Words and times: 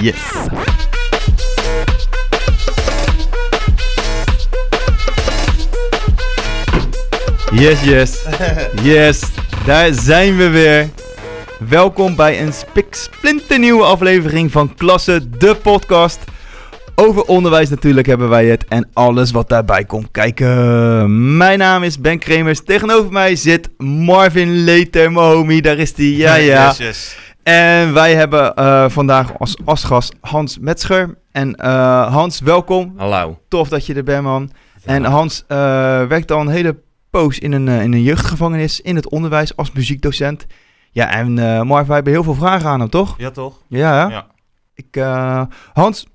Yes. 0.00 0.14
Yes, 7.52 7.82
yes. 7.84 8.24
Yes, 8.82 9.22
daar 9.66 9.92
zijn 9.92 10.36
we 10.36 10.48
weer. 10.48 10.88
Welkom 11.68 12.16
bij 12.16 12.42
een 12.42 12.52
spiksplinternieuwe 12.52 13.84
aflevering 13.84 14.52
van 14.52 14.74
Klasse, 14.74 15.28
de 15.38 15.54
podcast. 15.62 16.18
Over 16.94 17.22
onderwijs 17.22 17.68
natuurlijk 17.68 18.06
hebben 18.06 18.28
wij 18.28 18.46
het 18.46 18.64
en 18.68 18.88
alles 18.92 19.30
wat 19.30 19.48
daarbij 19.48 19.84
komt 19.84 20.08
kijken. 20.10 21.36
Mijn 21.36 21.58
naam 21.58 21.82
is 21.82 22.00
Ben 22.00 22.18
Kremers. 22.18 22.60
Tegenover 22.64 23.12
mij 23.12 23.36
zit 23.36 23.68
Marvin 23.78 24.64
Leter, 24.64 25.12
mijn 25.12 25.26
homie. 25.26 25.62
Daar 25.62 25.78
is 25.78 25.92
hij. 25.96 26.06
Ja, 26.06 26.34
ja. 26.54 26.66
Yes, 26.66 26.78
yes. 26.78 27.16
En 27.48 27.92
wij 27.92 28.14
hebben 28.14 28.54
eh, 28.54 28.88
vandaag 28.88 29.38
als, 29.38 29.56
als 29.64 29.84
gast 29.84 30.14
Hans 30.20 30.58
Metzger. 30.58 31.18
En 31.32 31.54
eh, 31.54 32.12
Hans, 32.12 32.40
welkom. 32.40 32.94
Hallo. 32.96 33.38
Tof 33.48 33.68
dat 33.68 33.86
je 33.86 33.94
er 33.94 34.04
bent, 34.04 34.22
man. 34.22 34.50
En 34.84 35.04
Hans 35.04 35.44
eh, 35.46 35.56
werkt 36.06 36.32
al 36.32 36.40
een 36.40 36.48
hele 36.48 36.80
poos 37.10 37.38
in 37.38 37.52
een, 37.52 37.68
in 37.68 37.92
een 37.92 38.02
jeugdgevangenis 38.02 38.80
in 38.80 38.96
het 38.96 39.08
onderwijs 39.08 39.56
als 39.56 39.72
muziekdocent. 39.72 40.46
Ja, 40.90 41.10
en 41.10 41.38
eh 41.38 41.62
Marv, 41.62 41.86
wij 41.86 41.94
hebben 41.94 42.12
heel 42.12 42.22
veel 42.22 42.34
vragen 42.34 42.68
aan 42.68 42.80
hem, 42.80 42.90
toch? 42.90 43.14
Ja, 43.18 43.30
toch? 43.30 43.62
Ja? 43.68 44.08
Ja. 44.08 44.26
Ik, 44.74 44.96
eh, 44.96 45.42
Hans, 45.72 46.06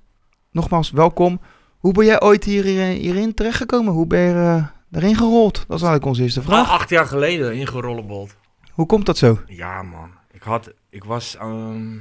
nogmaals 0.52 0.91
welkom. 0.91 1.41
Hoe 1.77 1.93
ben 1.93 2.05
jij 2.05 2.21
ooit 2.21 2.43
hier, 2.43 2.63
hierin 2.63 3.33
terechtgekomen? 3.33 3.93
Hoe 3.93 4.07
ben 4.07 4.19
je 4.19 4.63
erin 4.91 5.15
gerold? 5.15 5.53
Dat 5.53 5.77
is 5.77 5.83
eigenlijk 5.83 6.05
onze 6.05 6.21
eerste 6.21 6.41
vraag. 6.41 6.65
Ah, 6.65 6.73
acht 6.73 6.89
jaar 6.89 7.05
geleden 7.05 7.55
ingerollenbold. 7.55 8.35
Hoe 8.71 8.85
komt 8.85 9.05
dat 9.05 9.17
zo? 9.17 9.39
Ja, 9.47 9.81
man. 9.81 10.11
Ik, 10.31 10.43
had, 10.43 10.73
ik 10.94 11.03
was 11.03 11.36
ehm, 11.36 11.97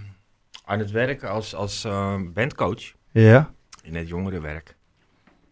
aan 0.65 0.79
het 0.79 0.91
werken 0.91 1.31
als, 1.31 1.55
als 1.55 1.85
ehm, 1.85 2.33
bandcoach 2.33 2.93
Ja. 3.11 3.53
in 3.83 3.95
het 3.95 4.09
jongerenwerk 4.09 4.77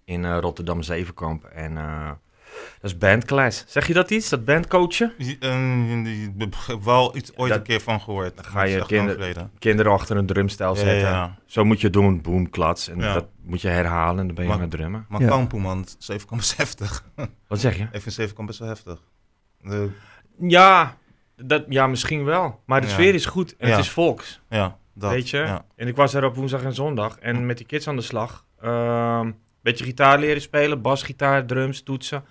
in 0.05 0.25
eh, 0.25 0.39
Rotterdam 0.41 0.83
Zevenkamp. 0.83 1.45
En 1.45 1.77
eh, 1.77 2.11
dat 2.81 2.91
is 2.91 2.99
bandclass. 2.99 3.65
Zeg 3.69 3.87
je 3.87 3.93
dat 3.93 4.11
iets, 4.11 4.29
dat 4.29 4.45
bandcoachen? 4.45 5.13
Ik 5.19 5.37
heb 6.67 6.81
wel 6.85 7.17
iets 7.17 7.37
ooit 7.37 7.49
Dat- 7.51 7.59
een 7.59 7.65
keer 7.65 7.81
van 7.81 8.01
gehoord. 8.01 8.37
Dan 8.37 8.45
ga 8.45 8.63
je 8.63 8.77
is 8.79 8.87
kinder-. 8.87 9.49
Kinderen 9.59 9.93
achter 9.93 10.17
een 10.17 10.27
drumstel 10.27 10.75
Ja, 10.75 10.81
zetten. 10.81 10.97
ja, 10.99 11.11
ja. 11.11 11.39
Zo 11.47 11.65
moet 11.65 11.79
je 11.81 11.85
het 11.85 11.93
doen, 11.95 12.21
boom, 12.21 12.51
klats. 12.51 12.89
En 12.89 12.99
Ja. 12.99 13.13
dat 13.13 13.27
moet 13.43 13.61
je 13.61 13.69
herhalen 13.69 14.19
en 14.21 14.27
dan 14.27 14.35
ben 14.35 14.45
je 14.45 14.51
Maar- 14.51 14.59
aan 14.59 14.65
het 14.69 14.73
drummen. 14.73 15.07
Maar 15.09 15.21
Ja. 15.21 15.29
Kampo, 15.29 15.59
man. 15.59 15.87
Zevenkamp 15.99 16.41
is 16.41 16.55
heftig. 16.57 17.05
Wat 17.49 17.61
zeg 17.61 17.77
je? 17.77 17.83
Ik 17.93 18.03
vind 18.03 18.15
Zevenkamp 18.15 18.47
best 18.49 18.59
wel 18.59 18.69
heftig. 18.69 19.03
De- 19.61 19.91
Ja, 20.39 20.97
dat, 21.45 21.65
ja 21.69 21.87
misschien 21.87 22.25
wel. 22.25 22.61
Maar 22.67 22.81
de 22.81 22.87
Ja. 22.87 22.93
sfeer 22.93 23.15
is 23.15 23.27
goed 23.27 23.57
en 23.57 23.69
Ja. 23.69 23.75
het 23.77 23.85
is 23.85 23.91
volks. 23.91 24.41
ja, 24.49 24.77
dat. 24.95 25.11
Weet 25.11 25.31
je? 25.31 25.37
Ja. 25.39 25.65
En 25.77 25.89
ik 25.89 25.97
was 25.97 26.15
er 26.15 26.25
op 26.25 26.35
woensdag 26.37 26.63
en 26.63 26.75
zondag. 26.75 27.17
En 27.19 27.35
Ja. 27.35 27.41
met 27.41 27.57
die 27.57 27.67
kids 27.67 27.89
aan 27.89 27.97
de 27.97 28.03
slag. 28.03 28.45
Ehm 28.63 29.31
beetje 29.63 29.85
gitaar 29.85 30.19
leren 30.19 30.43
spelen. 30.43 30.81
Basgitaar, 30.83 31.47
drums, 31.47 31.83
toetsen. 31.83 32.25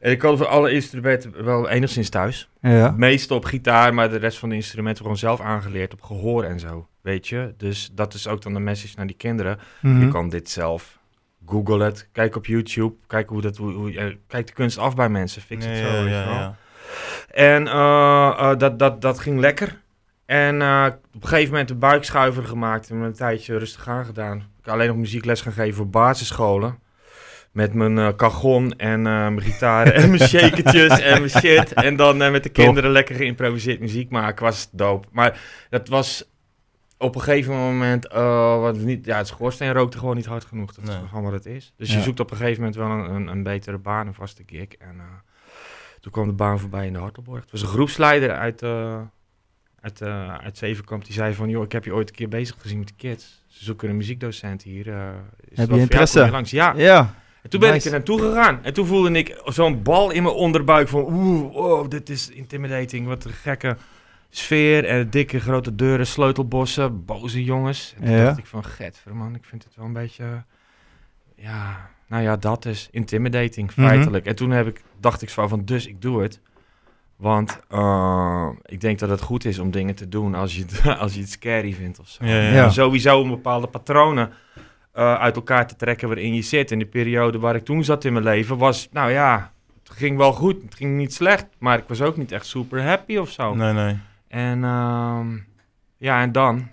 En 0.00 0.10
ik 0.10 0.18
kan 0.18 0.36
voor 0.36 0.46
alle 0.46 0.70
instrumenten 0.72 1.44
wel 1.44 1.68
enigszins 1.68 2.08
thuis. 2.08 2.48
Ja. 2.60 2.90
Meeste 2.90 3.34
op 3.34 3.44
gitaar, 3.44 3.94
maar 3.94 4.10
de 4.10 4.16
rest 4.16 4.38
van 4.38 4.48
de 4.48 4.54
instrumenten 4.54 5.02
gewoon 5.02 5.16
zelf 5.18 5.40
aangeleerd. 5.40 5.92
Op 5.92 6.02
gehoor 6.02 6.44
en 6.44 6.60
zo. 6.60 6.88
Weet 7.00 7.28
je? 7.28 7.54
Dus 7.56 7.90
dat 7.92 8.14
is 8.14 8.26
ook 8.26 8.42
dan 8.42 8.54
de 8.54 8.60
message 8.60 8.94
naar 8.96 9.06
die 9.06 9.16
kinderen. 9.16 9.58
Mhm. 9.80 10.00
Je 10.00 10.08
kan 10.08 10.28
dit 10.28 10.50
zelf. 10.50 10.98
Google 11.46 11.84
het. 11.84 12.08
Kijk 12.12 12.36
op 12.36 12.46
YouTube. 12.46 12.94
Kijk, 13.06 13.28
hoe 13.28 13.40
dat, 13.40 13.56
hoe, 13.56 13.72
hoe, 13.72 14.16
kijk 14.26 14.46
de 14.46 14.52
kunst 14.52 14.78
af 14.78 14.94
bij 14.94 15.08
mensen. 15.08 15.42
Fix 15.42 15.64
het 15.66 15.76
zo. 15.76 15.82
ja, 15.82 16.02
weet 16.02 16.12
ja, 16.12 16.20
je 16.22 16.26
wel. 16.28 16.34
ja. 16.34 16.56
En 17.30 17.66
eh, 17.66 18.32
eh, 18.38 18.58
dat, 18.58 18.78
dat, 18.78 19.00
dat 19.00 19.18
ging 19.18 19.40
lekker. 19.40 19.80
En 20.26 20.62
eh, 20.62 20.86
op 21.14 21.22
een 21.22 21.28
gegeven 21.28 21.50
moment 21.50 21.70
een 21.70 21.78
buikschuiver 21.78 22.44
gemaakt 22.44 22.90
en 22.90 22.96
een 22.96 23.12
tijdje 23.12 23.58
rustig 23.58 23.88
aangedaan. 23.88 24.36
Ik 24.36 24.64
heb 24.64 24.74
alleen 24.74 24.88
nog 24.88 24.96
muziekles 24.96 25.40
gaan 25.40 25.52
geven 25.52 25.74
voor 25.74 25.88
basisscholen. 25.88 26.78
Met 27.52 27.74
mijn 27.74 28.16
cajon 28.16 28.72
en 28.78 29.02
mijn 29.02 29.40
gitaren 29.40 29.94
en 29.94 30.08
mijn 30.10 30.28
shakertjes 30.28 31.00
en 31.00 31.18
mijn 31.18 31.30
shit. 31.30 31.72
En 31.72 31.96
dan 31.96 32.16
met 32.16 32.42
de 32.42 32.48
kinderen 32.48 32.90
lekker 32.90 33.14
geïmproviseerd 33.14 33.80
muziek 33.80 34.10
maken. 34.10 34.44
Was 34.44 34.68
dope. 34.72 35.08
Maar 35.12 35.40
dat 35.70 35.88
was 35.88 36.30
op 36.98 37.14
een 37.14 37.20
gegeven 37.20 37.54
moment... 37.54 38.06
wat 38.60 38.76
niet, 38.76 39.04
ja, 39.04 39.16
het 39.16 39.26
schoorsteen 39.26 39.72
rookte 39.72 39.98
gewoon 39.98 40.16
niet 40.16 40.26
hard 40.26 40.44
genoeg. 40.44 40.74
Dat 40.74 40.84
Nee. 40.84 40.96
is 40.96 41.08
gewoon 41.08 41.24
wat 41.24 41.32
het 41.32 41.46
is. 41.46 41.72
Dus 41.76 41.90
Ja. 41.90 41.96
je 41.96 42.02
zoekt 42.02 42.20
op 42.20 42.30
een 42.30 42.36
gegeven 42.36 42.58
moment 42.58 42.76
wel 42.78 42.90
een, 42.90 43.14
een, 43.14 43.26
een 43.26 43.42
betere 43.42 43.78
baan, 43.78 44.06
een 44.06 44.14
vaste 44.14 44.42
gig. 44.46 44.68
En 44.78 45.00
toen 46.00 46.12
kwam 46.12 46.26
de 46.26 46.32
baan 46.32 46.58
voorbij 46.58 46.86
in 46.86 46.92
de 46.92 46.98
Hartelborg. 46.98 47.40
Het 47.40 47.50
was 47.50 47.62
een 47.62 47.68
groepsleider 47.68 48.30
uit, 48.32 48.62
eh 48.62 49.00
uit, 49.80 50.00
eh 50.00 50.34
uit 50.34 50.58
Zevenkamp. 50.58 51.04
Die 51.04 51.12
zei 51.14 51.34
van, 51.34 51.48
joh, 51.48 51.64
ik 51.64 51.72
heb 51.72 51.84
je 51.84 51.94
ooit 51.94 52.08
een 52.08 52.14
keer 52.14 52.28
bezig 52.28 52.56
gezien 52.60 52.78
met 52.78 52.88
de 52.88 52.94
kids. 52.96 53.42
Ze 53.46 53.64
zoeken 53.64 53.88
een 53.88 53.96
muziekdocent 53.96 54.62
hier. 54.62 54.86
is 54.86 54.94
het 55.48 55.58
Heb 55.58 55.70
je 55.70 55.78
interesse? 55.78 56.24
Je 56.24 56.30
langs? 56.30 56.50
Ja. 56.50 56.74
Ja. 56.76 57.14
En 57.42 57.50
toen 57.50 57.60
ben 57.60 57.68
Nice. 57.72 57.80
ik 57.86 57.92
er 57.92 57.98
naartoe 57.98 58.20
gegaan. 58.20 58.64
En 58.64 58.72
toen 58.72 58.86
voelde 58.86 59.10
ik 59.10 59.40
zo'n 59.44 59.82
bal 59.82 60.10
in 60.10 60.22
mijn 60.22 60.34
onderbuik 60.34 60.88
van... 60.88 61.02
Oeh, 61.12 61.54
oh, 61.54 61.88
dit 61.88 62.08
is 62.08 62.30
intimidating. 62.30 63.06
Wat 63.06 63.24
een 63.24 63.32
gekke 63.32 63.76
sfeer. 64.30 64.84
En 64.84 65.10
dikke 65.10 65.40
grote 65.40 65.74
deuren, 65.74 66.06
sleutelbossen, 66.06 67.04
boze 67.04 67.44
jongens. 67.44 67.94
En 67.96 68.04
toen 68.04 68.14
Ja. 68.14 68.24
dacht 68.24 68.38
ik 68.38 68.46
van, 68.46 68.64
get, 68.64 69.02
man, 69.12 69.34
ik 69.34 69.44
vind 69.44 69.64
het 69.64 69.74
wel 69.76 69.86
een 69.86 69.92
beetje... 69.92 70.44
Ja, 71.36 71.90
nou 72.10 72.22
ja, 72.22 72.36
dat 72.36 72.64
is 72.64 72.88
intimidating, 72.90 73.70
Mhm. 73.76 73.86
feitelijk. 73.88 74.26
En 74.26 74.34
toen 74.36 74.50
heb 74.50 74.66
ik, 74.66 74.82
dacht 75.00 75.22
ik 75.22 75.30
zo 75.30 75.48
van, 75.48 75.64
dus 75.64 75.86
ik 75.86 76.02
doe 76.02 76.22
het. 76.22 76.40
Want 77.16 77.60
eh, 77.68 78.48
ik 78.64 78.80
denk 78.80 78.98
dat 78.98 79.08
het 79.08 79.20
goed 79.20 79.44
is 79.44 79.58
om 79.58 79.70
dingen 79.70 79.94
te 79.94 80.08
doen 80.08 80.34
als 80.34 80.56
je, 80.56 80.64
het- 80.68 80.98
als 81.02 81.14
je 81.14 81.20
het 81.20 81.30
scary 81.30 81.72
vindt 81.72 81.98
of 82.00 82.08
zo. 82.08 82.24
Ja, 82.24 82.34
ja, 82.34 82.52
Ja. 82.52 82.64
En 82.64 82.72
Sowieso 82.72 83.20
om 83.20 83.28
bepaalde 83.28 83.66
patronen 83.66 84.32
eh, 84.92 85.14
uit 85.14 85.36
elkaar 85.36 85.66
te 85.66 85.76
trekken 85.76 86.08
waarin 86.08 86.34
je 86.34 86.42
zit. 86.42 86.70
En 86.72 86.78
de 86.78 86.86
periode 86.86 87.38
waar 87.38 87.54
ik 87.54 87.64
toen 87.64 87.84
zat 87.84 88.04
in 88.04 88.12
mijn 88.12 88.24
leven 88.24 88.58
was, 88.58 88.88
nou 88.92 89.10
ja, 89.10 89.52
het 89.82 89.90
ging 89.92 90.16
wel 90.16 90.32
goed. 90.32 90.62
Het 90.62 90.74
ging 90.74 90.96
niet 90.96 91.14
slecht, 91.14 91.46
maar 91.58 91.78
ik 91.78 91.84
was 91.88 92.00
ook 92.00 92.16
niet 92.16 92.32
echt 92.32 92.46
super 92.46 92.82
happy 92.84 93.16
of 93.16 93.30
zo. 93.30 93.54
Nee, 93.54 93.72
nee. 93.72 93.96
En 94.28 94.64
ehm, 94.64 95.36
ja, 95.96 96.20
en 96.22 96.32
dan 96.32 96.68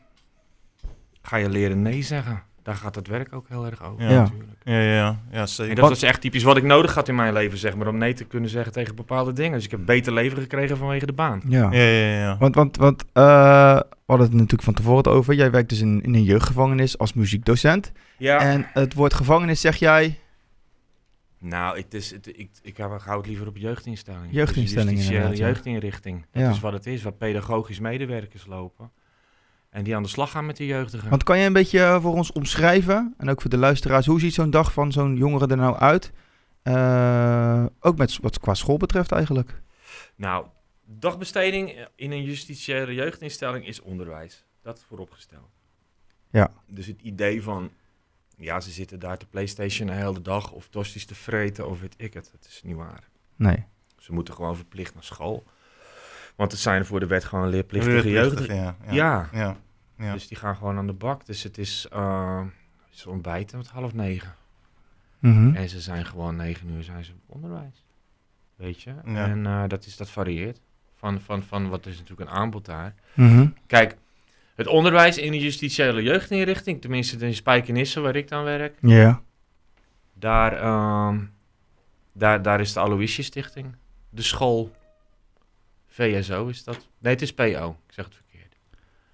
ga 1.21 1.37
je 1.37 1.49
leren 1.49 1.81
nee 1.81 2.01
zeggen. 2.01 2.43
Daar 2.67 2.75
gaat 2.75 2.95
het 2.95 3.07
werk 3.07 3.33
ook 3.33 3.49
heel 3.49 3.65
erg 3.65 3.83
over 3.83 4.03
Ja. 4.09 4.21
natuurlijk. 4.21 4.51
Ja, 4.63 4.79
ja, 4.79 4.93
ja. 4.93 5.19
Ja, 5.31 5.39
En 5.39 5.47
zeker. 5.47 5.75
dat 5.75 5.89
was 5.89 6.01
echt 6.01 6.21
typisch 6.21 6.43
wat 6.43 6.57
ik 6.57 6.63
nodig 6.63 6.93
had 6.95 7.07
in 7.07 7.15
mijn 7.15 7.33
leven, 7.33 7.57
zeg 7.57 7.75
maar, 7.75 7.87
om 7.87 7.97
nee 7.97 8.13
te 8.13 8.23
kunnen 8.23 8.49
zeggen 8.49 8.71
tegen 8.71 8.95
bepaalde 8.95 9.33
dingen. 9.33 9.51
Dus 9.51 9.65
ik 9.65 9.71
heb 9.71 9.85
beter 9.85 10.13
leven 10.13 10.37
gekregen 10.41 10.77
vanwege 10.77 11.05
de 11.05 11.13
baan. 11.13 11.41
Ja. 11.47 11.71
Ja, 11.71 11.81
ja, 11.81 12.19
ja. 12.19 12.37
Want, 12.37 12.55
want, 12.55 12.77
want 12.77 13.01
eh, 13.13 13.75
we 13.75 13.85
hadden 14.05 14.25
het 14.27 14.35
natuurlijk 14.35 14.63
van 14.63 14.73
tevoren 14.73 15.11
over. 15.11 15.33
Jij 15.33 15.51
werkt 15.51 15.69
dus 15.69 15.81
in, 15.81 16.01
in 16.03 16.13
een 16.15 16.23
jeugdgevangenis 16.23 16.97
als 16.97 17.13
muziekdocent. 17.13 17.91
Ja. 18.17 18.39
En 18.39 18.67
het 18.73 18.93
woord 18.93 19.13
gevangenis 19.13 19.61
zeg 19.61 19.75
jij... 19.75 20.19
Nou, 21.39 21.77
het 21.77 21.93
is, 21.93 22.11
het, 22.11 22.27
ik, 22.27 22.49
ik 22.61 22.77
hou 22.77 22.99
hou 22.99 23.17
het 23.17 23.27
liever 23.27 23.47
op 23.47 23.57
jeugdinstellingen. 23.57 24.31
Jeugdinstellingen, 24.31 24.95
Dus 24.95 25.05
inderdaad, 25.07 25.37
ja. 25.37 25.45
jeugdinrichting. 25.45 26.25
Dat 26.31 26.41
Ja. 26.43 26.49
is 26.49 26.59
wat 26.59 26.73
het 26.73 26.85
is, 26.85 27.03
waar 27.03 27.13
pedagogisch 27.13 27.79
medewerkers 27.79 28.45
lopen. 28.45 28.91
En 29.69 29.83
die 29.83 29.95
aan 29.95 30.03
de 30.03 30.09
slag 30.09 30.31
gaan 30.31 30.45
met 30.45 30.57
de 30.57 30.65
jeugdigen. 30.65 31.09
Want 31.09 31.23
kan 31.23 31.39
je 31.39 31.45
een 31.45 31.53
beetje 31.53 31.79
eh, 31.79 32.01
voor 32.01 32.13
ons 32.13 32.31
omschrijven, 32.31 33.13
en 33.17 33.29
ook 33.29 33.41
voor 33.41 33.49
de 33.49 33.57
luisteraars, 33.57 34.05
hoe 34.05 34.19
ziet 34.19 34.33
zo'n 34.33 34.49
dag 34.49 34.73
van 34.73 34.91
zo'n 34.91 35.15
jongere 35.15 35.47
er 35.47 35.57
nou 35.57 35.77
uit? 35.77 36.11
Eh, 36.61 37.65
ook 37.79 37.97
met 37.97 38.17
wat 38.21 38.39
qua 38.39 38.53
school 38.53 38.77
betreft 38.77 39.11
eigenlijk. 39.11 39.61
Nou, 40.15 40.45
dagbesteding 40.85 41.87
in 41.95 42.11
een 42.11 42.23
justitiële 42.23 42.93
jeugdinstelling 42.93 43.67
is 43.67 43.81
onderwijs. 43.81 44.45
Dat 44.61 44.83
vooropgesteld. 44.87 45.49
Ja. 46.29 46.51
Dus 46.67 46.85
het 46.85 47.01
idee 47.01 47.43
van, 47.43 47.71
ja, 48.37 48.59
ze 48.59 48.71
zitten 48.71 48.99
daar 48.99 49.17
te 49.17 49.25
Playstation 49.25 49.87
de 49.87 49.93
hele 49.93 50.21
dag 50.21 50.51
of 50.51 50.67
tosties 50.67 51.05
te 51.05 51.15
vreten 51.15 51.69
of 51.69 51.79
weet 51.79 51.95
ik 51.97 52.13
het. 52.13 52.29
Dat 52.31 52.45
is 52.47 52.61
niet 52.63 52.75
waar. 52.75 53.09
Nee. 53.35 53.65
Ze 53.97 54.13
moeten 54.13 54.33
gewoon 54.33 54.55
verplicht 54.55 54.93
naar 54.93 55.03
school. 55.03 55.43
Want 56.35 56.51
het 56.51 56.61
zijn 56.61 56.85
voor 56.85 56.99
de 56.99 57.07
wet 57.07 57.23
gewoon 57.23 57.49
leerplichtige 57.49 57.93
Leerplichtig, 57.95 58.47
jeugdigen. 58.47 58.55
Ja, 58.55 58.77
ja. 58.85 58.93
Ja. 58.93 59.29
ja. 59.33 59.57
Ja. 59.97 60.13
Dus 60.13 60.27
die 60.27 60.37
gaan 60.37 60.55
gewoon 60.55 60.77
aan 60.77 60.87
de 60.87 60.93
bak. 60.93 61.25
Dus 61.25 61.43
het 61.43 61.57
is, 61.57 61.87
eh 61.91 62.41
ze 62.89 63.09
ontbijten 63.09 63.57
met 63.57 63.67
half 63.67 63.93
negen. 63.93 64.35
Mhm. 65.19 65.55
En 65.55 65.69
ze 65.69 65.81
zijn 65.81 66.05
gewoon 66.05 66.35
negen 66.35 66.69
uur 66.69 66.83
zijn 66.83 67.03
ze 67.05 67.11
op 67.11 67.35
onderwijs. 67.35 67.85
Weet 68.55 68.81
je? 68.81 68.93
Ja. 69.05 69.27
En 69.27 69.45
eh, 69.45 69.63
dat, 69.67 69.85
is, 69.85 69.97
dat 69.97 70.09
varieert. 70.09 70.59
Van, 70.95 71.21
van, 71.21 71.43
van 71.43 71.69
wat 71.69 71.85
is 71.85 71.97
natuurlijk 71.97 72.29
een 72.29 72.35
aanbod 72.35 72.65
daar. 72.65 72.93
Mhm. 73.13 73.47
Kijk, 73.67 73.97
het 74.55 74.67
onderwijs 74.67 75.17
in 75.17 75.31
de 75.31 75.39
justitiële 75.39 76.03
jeugdinrichting, 76.03 76.81
tenminste 76.81 77.17
de 77.17 77.33
Spijkenisse 77.33 77.99
waar 77.99 78.15
ik 78.15 78.27
dan 78.27 78.43
werk, 78.43 78.77
Ja. 78.81 79.21
daar, 80.13 80.53
ehm, 80.53 81.19
daar, 82.11 82.41
daar 82.41 82.59
is 82.59 82.73
de 82.73 82.79
Aloysius 82.79 83.25
Stichting, 83.25 83.75
de 84.09 84.21
school, 84.21 84.71
VSO 85.87 86.47
is 86.47 86.63
dat. 86.63 86.87
Nee, 86.99 87.13
het 87.13 87.21
is 87.21 87.33
PO, 87.33 87.77
ik 87.87 87.93
zeg 87.93 88.05
het 88.05 88.21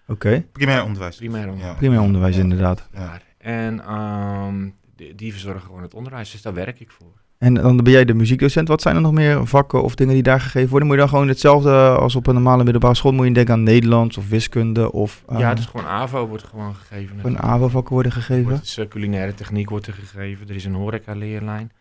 Oké. 0.07 0.45
Primair 0.51 0.83
onderwijs. 0.83 1.15
Primair 1.15 1.47
onderwijs. 1.47 1.71
Ja. 1.71 1.77
Primair 1.77 2.01
onderwijs 2.01 2.37
inderdaad. 2.37 2.89
En 3.37 3.83
ehm, 3.85 4.69
die, 4.95 5.15
die 5.15 5.31
verzorgen 5.31 5.61
gewoon 5.61 5.81
het 5.81 5.93
onderwijs, 5.93 6.31
dus 6.31 6.41
daar 6.41 6.53
werk 6.53 6.79
ik 6.79 6.91
voor. 6.91 7.21
En 7.43 7.53
dan 7.53 7.77
ben 7.77 7.91
jij 7.91 8.05
de 8.05 8.13
muziekdocent. 8.13 8.67
Wat 8.67 8.81
zijn 8.81 8.95
er 8.95 9.01
nog 9.01 9.11
meer 9.11 9.47
vakken 9.47 9.83
of 9.83 9.95
dingen 9.95 10.13
die 10.13 10.23
daar 10.23 10.41
gegeven 10.41 10.69
worden? 10.69 10.87
Moet 10.87 10.95
je 10.95 11.03
dan 11.03 11.11
gewoon 11.11 11.27
hetzelfde 11.27 11.71
als 11.97 12.15
op 12.15 12.27
een 12.27 12.33
normale 12.33 12.63
middelbare 12.63 12.95
school? 12.95 13.11
Moet 13.11 13.27
je 13.27 13.33
denken 13.33 13.53
aan 13.53 13.63
Nederlands 13.63 14.17
of 14.17 14.29
wiskunde 14.29 14.91
of 14.91 15.23
uh, 15.31 15.39
ja, 15.39 15.53
dus 15.53 15.65
gewoon 15.65 15.85
AVO 15.85 16.27
wordt 16.27 16.43
gewoon 16.43 16.75
gegeven. 16.75 17.19
een 17.23 17.39
AVO-vakken 17.39 17.93
worden 17.93 18.11
gegeven? 18.11 18.43
Wordt, 18.43 18.61
dus, 18.61 18.77
uh, 18.77 18.87
culinaire 18.87 19.33
techniek 19.33 19.69
wordt 19.69 19.87
er 19.87 19.93
gegeven. 19.93 20.49
Er 20.49 20.55
is 20.55 20.65
een 20.65 20.73
horeca-leerlijn, 20.73 21.71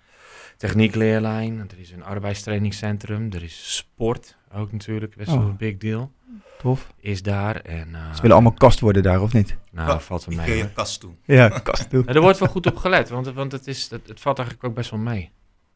techniekleerlijn. 0.66 1.58
Er 1.58 1.78
is 1.78 1.90
een 1.90 2.04
arbeidstrainingscentrum. 2.04 3.32
Er 3.32 3.42
is 3.42 3.76
sport 3.76 4.36
ook 4.52 4.72
natuurlijk, 4.72 5.16
best 5.16 5.30
wel 5.30 5.38
Oh. 5.40 5.44
een 5.48 5.56
big 5.56 5.76
deal. 5.76 6.12
Tof. 6.58 6.92
Is 7.00 7.22
daar. 7.22 7.56
En, 7.56 7.88
uh, 7.88 8.14
Ze 8.14 8.20
willen 8.20 8.36
allemaal 8.36 8.52
kast 8.52 8.80
worden 8.80 9.02
daar, 9.02 9.20
of 9.22 9.32
niet? 9.32 9.56
Nou, 9.70 9.88
Ka- 9.88 10.00
valt 10.00 10.24
wel 10.24 10.36
mee. 10.36 10.56
je 10.56 10.72
kast 10.72 11.00
toe. 11.00 11.12
Ja, 11.24 11.48
kast 11.48 11.90
doen. 11.90 12.02
Ja, 12.06 12.12
er 12.14 12.20
wordt 12.20 12.38
wel 12.38 12.48
goed 12.48 12.66
op 12.66 12.76
gelet, 12.76 13.08
want, 13.08 13.26
want 13.32 13.52
het, 13.52 13.66
is, 13.66 13.90
het, 13.90 14.08
het 14.08 14.20
valt 14.20 14.38
eigenlijk 14.38 14.68
ook 14.68 14.74
best 14.74 14.90
wel 14.90 15.00
mee. 15.00 15.30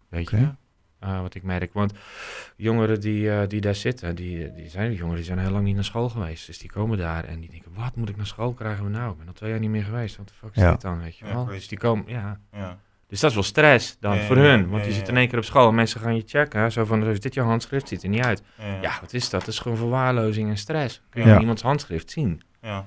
Weet 0.08 0.30
je? 0.30 0.48
Uh, 1.04 1.20
wat 1.20 1.34
ik 1.34 1.42
merk. 1.42 1.72
Want 1.72 1.92
jongeren 2.56 3.00
die, 3.00 3.22
uh, 3.22 3.40
die 3.48 3.60
daar 3.60 3.74
zitten, 3.74 4.16
die, 4.16 4.52
die 4.52 4.68
zijn 4.68 4.92
jongeren 4.92 5.16
die 5.16 5.24
zijn 5.24 5.38
heel 5.38 5.50
lang 5.50 5.64
niet 5.64 5.74
naar 5.74 5.84
school 5.84 6.08
geweest. 6.08 6.46
Dus 6.46 6.58
die 6.58 6.70
komen 6.70 6.98
daar 6.98 7.24
en 7.24 7.40
die 7.40 7.50
denken, 7.50 7.70
wat 7.74 7.96
moet 7.96 8.08
ik 8.08 8.16
naar 8.16 8.26
school 8.26 8.52
krijgen 8.52 8.84
we 8.84 8.90
nou? 8.90 9.12
Ik 9.12 9.18
ben 9.18 9.26
al 9.26 9.32
twee 9.32 9.50
jaar 9.50 9.58
niet 9.60 9.70
meer 9.70 9.84
geweest. 9.84 10.16
Wat 10.16 10.28
de 10.28 10.34
fuck 10.34 10.50
is 10.56 10.62
Ja. 10.62 10.70
dit 10.70 10.80
dan, 10.80 10.98
weet 11.00 11.16
je 11.16 11.24
wel? 11.24 11.44
dus 11.44 11.68
die 11.68 11.78
komen, 11.78 12.04
ja. 12.08 12.40
Ja. 12.52 12.78
Dus 13.08 13.20
dat 13.20 13.28
is 13.30 13.36
wel 13.36 13.44
stress 13.44 13.96
dan 14.00 14.16
Ja, 14.16 14.22
voor 14.22 14.36
ja, 14.36 14.42
hun. 14.42 14.60
Want 14.68 14.72
ja, 14.82 14.88
je 14.88 14.88
ja, 14.88 14.94
zit 14.96 15.06
ja. 15.06 15.12
in 15.12 15.18
één 15.18 15.28
keer 15.28 15.38
op 15.38 15.44
school 15.44 15.68
en 15.68 15.74
mensen 15.74 16.00
gaan 16.00 16.16
je 16.16 16.22
checken. 16.26 16.72
Zo 16.72 16.84
van, 16.84 17.04
is 17.06 17.20
dit 17.20 17.34
jouw 17.34 17.46
handschrift? 17.46 17.88
Ziet 17.88 18.02
er 18.02 18.08
niet 18.08 18.24
uit. 18.24 18.42
Ja, 18.58 18.66
ja. 18.66 18.78
Ja, 18.80 18.92
wat 19.00 19.12
is 19.12 19.30
dat? 19.30 19.40
Dat 19.40 19.48
is 19.48 19.58
gewoon 19.58 19.76
verwaarlozing 19.76 20.48
en 20.50 20.56
stress. 20.58 21.02
Kun 21.10 21.22
je 21.22 21.28
Ja. 21.28 21.40
iemands 21.40 21.62
handschrift 21.62 22.10
zien. 22.10 22.42
Ja. 22.62 22.76
En 22.76 22.86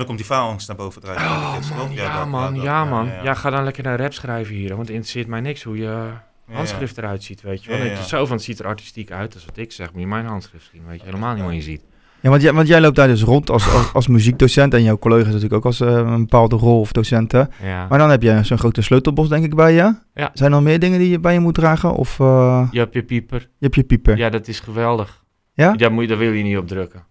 dan 0.00 0.04
komt 0.04 0.18
die 0.18 0.26
faalangst 0.26 0.68
naar 0.68 0.76
boven 0.76 1.00
drijven. 1.00 1.26
Oh 1.26 1.76
man, 1.76 1.92
ja, 1.92 2.18
dat- 2.18 2.28
man, 2.28 2.54
dat- 2.54 2.62
ja, 2.62 2.84
man. 2.84 3.06
ja, 3.06 3.12
Ja, 3.14 3.22
ja. 3.22 3.34
ga 3.34 3.50
dan 3.50 3.64
lekker 3.64 3.86
een 3.86 3.96
rap 3.96 4.12
schrijven 4.12 4.54
hier. 4.54 4.68
Want 4.68 4.80
het 4.80 4.88
interesseert 4.90 5.26
mij 5.26 5.40
niks 5.40 5.62
hoe 5.62 5.76
je 5.76 5.82
Ja, 5.84 6.54
handschrift 6.54 6.98
eruit 6.98 7.22
ziet, 7.22 7.42
weet 7.42 7.64
je 7.64 7.70
wel. 7.70 7.78
Ja, 7.78 7.84
ja. 7.84 7.90
je 7.98 8.04
Zo 8.06 8.26
van, 8.26 8.36
het 8.36 8.44
ziet 8.44 8.58
er 8.58 8.66
artistiek 8.66 9.10
uit. 9.10 9.32
Dat 9.32 9.40
is 9.40 9.46
wat 9.46 9.56
ik 9.56 9.72
zeg. 9.72 9.92
Moet 9.92 10.00
je 10.00 10.06
mijn 10.06 10.26
handschrift 10.26 10.68
zien, 10.72 10.86
weet 10.86 10.98
je 11.00 11.04
helemaal 11.06 11.34
niet 11.34 11.44
wat 11.44 11.54
je 11.54 11.62
ziet. 11.62 11.82
Ja, 12.24 12.30
want 12.30 12.42
jij, 12.42 12.52
want 12.52 12.68
jij 12.68 12.80
loopt 12.80 12.96
daar 12.96 13.08
dus 13.08 13.22
rond 13.22 13.50
als, 13.50 13.72
als, 13.72 13.92
als 13.92 14.06
muziekdocent 14.06 14.74
en 14.74 14.82
jouw 14.82 14.98
collega's 14.98 15.26
natuurlijk 15.26 15.54
ook 15.54 15.64
als 15.64 15.80
eh, 15.80 15.88
een 15.88 16.20
bepaalde 16.20 16.56
rol 16.56 16.80
of 16.80 16.92
docenten. 16.92 17.50
Ja. 17.62 17.86
Maar 17.88 17.98
dan 17.98 18.10
heb 18.10 18.22
je 18.22 18.40
zo'n 18.42 18.58
grote 18.58 18.82
sleutelbos 18.82 19.28
denk 19.28 19.44
ik 19.44 19.54
bij 19.54 19.72
je. 19.72 19.94
Ja. 20.14 20.30
Zijn 20.32 20.50
er 20.50 20.50
nog 20.50 20.62
meer 20.62 20.78
dingen 20.78 20.98
die 20.98 21.10
je 21.10 21.18
bij 21.18 21.32
je 21.32 21.40
moet 21.40 21.54
dragen? 21.54 21.94
Of 21.94 22.20
eh, 22.20 22.68
Je 22.70 22.78
hebt 22.78 22.94
je 22.94 23.02
pieper. 23.02 23.40
je 23.40 23.48
hebt 23.58 23.74
je 23.74 23.84
pieper? 23.84 24.16
Ja, 24.16 24.30
dat 24.30 24.48
is 24.48 24.60
geweldig. 24.60 25.24
Ja? 25.52 25.72
Daar, 25.72 25.92
moet 25.92 26.02
je, 26.02 26.08
daar 26.08 26.18
wil 26.18 26.32
je 26.32 26.42
niet 26.42 26.56
op 26.56 26.68
drukken. 26.68 27.04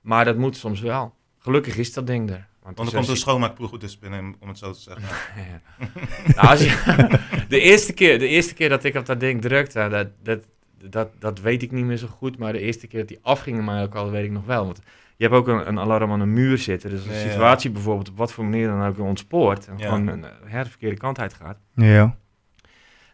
Maar 0.00 0.24
dat 0.24 0.36
moet 0.36 0.56
soms 0.56 0.80
wel. 0.80 1.14
Gelukkig 1.38 1.76
is 1.76 1.92
dat 1.92 2.06
ding 2.06 2.30
er. 2.30 2.46
Want 2.62 2.76
Want 2.76 2.88
er 2.88 2.94
komt 2.96 3.08
een 3.08 3.16
schoonmaakploeg 3.16 3.78
dus 3.78 3.98
binnen, 3.98 4.34
om 4.40 4.48
het 4.48 4.58
zo 4.58 4.72
te 4.72 4.80
zeggen. 4.80 5.04
Ja. 5.36 5.88
nou, 6.34 6.48
als 6.48 6.60
je, 6.60 6.76
de, 7.48 7.60
eerste 7.60 7.92
keer, 7.92 8.18
de 8.18 8.28
eerste 8.28 8.54
keer 8.54 8.68
dat 8.68 8.84
ik 8.84 8.94
op 8.94 9.06
dat 9.06 9.20
ding 9.20 9.40
drukte, 9.42 9.88
dat, 9.90 10.08
dat, 10.22 10.38
dat, 10.84 11.08
dat 11.18 11.40
weet 11.40 11.62
ik 11.62 11.72
niet 11.72 11.84
meer 11.84 11.96
zo 11.96 12.06
goed. 12.06 12.38
Maar 12.38 12.52
de 12.52 12.60
eerste 12.60 12.86
keer 12.86 12.98
dat 12.98 13.08
die 13.08 13.18
afgingen 13.22 13.64
mij 13.64 13.82
ook 13.82 13.94
al, 13.94 14.10
weet 14.10 14.24
ik 14.24 14.30
nog 14.30 14.44
wel. 14.44 14.64
Want 14.64 14.80
je 15.16 15.24
hebt 15.24 15.36
ook 15.36 15.48
een, 15.48 15.68
een 15.68 15.78
alarm 15.78 16.12
aan 16.12 16.20
een 16.20 16.32
muur 16.32 16.58
zitten. 16.58 16.90
Dus 16.90 16.98
als 16.98 17.08
Ja, 17.08 17.14
de 17.14 17.24
ja. 17.24 17.30
situatie 17.30 17.70
bijvoorbeeld 17.70 18.08
op 18.08 18.16
wat 18.16 18.32
voor 18.32 18.44
manier 18.44 18.66
dan 18.66 18.86
ook 18.86 18.98
ontspoort... 18.98 19.66
en 19.66 19.78
Ja. 19.78 19.84
gewoon 19.84 20.06
een, 20.06 20.24
hè, 20.44 20.62
de 20.62 20.68
verkeerde 20.70 20.96
kant 20.96 21.18
uit 21.18 21.34
gaat... 21.34 21.58
Ja. 21.74 22.16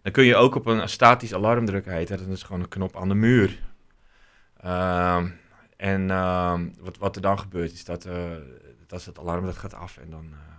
dan 0.03 0.12
kun 0.12 0.25
je 0.25 0.37
ook 0.37 0.55
op 0.55 0.67
een 0.67 0.88
statisch 0.88 1.35
alarm 1.35 1.64
drukken, 1.64 1.93
heet 1.93 2.09
dat. 2.09 2.20
En 2.20 2.26
dat 2.26 2.37
is 2.37 2.43
gewoon 2.43 2.62
een 2.62 2.69
knop 2.69 2.97
aan 2.97 3.09
de 3.09 3.14
muur. 3.14 3.59
Ehm, 4.61 5.26
en 5.76 6.11
ehm, 6.11 6.69
wat, 6.81 6.99
wat 6.99 7.17
er 7.17 7.23
dan 7.23 7.38
gebeurt 7.38 7.73
is 7.73 7.85
dat, 7.85 8.05
eh, 8.05 8.14
dat 8.87 9.00
is 9.00 9.06
het 9.06 9.19
alarm 9.19 9.44
dat 9.44 9.56
gaat 9.56 9.75
af 9.75 9.97
en 9.97 10.05
eh, 10.05 10.11
dan 10.11 10.25
eh, 10.32 10.51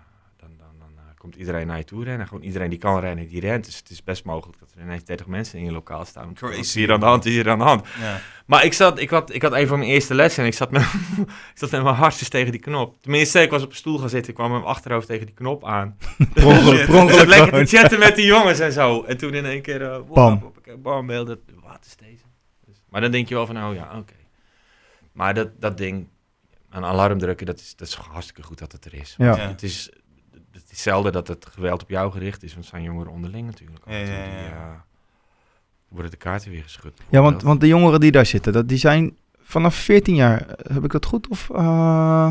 komt 1.23 1.35
iedereen 1.35 1.67
naar 1.67 1.77
je 1.77 1.83
toe 1.83 2.03
rennen. 2.03 2.27
Gewoon 2.27 2.43
iedereen 2.43 2.69
die 2.69 2.79
kan 2.79 2.99
rennen, 2.99 3.27
die 3.27 3.39
rent. 3.39 3.65
Dus 3.65 3.77
het 3.77 3.89
is 3.89 4.03
best 4.03 4.25
mogelijk 4.25 4.59
dat 4.59 4.71
er 4.75 4.81
ineens 4.81 5.03
30 5.03 5.27
mensen 5.27 5.59
in 5.59 5.65
je 5.65 5.71
lokaal 5.71 6.05
staan. 6.05 6.33
Crazy. 6.33 6.59
Is 6.59 6.73
hier 6.73 6.91
aan 6.91 6.99
de 6.99 7.05
hand, 7.05 7.25
is 7.25 7.33
hier 7.33 7.49
aan 7.49 7.57
de 7.57 7.63
hand. 7.63 7.87
Ja. 7.99 8.19
Maar 8.45 8.65
ik, 8.65 8.73
zat, 8.73 8.99
ik, 8.99 9.09
had, 9.09 9.33
ik 9.33 9.41
had 9.41 9.53
een 9.53 9.67
van 9.67 9.77
mijn 9.79 9.91
eerste 9.91 10.13
lessen 10.13 10.43
en 10.43 10.49
ik 10.49 10.55
zat 10.55 10.71
met, 10.71 10.81
ik 11.53 11.53
zat 11.53 11.71
met 11.71 11.83
mijn 11.83 11.95
hartjes 11.95 12.29
tegen 12.29 12.51
die 12.51 12.59
knop. 12.59 13.01
Tenminste, 13.01 13.41
ik 13.41 13.49
was 13.49 13.63
op 13.63 13.69
een 13.69 13.75
stoel 13.75 13.97
gaan 13.97 14.09
zitten, 14.09 14.29
ik 14.29 14.35
kwam 14.35 14.51
met 14.51 14.59
mijn 14.61 14.71
achterhoofd 14.71 15.07
tegen 15.07 15.25
die 15.25 15.35
knop 15.35 15.65
aan. 15.65 15.97
Zat 16.35 16.45
ongeluk 16.45 17.27
lekker 17.27 17.47
gewoon. 17.47 17.65
te 17.65 17.77
chatten 17.77 17.99
met 17.99 18.15
die 18.15 18.25
jongens 18.25 18.59
en 18.59 18.71
zo. 18.71 19.03
En 19.03 19.17
toen 19.17 19.33
in 19.33 19.45
één 19.45 19.61
keer, 19.61 19.81
eh 19.81 19.99
Bam. 20.13 20.39
bam, 20.39 20.81
bam, 20.81 21.07
beeld, 21.07 21.27
dat, 21.27 21.39
wat 21.61 21.85
is 21.85 21.95
deze? 21.95 22.23
Dus, 22.65 22.75
maar 22.89 23.01
dan 23.01 23.11
denk 23.11 23.27
je 23.27 23.35
wel 23.35 23.45
van, 23.45 23.63
oh 23.63 23.73
ja, 23.73 23.97
oké. 23.97 24.13
Maar 25.11 25.33
dat, 25.33 25.49
dat 25.59 25.77
ding, 25.77 26.07
een 26.69 26.85
alarm 26.85 27.17
drukken, 27.17 27.45
dat 27.45 27.59
is, 27.59 27.75
dat 27.75 27.87
is 27.87 27.93
hartstikke 27.93 28.43
goed 28.43 28.59
dat 28.59 28.71
het 28.71 28.85
er 28.85 28.93
is. 28.93 29.15
Ja. 29.17 29.35
Ja. 29.35 29.47
Het 29.47 29.63
is, 29.63 29.91
is 30.73 30.81
zelden 30.81 31.11
dat 31.11 31.27
het 31.27 31.45
geweld 31.45 31.81
op 31.81 31.89
jou 31.89 32.11
gericht 32.11 32.43
is, 32.43 32.51
want 32.53 32.65
het 32.65 32.73
zijn 32.73 32.83
jongeren 32.85 33.11
onderling 33.11 33.45
natuurlijk. 33.45 33.81
Ja, 33.85 33.93
ja, 33.95 34.05
Die, 34.05 34.13
ja. 34.15 34.51
eh, 34.51 34.79
worden 35.87 36.11
de 36.11 36.17
kaarten 36.17 36.51
weer 36.51 36.63
geschud. 36.63 37.01
Ja, 37.09 37.21
want, 37.21 37.41
want 37.41 37.61
de 37.61 37.67
jongeren 37.67 37.99
die 37.99 38.11
daar 38.11 38.25
zitten, 38.25 38.53
dat, 38.53 38.67
die 38.69 38.77
zijn 38.77 39.17
vanaf 39.41 39.75
14 39.75 40.15
jaar, 40.15 40.41
eh, 40.47 40.73
heb 40.73 40.83
ik 40.83 40.91
dat 40.91 41.05
goed? 41.05 41.27
Of 41.27 41.49
eh, 41.49 41.57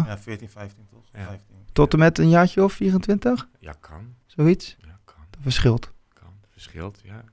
ja, 0.06 0.18
14, 0.18 0.48
15 0.48 0.86
toch? 0.90 1.04
Ja. 1.12 1.24
15. 1.24 1.46
tot 1.72 1.92
en 1.92 1.98
met 1.98 2.18
een 2.18 2.28
jaartje 2.28 2.64
of 2.64 2.72
24? 2.72 3.48
Ja, 3.58 3.74
kan. 3.80 4.14
Zoiets? 4.26 4.76
Ja, 4.80 4.98
kan. 5.04 5.24
Dat 5.30 5.40
verschilt. 5.42 5.90
kan. 6.12 6.32
Verschilt, 6.50 7.00
ja. 7.04 7.24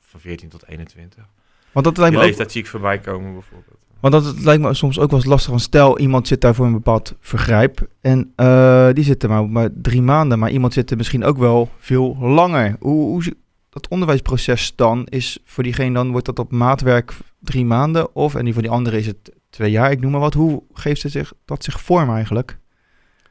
Van 0.00 0.20
14 0.20 0.48
tot 0.48 0.66
21. 0.66 1.24
Want 1.72 1.84
dat 1.86 1.96
lijkt 1.96 1.96
Die 1.96 2.10
me 2.10 2.16
ook, 2.18 2.22
leeftijd 2.24 2.52
zie 2.52 2.60
ik 2.62 2.68
voorbij 2.68 2.98
komen 2.98 3.32
bijvoorbeeld. 3.32 3.78
Want 4.10 4.24
dat 4.24 4.44
lijkt 4.44 4.62
me 4.62 4.74
soms 4.74 4.98
ook 4.98 5.10
wel 5.10 5.18
eens 5.18 5.28
lastig. 5.28 5.50
Want 5.50 5.62
stel, 5.62 5.98
iemand 5.98 6.28
zit 6.28 6.40
daar 6.40 6.54
voor 6.54 6.66
een 6.66 6.72
bepaald 6.72 7.14
vergrijp. 7.20 7.86
En 8.00 8.32
eh, 8.36 8.88
die 8.92 9.04
zit 9.04 9.22
er 9.22 9.28
maar, 9.28 9.48
maar 9.48 9.68
drie 9.74 10.02
maanden. 10.02 10.38
Maar 10.38 10.50
iemand 10.50 10.72
zit 10.72 10.90
er 10.90 10.96
misschien 10.96 11.24
ook 11.24 11.38
wel 11.38 11.70
veel 11.78 12.16
langer. 12.18 12.76
Hoe, 12.80 13.08
hoe 13.08 13.36
dat 13.70 13.88
onderwijsproces 13.88 14.72
dan 14.76 15.06
is 15.08 15.38
voor 15.44 15.62
diegene 15.62 15.94
dan, 15.94 16.10
wordt 16.10 16.26
dat 16.26 16.38
op 16.38 16.52
maatwerk 16.52 17.12
drie 17.38 17.64
maanden? 17.64 18.14
Of, 18.14 18.34
en 18.34 18.44
die 18.44 18.52
voor 18.52 18.62
die 18.62 18.70
andere 18.70 18.98
is 18.98 19.06
het 19.06 19.32
twee 19.50 19.70
jaar, 19.70 19.90
ik 19.90 20.00
noem 20.00 20.10
maar 20.10 20.20
wat. 20.20 20.34
Hoe 20.34 20.62
geeft 20.72 21.02
het 21.02 21.12
zich, 21.12 21.32
dat 21.44 21.64
zich 21.64 21.80
vorm 21.80 22.14
eigenlijk? 22.14 22.58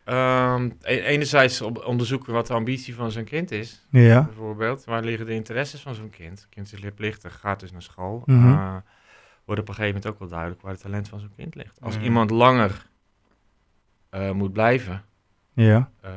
Ehm, 0.06 0.70
e- 0.82 1.00
enerzijds 1.00 1.62
onderzoeken 1.62 2.34
wat 2.34 2.48
de 2.48 2.54
ambitie 2.54 2.96
van 2.96 3.12
zo'n 3.12 3.24
kind 3.24 3.52
is. 3.52 3.86
Ja. 3.90 4.24
Bijvoorbeeld, 4.24 4.84
waar 4.86 5.04
liggen 5.04 5.26
de 5.26 5.34
interesses 5.34 5.82
van 5.82 5.96
zo'n 5.96 6.10
kind? 6.10 6.40
Het 6.40 6.50
kind 6.50 6.74
is 6.74 6.80
leerplichtig, 6.80 7.40
gaat 7.40 7.60
dus 7.60 7.72
naar 7.72 7.82
school. 7.82 8.24
Eh, 8.26 8.76
wordt 9.46 9.62
op 9.62 9.68
een 9.68 9.74
gegeven 9.74 9.96
moment 9.96 10.14
ook 10.14 10.20
wel 10.20 10.28
duidelijk 10.30 10.62
waar 10.62 10.72
het 10.72 10.82
talent 10.82 11.08
van 11.10 11.20
zo'n 11.20 11.32
kind 11.36 11.56
ligt. 11.56 11.82
Als 11.82 11.96
Mhm. 11.96 12.04
iemand 12.04 12.30
langer 12.30 12.92
eh, 14.10 14.32
moet 14.32 14.54
blijven, 14.54 15.04
Ja. 15.54 15.90
eh, 16.02 16.12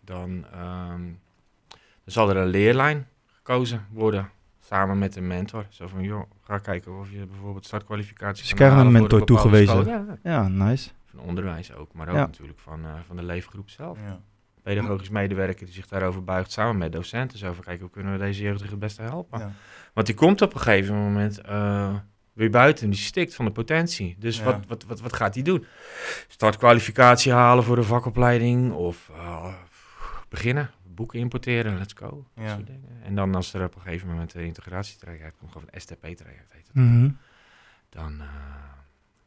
dan, 0.00 0.44
ehm, 0.52 1.02
dan 1.68 1.78
zal 2.04 2.30
er 2.30 2.36
een 2.36 2.46
leerlijn 2.46 3.08
gekozen 3.26 3.86
worden. 3.90 4.30
Samen 4.58 4.98
met 4.98 5.16
een 5.16 5.26
mentor. 5.26 5.66
Zo 5.68 5.86
van, 5.88 6.02
joh, 6.02 6.30
ga 6.42 6.58
kijken 6.58 6.98
of 6.98 7.10
je 7.10 7.26
bijvoorbeeld 7.26 7.64
startkwalificatie 7.66 8.44
Ze 8.46 8.54
kan 8.54 8.66
krijgen 8.66 8.86
een 8.86 8.92
mentor 8.92 9.24
toegewezen. 9.24 9.84
Ja, 9.86 10.18
Ja, 10.22 10.48
nice. 10.48 10.90
van 11.04 11.20
onderwijs 11.20 11.72
ook, 11.74 11.92
maar 11.92 12.08
ook 12.08 12.14
Ja. 12.14 12.20
natuurlijk 12.20 12.58
van, 12.58 12.84
eh, 12.84 12.90
van 13.06 13.16
de 13.16 13.22
leefgroep 13.22 13.68
zelf. 13.68 13.98
Ja. 13.98 14.20
Pedagogisch 14.74 15.08
medewerker 15.08 15.64
die 15.66 15.74
zich 15.74 15.86
daarover 15.86 16.24
buigt 16.24 16.52
samen 16.52 16.78
met 16.78 16.92
docenten. 16.92 17.38
Zo 17.38 17.52
van, 17.52 17.64
kijk, 17.64 17.80
hoe 17.80 17.90
kunnen 17.90 18.12
we 18.12 18.18
deze 18.18 18.42
jeugdige 18.42 18.70
het 18.70 18.78
beste 18.78 19.02
helpen? 19.02 19.38
Ja. 19.38 19.52
Want 19.94 20.06
die 20.06 20.16
komt 20.16 20.42
op 20.42 20.54
een 20.54 20.60
gegeven 20.60 20.94
moment 20.94 21.40
eh, 21.40 21.94
weer 22.32 22.50
buiten. 22.50 22.90
Die 22.90 22.98
stikt 22.98 23.34
van 23.34 23.44
de 23.44 23.50
potentie. 23.50 24.16
Dus 24.18 24.38
Ja. 24.38 24.44
wat, 24.44 24.66
wat, 24.68 24.84
wat, 24.84 25.00
wat 25.00 25.12
gaat 25.12 25.34
hij 25.34 25.42
doen? 25.42 25.64
Startkwalificatie 26.28 27.32
halen 27.32 27.64
voor 27.64 27.76
de 27.76 27.82
vakopleiding 27.82 28.72
of 28.72 29.10
eh, 29.14 29.54
beginnen. 30.28 30.70
Boeken 30.94 31.18
importeren, 31.18 31.78
let's 31.78 31.94
go. 31.96 32.26
Dat 32.34 32.44
Ja. 32.44 32.54
soort 32.54 32.66
dingen. 32.66 32.88
En 33.04 33.14
dan 33.14 33.34
als 33.34 33.52
er 33.54 33.64
op 33.64 33.74
een 33.74 33.80
gegeven 33.80 34.08
moment 34.08 34.34
een 34.34 34.44
integratietraject 34.44 35.36
komt, 35.38 35.52
gewoon 35.52 35.68
een 35.70 35.80
STP-traject 35.80 36.52
heet 36.52 36.66
het, 36.66 36.74
Mhm. 36.74 37.08
dan, 37.88 38.20
eh, 38.20 38.26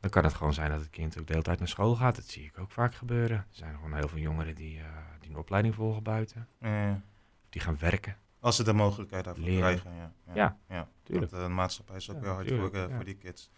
dan 0.03 0.11
kan 0.11 0.23
het 0.23 0.33
gewoon 0.33 0.53
zijn 0.53 0.69
dat 0.71 0.79
het 0.79 0.89
kind 0.89 1.19
ook 1.19 1.27
de 1.27 1.31
hele 1.31 1.45
tijd 1.45 1.59
naar 1.59 1.67
school 1.67 1.95
gaat. 1.95 2.15
Dat 2.15 2.25
zie 2.25 2.43
ik 2.45 2.59
ook 2.59 2.71
vaak 2.71 2.95
gebeuren. 2.95 3.37
Er 3.37 3.45
zijn 3.49 3.75
gewoon 3.75 3.93
heel 3.93 4.07
veel 4.07 4.19
jongeren 4.19 4.55
die, 4.55 4.79
eh, 4.79 4.85
die 5.19 5.29
een 5.29 5.37
opleiding 5.37 5.75
volgen 5.75 6.03
buiten. 6.03 6.47
Ja. 6.61 7.01
Die 7.49 7.61
gaan 7.61 7.77
werken. 7.79 8.17
Als 8.39 8.55
ze 8.55 8.63
de 8.63 8.73
mogelijkheid 8.73 9.23
daarvoor 9.23 9.43
Leren. 9.43 9.61
krijgen. 9.61 9.91
Ja, 9.95 10.33
Ja, 10.33 10.57
ja. 10.69 10.87
tuurlijk. 11.03 11.31
Want, 11.31 11.43
eh, 11.43 11.47
de 11.49 11.53
maatschappij 11.53 11.95
is 11.95 12.11
ook 12.11 12.21
heel 12.21 12.31
hard 12.33 12.47
tuurlijk, 12.47 12.75
voor, 12.75 12.89
eh, 12.89 12.95
voor 12.95 13.03
die 13.03 13.15
kids. 13.15 13.49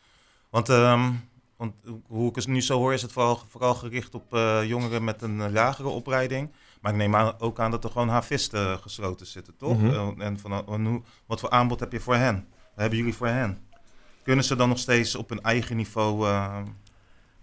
Want, 0.50 0.70
ehm, 0.70 1.12
want 1.56 1.74
hoe 2.08 2.30
ik 2.30 2.36
het 2.36 2.48
nu 2.48 2.62
zo 2.62 2.78
hoor, 2.78 2.94
is 2.94 3.02
het 3.02 3.12
vooral, 3.12 3.42
vooral 3.48 3.76
gericht 3.76 4.16
op 4.16 4.34
eh, 4.34 4.64
jongeren 4.64 5.04
met 5.04 5.22
een 5.22 5.42
eh, 5.42 5.52
lagere 5.52 5.88
opleiding. 5.88 6.52
Maar 6.82 6.92
ik 6.92 6.98
neem 6.98 7.16
aan, 7.16 7.40
ook 7.40 7.60
aan 7.60 7.72
dat 7.72 7.84
er 7.84 7.90
gewoon 7.90 8.10
havisten 8.10 8.80
gesloten 8.80 9.26
zitten, 9.26 9.58
toch? 9.58 9.78
Mhm. 9.82 10.20
Eh, 10.20 10.26
en 10.26 10.40
van, 10.40 10.86
hoe, 10.86 11.02
wat 11.26 11.40
voor 11.40 11.50
aanbod 11.50 11.80
heb 11.80 11.92
je 11.92 12.00
voor 12.00 12.16
hen? 12.16 12.48
Wat 12.50 12.80
hebben 12.84 12.98
jullie 12.98 13.16
voor 13.16 13.28
hen? 13.28 13.68
Kunnen 14.26 14.44
ze 14.46 14.56
dan 14.56 14.70
nog 14.70 14.80
steeds 14.80 15.16
op 15.16 15.30
hun 15.30 15.42
eigen 15.42 15.76
niveau 15.76 16.28
eh, 16.28 16.58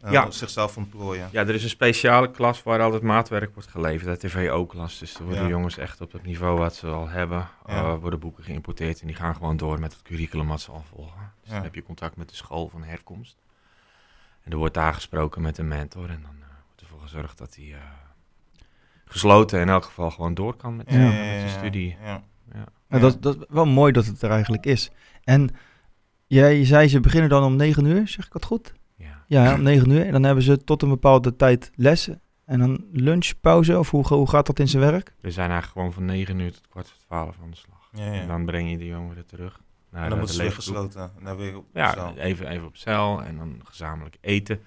eh, 0.01 0.13
Ja. 0.13 0.31
zichzelf 0.31 0.77
ontplooien? 0.77 1.29
Ja, 1.33 1.41
er 1.41 1.55
is 1.55 1.63
een 1.63 1.69
speciale 1.69 2.31
klas 2.31 2.63
waar 2.63 2.81
altijd 2.81 3.03
maatwerk 3.03 3.55
wordt 3.55 3.69
geleverd, 3.69 4.21
de 4.21 4.29
TVO-klas. 4.29 4.99
Dus 4.99 5.15
er 5.15 5.25
worden 5.25 5.43
Ja. 5.43 5.49
jongens 5.49 5.79
echt 5.79 6.01
op 6.01 6.13
het 6.13 6.23
niveau 6.25 6.59
wat 6.59 6.75
ze 6.75 6.87
al 6.87 7.09
hebben, 7.09 7.49
Ja. 7.67 7.73
eh, 7.75 7.95
worden 8.01 8.19
boeken 8.19 8.45
geïmporteerd 8.45 9.01
en 9.01 9.07
die 9.07 9.17
gaan 9.17 9.35
gewoon 9.35 9.57
door 9.57 9.81
met 9.81 9.93
het 9.93 10.03
curriculum 10.03 10.49
wat 10.49 10.61
ze 10.61 10.71
al 10.71 10.85
volgen. 10.95 11.33
Dus 11.41 11.49
Ja. 11.49 11.55
dan 11.55 11.63
heb 11.63 11.75
je 11.75 11.83
contact 11.83 12.17
met 12.17 12.29
de 12.29 12.35
school 12.35 12.69
van 12.69 12.83
herkomst. 12.83 13.37
En 14.43 14.53
er 14.53 14.59
wordt 14.59 14.75
daar 14.75 14.95
gesproken 14.95 15.43
met 15.43 15.59
een 15.59 15.69
mentor 15.69 16.11
en 16.11 16.21
dan 16.23 16.37
eh, 16.41 16.47
wordt 16.67 16.81
ervoor 16.83 17.01
gezorgd 17.01 17.39
dat 17.39 17.55
hij 17.55 17.73
eh, 17.73 17.79
gesloten 19.05 19.61
in 19.61 19.69
elk 19.69 19.85
geval 19.85 20.11
gewoon 20.11 20.35
door 20.35 20.55
kan 20.57 20.77
met, 20.77 20.91
Ja. 20.91 20.99
met 20.99 21.15
zijn 21.15 21.49
studie. 21.49 21.97
Ja. 22.03 22.23
Ja. 22.55 22.65
En 22.89 23.01
dat, 23.01 23.23
dat 23.23 23.37
is 23.37 23.45
wel 23.49 23.67
mooi 23.67 23.93
dat 23.93 24.07
het 24.07 24.23
er 24.23 24.31
eigenlijk 24.31 24.67
is. 24.67 24.91
En 25.25 25.51
jij 26.35 26.65
zei 26.65 26.89
ze 26.89 27.01
beginnen 27.01 27.31
dan 27.31 27.45
om 27.45 27.57
9 27.57 27.85
uur, 27.85 28.09
zeg 28.09 28.27
ik 28.27 28.33
dat 28.33 28.45
goed? 28.45 28.73
Ja. 28.97 29.25
Ja, 29.27 29.55
om 29.55 29.63
9 29.63 29.91
uur. 29.91 30.07
En 30.07 30.13
dan 30.13 30.23
hebben 30.23 30.45
ze 30.45 30.65
tot 30.65 30.83
een 30.83 30.89
bepaalde 30.89 31.37
tijd 31.37 31.71
lessen. 31.75 32.21
En 32.45 32.59
dan 32.59 32.85
lunchpauze, 32.93 33.79
of 33.79 33.91
hoe, 33.91 34.07
hoe 34.07 34.29
gaat 34.29 34.47
dat 34.47 34.59
in 34.59 34.69
zijn 34.69 34.83
werk? 34.83 35.15
We 35.21 35.31
zijn 35.31 35.51
eigenlijk 35.51 35.79
gewoon 35.79 35.93
van 35.93 36.17
9 36.17 36.39
uur 36.39 36.53
tot 36.53 36.69
kwart 36.69 36.89
voor 36.89 36.99
12 37.07 37.37
aan 37.43 37.51
de 37.51 37.57
slag. 37.57 37.89
Ja, 37.93 38.13
En 38.13 38.13
ja. 38.13 38.27
dan 38.27 38.45
breng 38.45 38.71
je 38.71 38.79
de 38.79 38.87
jongeren 38.87 39.27
terug 39.27 39.61
naar 39.91 40.03
En 40.03 40.09
dan 40.09 40.19
moeten 40.19 40.37
ze 40.37 40.43
weer 40.43 40.53
gesloten. 40.53 41.01
En 41.19 41.25
dan 41.25 41.37
weer 41.37 41.57
op 41.57 41.65
Ja, 41.75 42.13
even, 42.17 42.49
even 42.49 42.67
op 42.67 42.77
cel 42.77 43.23
en 43.23 43.37
dan 43.37 43.61
gezamenlijk 43.65 44.17
eten. 44.21 44.61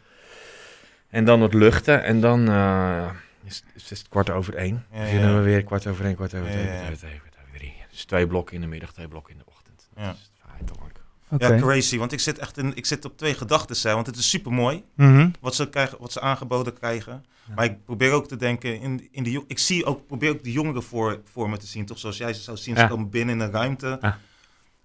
En 1.10 1.26
dan 1.26 1.40
wat 1.40 1.54
luchten 1.54 2.04
en 2.04 2.22
dan 2.22 2.48
eh, 2.50 3.10
is, 3.44 3.64
is 3.74 3.90
het 3.90 4.10
kwart 4.10 4.30
over 4.30 4.56
één. 4.56 4.86
Ja, 4.92 5.00
beginnen 5.00 5.30
ja. 5.30 5.38
we 5.38 5.44
weer 5.44 5.64
kwart 5.64 5.88
over 5.88 6.06
één, 6.06 6.16
kwart 6.16 6.34
over 6.34 6.48
Ja, 6.48 6.52
twee, 6.54 6.66
ja, 6.66 6.72
ja. 6.72 6.78
kwart 6.78 6.94
over 6.94 7.08
twee, 7.08 7.20
kwart 7.20 7.36
over 7.42 7.58
drie. 7.58 7.74
Dus 7.90 8.06
twee 8.06 8.28
blokken 8.28 8.56
in 8.56 8.62
de 8.62 8.68
middag, 8.68 8.94
twee 8.94 9.08
blokken 9.08 9.34
in 9.34 9.40
de 9.40 9.46
ochtend. 9.46 9.90
Ja. 9.96 10.06
Dat 10.06 10.16
is 10.16 10.32
feitelijk. 10.50 10.95
Ja, 11.38 11.58
crazy. 11.58 11.98
Want 11.98 12.12
ik 12.12 12.20
zit 12.20 12.38
echt 12.40 12.58
in, 12.58 12.76
ik 12.76 12.86
zit 12.86 13.06
op 13.06 13.18
twee 13.18 13.34
gedachten, 13.34 13.94
want 13.94 14.06
het 14.08 14.16
is 14.16 14.30
super 14.30 14.52
mooi 14.52 14.84
Mhm. 14.96 15.30
wat 15.40 15.56
ze, 15.56 15.70
krijgen, 15.70 15.98
wat 16.00 16.12
ze 16.12 16.22
aangeboden 16.22 16.74
krijgen. 16.74 17.26
Ja. 17.48 17.54
Maar 17.56 17.66
ik 17.66 17.84
probeer 17.86 18.12
ook 18.12 18.28
te 18.28 18.36
denken, 18.36 18.80
in, 18.82 19.08
in 19.12 19.24
de, 19.24 19.44
ik 19.48 19.60
zie 19.60 19.86
ook, 19.86 20.08
probeer 20.08 20.30
ook 20.30 20.44
de 20.44 20.52
jongeren 20.52 20.84
voor, 20.84 21.22
voor 21.32 21.50
me 21.50 21.58
te 21.58 21.66
zien. 21.68 21.86
Toch 21.86 22.00
zoals 22.00 22.18
jij 22.18 22.34
ze 22.34 22.42
zou 22.42 22.58
zien, 22.58 22.78
ze 22.78 22.88
komen 22.88 23.10
binnen 23.10 23.36
in 23.36 23.42
een 23.42 23.52
ruimte. 23.52 23.98
Ja. 24.02 24.18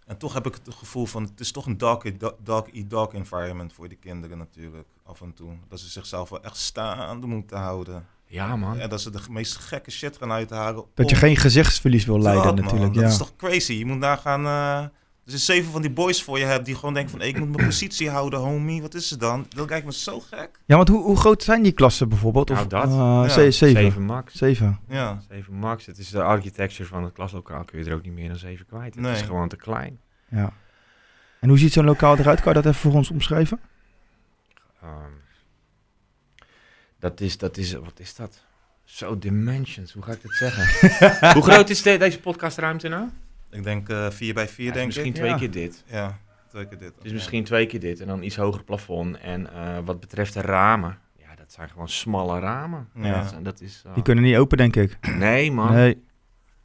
En 0.06 0.16
toch 0.16 0.32
heb 0.34 0.46
ik 0.46 0.54
het 0.64 0.74
gevoel 0.74 1.06
van, 1.06 1.22
het 1.22 1.40
is 1.40 1.52
toch 1.52 1.66
een 1.66 1.78
dark, 1.78 2.20
dark, 2.44 2.90
dark 2.90 3.12
environment 3.12 3.72
voor 3.72 3.88
de 3.88 3.94
kinderen 3.94 4.38
natuurlijk, 4.38 4.86
af 5.04 5.20
en 5.20 5.34
toe. 5.34 5.50
Dat 5.68 5.80
ze 5.80 5.88
zichzelf 5.88 6.28
wel 6.28 6.42
echt 6.42 6.56
staande 6.56 7.26
moeten 7.26 7.58
houden. 7.58 8.06
Ja, 8.26 8.56
man. 8.56 8.78
En 8.78 8.88
dat 8.88 9.00
ze 9.00 9.10
de 9.10 9.18
meest 9.30 9.56
gekke 9.56 9.90
shit 9.90 10.16
gaan 10.16 10.32
uithalen. 10.32 10.84
Dat 10.94 11.10
je 11.10 11.16
geen 11.16 11.36
gezichtsverlies 11.36 12.04
wil 12.04 12.20
leiden 12.20 12.44
Dat, 12.44 12.54
man, 12.54 12.64
natuurlijk. 12.64 12.94
Dat 12.94 13.02
ja. 13.02 13.08
is 13.08 13.16
toch 13.16 13.36
crazy? 13.36 13.72
Je 13.72 13.86
moet 13.86 13.98
nagaan. 13.98 14.46
eh 14.46 14.88
als 15.32 15.46
je 15.46 15.52
zeven 15.52 15.72
van 15.72 15.80
die 15.82 15.90
boys 15.90 16.22
voor 16.22 16.38
je 16.38 16.44
hebt 16.44 16.64
die 16.64 16.74
gewoon 16.74 16.94
denken 16.94 17.10
van... 17.18 17.22
ik 17.22 17.38
moet 17.38 17.56
mijn 17.56 17.66
positie 17.66 18.10
houden, 18.10 18.38
homie. 18.38 18.82
Wat 18.82 18.94
is 18.94 19.10
het 19.10 19.20
dan? 19.20 19.46
Dat 19.48 19.68
lijkt 19.68 19.86
me 19.86 19.92
zo 19.92 20.20
gek. 20.20 20.50
ja, 20.66 20.76
want 20.76 20.88
hoe, 20.88 21.02
hoe 21.02 21.16
groot 21.16 21.42
zijn 21.42 21.62
die 21.62 21.72
klassen 21.72 22.08
bijvoorbeeld? 22.08 22.48
Nou, 22.48 22.60
Of, 22.60 22.66
dat. 22.66 22.84
eh, 22.84 22.90
Ja. 22.90 23.28
ze- 23.28 23.50
zeven. 23.50 23.82
Zeven 23.82 24.02
max. 24.02 24.34
Zeven. 24.34 24.78
Ja. 24.88 25.22
Zeven 25.28 25.54
max. 25.54 25.86
Het 25.86 25.98
is 25.98 26.08
de 26.10 26.22
architecture 26.22 26.88
van 26.88 27.04
het 27.04 27.12
klaslokaal. 27.12 27.64
Kun 27.64 27.78
je 27.78 27.84
er 27.90 27.94
ook 27.96 28.02
niet 28.02 28.12
meer 28.12 28.28
dan 28.28 28.38
zeven 28.38 28.66
kwijt. 28.66 28.94
Het 28.94 29.02
Nee. 29.04 29.12
is 29.12 29.22
gewoon 29.22 29.48
te 29.48 29.56
klein. 29.56 30.00
Ja. 30.28 30.52
En 31.40 31.48
hoe 31.48 31.58
ziet 31.58 31.72
zo'n 31.72 31.84
lokaal 31.84 32.16
eruit? 32.18 32.40
Kan 32.40 32.54
je 32.54 32.62
dat 32.62 32.72
even 32.72 32.80
voor 32.90 32.92
ons 32.98 33.10
omschrijven? 33.10 33.60
Ehm, 34.82 35.12
dat 36.98 37.20
is, 37.20 37.38
dat 37.38 37.56
is, 37.56 37.72
wat 37.72 38.00
is 38.00 38.14
dat? 38.14 38.40
Zo 38.84 39.18
dimensions, 39.18 39.92
hoe 39.92 40.02
ga 40.02 40.12
ik 40.12 40.22
het 40.22 40.32
zeggen? 40.34 40.88
hoe 41.34 41.42
groot 41.42 41.70
is 41.70 41.82
de- 41.82 41.96
deze 41.96 42.20
podcastruimte 42.20 42.88
nou? 42.88 43.08
Ik 43.50 43.62
denk 43.62 43.88
eh 43.88 44.10
4 44.10 44.34
bij 44.34 44.48
4 44.48 44.64
Ja, 44.64 44.70
het 44.70 44.74
is 44.74 44.74
denk 44.74 44.86
misschien 44.86 45.06
ik. 45.06 45.14
twee 45.14 45.30
Ja. 45.30 45.36
keer 45.36 45.50
dit. 45.50 45.84
Ja, 45.86 46.18
twee 46.48 46.66
keer 46.68 46.78
dit. 46.78 46.92
Is 47.02 47.12
misschien 47.12 47.44
twee 47.44 47.66
keer 47.66 47.80
dit 47.80 48.00
en 48.00 48.06
dan 48.06 48.22
iets 48.22 48.36
hoger 48.36 48.64
plafond. 48.64 49.18
En 49.18 49.52
eh, 49.52 49.78
wat 49.84 50.00
betreft 50.00 50.34
de 50.34 50.40
ramen, 50.40 50.98
ja, 51.18 51.34
dat 51.34 51.52
zijn 51.52 51.68
gewoon 51.68 51.88
smalle 51.88 52.38
ramen. 52.38 52.88
Ja. 52.94 53.20
Dat, 53.20 53.28
zijn- 53.30 53.42
dat 53.42 53.60
is, 53.60 53.82
eh, 53.86 53.94
Die 53.94 54.02
kunnen 54.02 54.24
niet 54.24 54.36
open, 54.36 54.56
denk 54.56 54.76
ik. 54.76 54.98
Nee, 55.16 55.52
man. 55.52 55.72
Nee. 55.72 56.02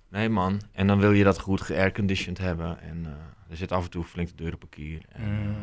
Nee. 0.10 0.30
man. 0.30 0.62
En 0.72 0.88
dan 0.88 1.00
wil 1.00 1.12
je 1.12 1.24
dat 1.24 1.39
goed 1.39 1.62
geairconditioned 1.62 2.38
hebben. 2.38 2.80
En 2.82 3.06
eh, 3.06 3.12
er 3.51 3.58
zit 3.58 3.72
af 3.72 3.84
en 3.84 3.89
toe 3.89 4.04
flink 4.04 4.27
de 4.27 4.36
deur 4.44 4.54
op 4.54 4.63
een 4.63 4.70
kier. 4.70 5.01
En, 5.10 5.24
Mm. 5.24 5.50
eh, 5.50 5.56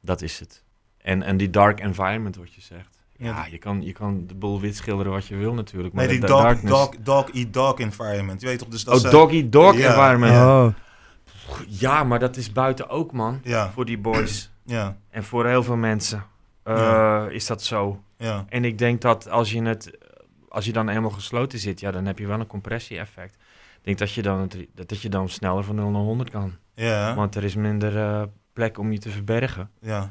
dat 0.00 0.22
is 0.22 0.38
het. 0.40 0.64
En, 0.98 1.22
en 1.22 1.36
die 1.36 1.50
dark 1.50 1.80
environment, 1.80 2.36
wat 2.36 2.54
je 2.54 2.60
zegt. 2.60 2.98
Ja, 3.20 3.26
Ja, 3.28 3.46
je 3.50 3.58
kan, 3.58 3.82
je 3.82 3.92
kan 3.92 4.24
de 4.26 4.34
boel 4.34 4.60
wit 4.60 4.76
schilderen 4.76 5.12
wat 5.12 5.26
je 5.26 5.36
wil 5.36 5.54
natuurlijk. 5.54 5.94
Maar 5.94 6.06
Nee, 6.06 6.18
die 6.18 6.28
dog, 6.28 6.42
darkness- 6.42 6.70
dog, 6.76 6.90
dog 7.00 7.30
eat 7.32 7.52
dog 7.52 7.78
environment. 7.78 8.40
Je 8.40 8.46
weet 8.46 8.58
toch 8.58 8.68
dus 8.68 8.84
dat 8.84 8.94
Oh, 8.94 9.00
ze... 9.00 9.08
doggy 9.10 9.48
dog 9.48 9.74
environment. 9.74 10.32
Ja. 10.32 10.64
Oh. 10.64 10.72
Ja, 11.66 12.04
maar 12.04 12.18
dat 12.18 12.36
is 12.36 12.52
buiten 12.52 12.88
ook, 12.88 13.12
man. 13.12 13.40
Ja, 13.42 13.70
Voor 13.70 13.84
die 13.84 13.98
boys. 13.98 14.50
ja, 14.64 14.96
En 15.10 15.24
voor 15.24 15.46
heel 15.46 15.62
veel 15.62 15.76
mensen 15.76 16.24
eh, 16.62 16.76
Ja. 16.76 17.28
is 17.28 17.46
dat 17.46 17.62
zo. 17.62 18.02
ja. 18.16 18.44
En 18.48 18.64
ik 18.64 18.78
denk 18.78 19.00
dat 19.00 19.30
als 19.30 19.52
je, 19.52 19.62
het, 19.62 19.98
als 20.48 20.64
je 20.64 20.72
dan 20.72 20.88
eenmaal 20.88 21.10
gesloten 21.10 21.58
zit, 21.58 21.80
ja, 21.80 21.90
dan 21.90 22.06
heb 22.06 22.18
je 22.18 22.26
wel 22.26 22.40
een 22.40 22.46
compressie-effect. 22.46 23.34
Ik 23.34 23.86
denk 23.86 23.98
dat 23.98 24.12
je, 24.12 24.22
dan 24.22 24.40
het, 24.40 24.56
dat, 24.74 24.88
dat 24.88 25.00
je 25.02 25.08
dan 25.08 25.28
sneller 25.28 25.64
van 25.64 25.74
0 25.74 25.90
naar 25.90 26.00
100 26.02 26.30
kan. 26.30 26.52
Ja, 26.74 27.14
Want 27.14 27.34
er 27.34 27.44
is 27.44 27.54
minder 27.54 27.96
eh, 27.98 28.22
plek 28.52 28.78
om 28.78 28.92
je 28.92 28.98
te 28.98 29.10
verbergen. 29.10 29.70
ja. 29.80 30.10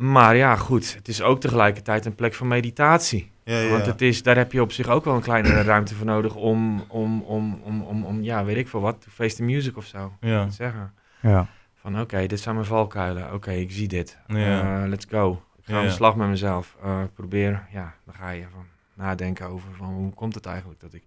Maar 0.00 0.36
ja, 0.36 0.56
goed, 0.56 0.94
het 0.94 1.08
is 1.08 1.22
ook 1.22 1.40
tegelijkertijd 1.40 2.06
een 2.06 2.14
plek 2.14 2.34
van 2.34 2.48
meditatie. 2.48 3.30
Ja, 3.44 3.58
ja, 3.58 3.70
Want 3.70 3.86
het 3.86 4.00
is, 4.02 4.22
daar 4.22 4.36
heb 4.36 4.52
je 4.52 4.60
op 4.62 4.72
zich 4.72 4.88
ook 4.88 5.04
wel 5.04 5.14
een 5.14 5.20
kleinere 5.20 5.62
ruimte 5.72 5.94
voor 5.94 6.06
nodig 6.06 6.34
om, 6.34 6.84
om, 6.88 7.22
om, 7.22 7.60
om, 7.64 7.82
om, 7.82 8.04
om 8.04 8.22
ja, 8.22 8.44
weet 8.44 8.56
ik 8.56 8.68
veel 8.68 8.80
wat, 8.80 9.02
to 9.02 9.08
face 9.10 9.36
the 9.36 9.42
music 9.42 9.76
of 9.76 9.84
zo. 9.84 10.12
Ja. 10.20 10.50
zeggen. 10.50 10.92
Ja. 11.20 11.46
Van 11.80 12.00
oké, 12.00 12.26
dit 12.26 12.40
zijn 12.40 12.54
mijn 12.54 12.66
valkuilen. 12.66 13.34
Oké, 13.34 13.50
ik 13.52 13.70
zie 13.72 13.88
dit. 13.88 14.18
Ja. 14.26 14.82
Eh, 14.82 14.88
let's 14.88 15.06
go. 15.10 15.42
Ik 15.58 15.64
ga 15.64 15.72
Ja, 15.72 15.78
aan 15.78 15.84
de 15.86 15.92
slag 15.92 16.16
met 16.16 16.28
mezelf. 16.28 16.76
Eh, 16.82 17.02
probeer, 17.14 17.66
ja, 17.72 17.94
dan 18.04 18.14
ga 18.14 18.30
je 18.30 18.44
van 18.52 18.64
nadenken 18.94 19.46
over 19.48 19.68
van 19.76 19.86
hoe 19.86 20.14
komt 20.14 20.34
het 20.34 20.46
eigenlijk 20.46 20.80
dat 20.80 20.92
ik... 20.94 21.02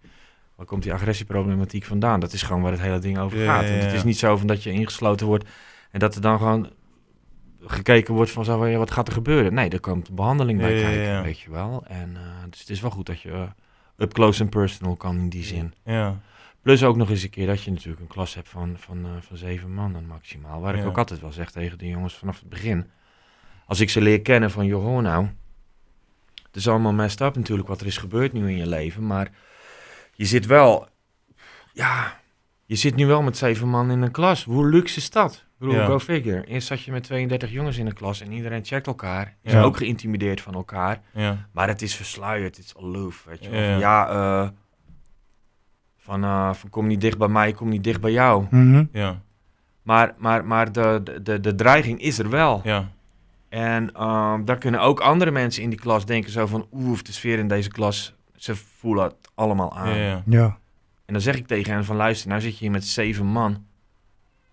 Waar 0.56 0.66
komt 0.66 0.84
die 0.84 0.94
agressieproblematiek 0.94 1.86
vandaan? 1.86 2.20
Dat 2.20 2.34
is 2.34 2.42
gewoon 2.42 2.62
waar 2.62 2.72
het 2.72 2.82
hele 2.82 3.00
ding 3.00 3.18
over 3.20 3.38
Ja, 3.40 3.54
gaat. 3.54 3.64
ja, 3.64 3.70
Want 3.72 3.84
het 3.84 3.94
is 3.94 4.04
niet 4.04 4.18
zo 4.18 4.38
van 4.38 4.48
dat 4.48 4.64
je 4.64 4.72
ingesloten 4.72 5.28
wordt 5.28 5.50
en 5.92 6.00
dat 6.00 6.16
er 6.16 6.22
dan 6.22 6.38
gewoon 6.38 6.70
gekeken 7.66 8.14
wordt 8.14 8.32
van 8.32 8.46
zo 8.46 8.78
wat 8.78 8.92
gaat 8.92 9.08
er 9.08 9.14
gebeuren? 9.14 9.54
Nee, 9.54 9.70
er 9.70 9.80
komt 9.80 10.16
behandeling 10.16 10.60
bij 10.60 10.76
Ja, 10.76 10.82
kijken, 10.82 11.04
ja. 11.04 11.24
weet 11.24 11.40
je 11.40 11.52
wel. 11.52 11.84
En 11.88 12.16
eh, 12.16 12.22
dus 12.50 12.60
het 12.60 12.70
is 12.70 12.82
wel 12.82 12.92
goed 12.92 13.06
dat 13.06 13.22
je 13.22 13.32
eh, 13.32 13.50
up 13.98 14.14
close 14.14 14.42
and 14.42 14.50
personal 14.50 14.96
kan 14.96 15.18
in 15.18 15.30
die 15.30 15.44
zin. 15.44 15.74
Ja, 15.84 16.20
Plus 16.64 16.84
ook 16.84 16.96
nog 16.96 17.10
eens 17.10 17.24
een 17.24 17.30
keer 17.30 17.48
dat 17.48 17.64
je 17.64 17.72
natuurlijk 17.72 18.02
een 18.02 18.08
klas 18.08 18.34
hebt 18.36 18.50
van, 18.50 18.76
van, 18.78 19.06
eh, 19.06 19.12
van 19.20 19.38
zeven 19.38 19.74
man 19.74 19.94
dan 19.94 20.06
maximaal. 20.06 20.62
Waar 20.62 20.76
ik 20.76 20.86
ook 20.86 20.98
altijd 20.98 21.22
wel 21.22 21.32
zeg 21.32 21.52
tegen 21.52 21.78
de 21.78 21.88
jongens 21.88 22.14
vanaf 22.16 22.40
het 22.40 22.50
begin. 22.50 22.90
Als 23.66 23.80
ik 23.80 23.90
ze 23.90 24.02
leer 24.02 24.22
kennen 24.22 24.52
van, 24.52 24.66
joh 24.66 25.02
nou. 25.02 25.28
Het 26.44 26.56
is 26.56 26.68
allemaal 26.68 26.94
messed 26.94 27.22
up 27.22 27.36
natuurlijk 27.36 27.68
wat 27.68 27.82
er 27.82 27.88
is 27.88 27.98
gebeurd 27.98 28.34
nu 28.34 28.50
in 28.50 28.58
je 28.58 28.68
leven. 28.68 29.08
Maar 29.08 29.32
je 30.14 30.26
zit 30.26 30.46
wel, 30.46 30.88
ja, 31.74 32.20
je 32.66 32.76
zit 32.76 32.96
nu 32.96 33.06
wel 33.06 33.22
met 33.22 33.38
zeven 33.38 33.68
man 33.68 33.92
in 33.92 34.02
een 34.02 34.12
klas. 34.12 34.44
Hoe 34.44 34.70
luxe 34.70 34.98
is 34.98 35.10
dat? 35.10 35.46
Bedoel, 35.64 35.78
Ja. 35.80 35.86
go 35.86 36.00
figure. 36.00 36.44
Eerst 36.46 36.68
zat 36.68 36.84
je 36.84 36.92
met 36.92 37.04
32 37.04 37.52
jongens 37.52 37.78
in 37.78 37.86
een 37.86 37.94
klas 37.94 38.22
en 38.22 38.32
iedereen 38.32 38.66
checkt 38.66 38.88
elkaar. 38.88 39.36
Is 39.42 39.52
Ja. 39.52 39.62
ook 39.62 39.78
geïntimideerd 39.78 40.42
van 40.42 40.54
elkaar. 40.54 41.02
ja. 41.14 41.48
Maar 41.52 41.68
het 41.68 41.82
is 41.82 41.96
versluierd, 41.96 42.56
het 42.58 42.66
is 42.66 42.76
aloof, 42.78 43.24
weet 43.28 43.44
je. 43.44 43.50
Ja. 43.80 44.08
Eh, 44.10 44.50
van, 45.98 46.24
eh, 46.24 46.54
van 46.54 46.70
kom 46.70 46.88
niet 46.88 47.02
dicht 47.02 47.18
bij 47.18 47.28
mij, 47.28 47.52
kom 47.52 47.70
niet 47.70 47.84
dicht 47.84 48.02
bij 48.02 48.12
jou. 48.12 48.46
Mhm. 48.50 48.84
Ja, 48.92 49.22
Maar, 49.82 50.14
maar, 50.18 50.46
maar 50.46 50.72
de, 50.72 51.02
de- 51.04 51.22
de, 51.22 51.40
de 51.40 51.56
dreiging 51.56 52.02
is 52.02 52.20
er 52.20 52.30
wel. 52.30 52.62
ja, 52.64 52.90
En 53.50 53.92
ehm, 53.94 54.44
daar 54.46 54.58
kunnen 54.58 54.82
ook 54.82 55.00
andere 55.00 55.32
mensen 55.32 55.64
in 55.64 55.70
die 55.70 55.80
klas 55.80 56.06
denken 56.06 56.32
zo 56.32 56.46
van... 56.48 56.68
Oeh, 56.72 57.00
de 57.02 57.12
sfeer 57.12 57.40
in 57.40 57.48
deze 57.48 57.70
klas, 57.70 58.16
ze 58.36 58.56
voelen 58.56 59.04
het 59.04 59.16
allemaal 59.36 59.78
aan. 59.78 59.90
ja, 59.90 59.96
ja. 60.06 60.24
Ja. 60.26 60.58
En 61.06 61.14
dan 61.14 61.22
zeg 61.22 61.36
ik 61.36 61.48
tegen 61.48 61.74
hen 61.74 61.86
van... 61.86 61.96
Luister, 61.96 62.30
nou 62.30 62.42
zit 62.42 62.52
je 62.54 62.60
hier 62.60 62.72
met 62.72 62.86
zeven 62.86 63.26
man. 63.26 63.66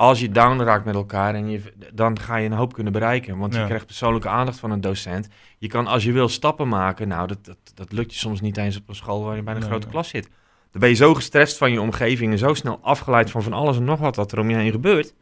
Als 0.00 0.20
je 0.20 0.30
down 0.30 0.62
raakt 0.62 0.84
met 0.84 0.94
elkaar, 0.94 1.34
en 1.34 1.50
je, 1.50 1.62
dan 1.92 2.18
ga 2.18 2.36
je 2.36 2.46
een 2.46 2.52
hoop 2.52 2.72
kunnen 2.72 2.92
bereiken. 2.92 3.38
Want 3.38 3.54
je 3.54 3.64
krijgt 3.64 3.86
persoonlijke 3.86 4.28
aandacht 4.28 4.58
van 4.58 4.70
een 4.70 4.80
docent. 4.80 5.28
Je 5.58 5.68
kan 5.68 5.86
als 5.86 6.04
je 6.04 6.12
wil 6.12 6.28
stappen 6.28 6.68
maken. 6.68 7.08
Nou, 7.08 7.26
dat, 7.26 7.44
dat, 7.44 7.56
dat 7.74 7.92
lukt 7.92 8.12
je 8.12 8.18
soms 8.18 8.40
niet 8.40 8.56
eens 8.56 8.76
op 8.76 8.88
een 8.88 8.94
school 8.94 9.24
waar 9.24 9.36
je 9.36 9.42
bij 9.42 9.54
een 9.54 9.60
Nee, 9.60 9.68
grote 9.68 9.86
klas 9.88 10.08
zit. 10.08 10.28
Dan 10.70 10.80
ben 10.80 10.88
je 10.88 10.94
zo 10.94 11.14
gestrest 11.14 11.56
van 11.56 11.72
je 11.72 11.80
omgeving 11.80 12.32
en 12.32 12.38
zo 12.38 12.54
snel 12.54 12.78
afgeleid 12.82 13.30
van 13.30 13.42
van 13.42 13.52
alles 13.52 13.76
en 13.76 13.84
nog 13.84 14.00
wat 14.00 14.16
wat 14.16 14.32
er 14.32 14.38
om 14.38 14.50
je 14.50 14.56
heen 14.56 14.70
gebeurt. 14.70 15.14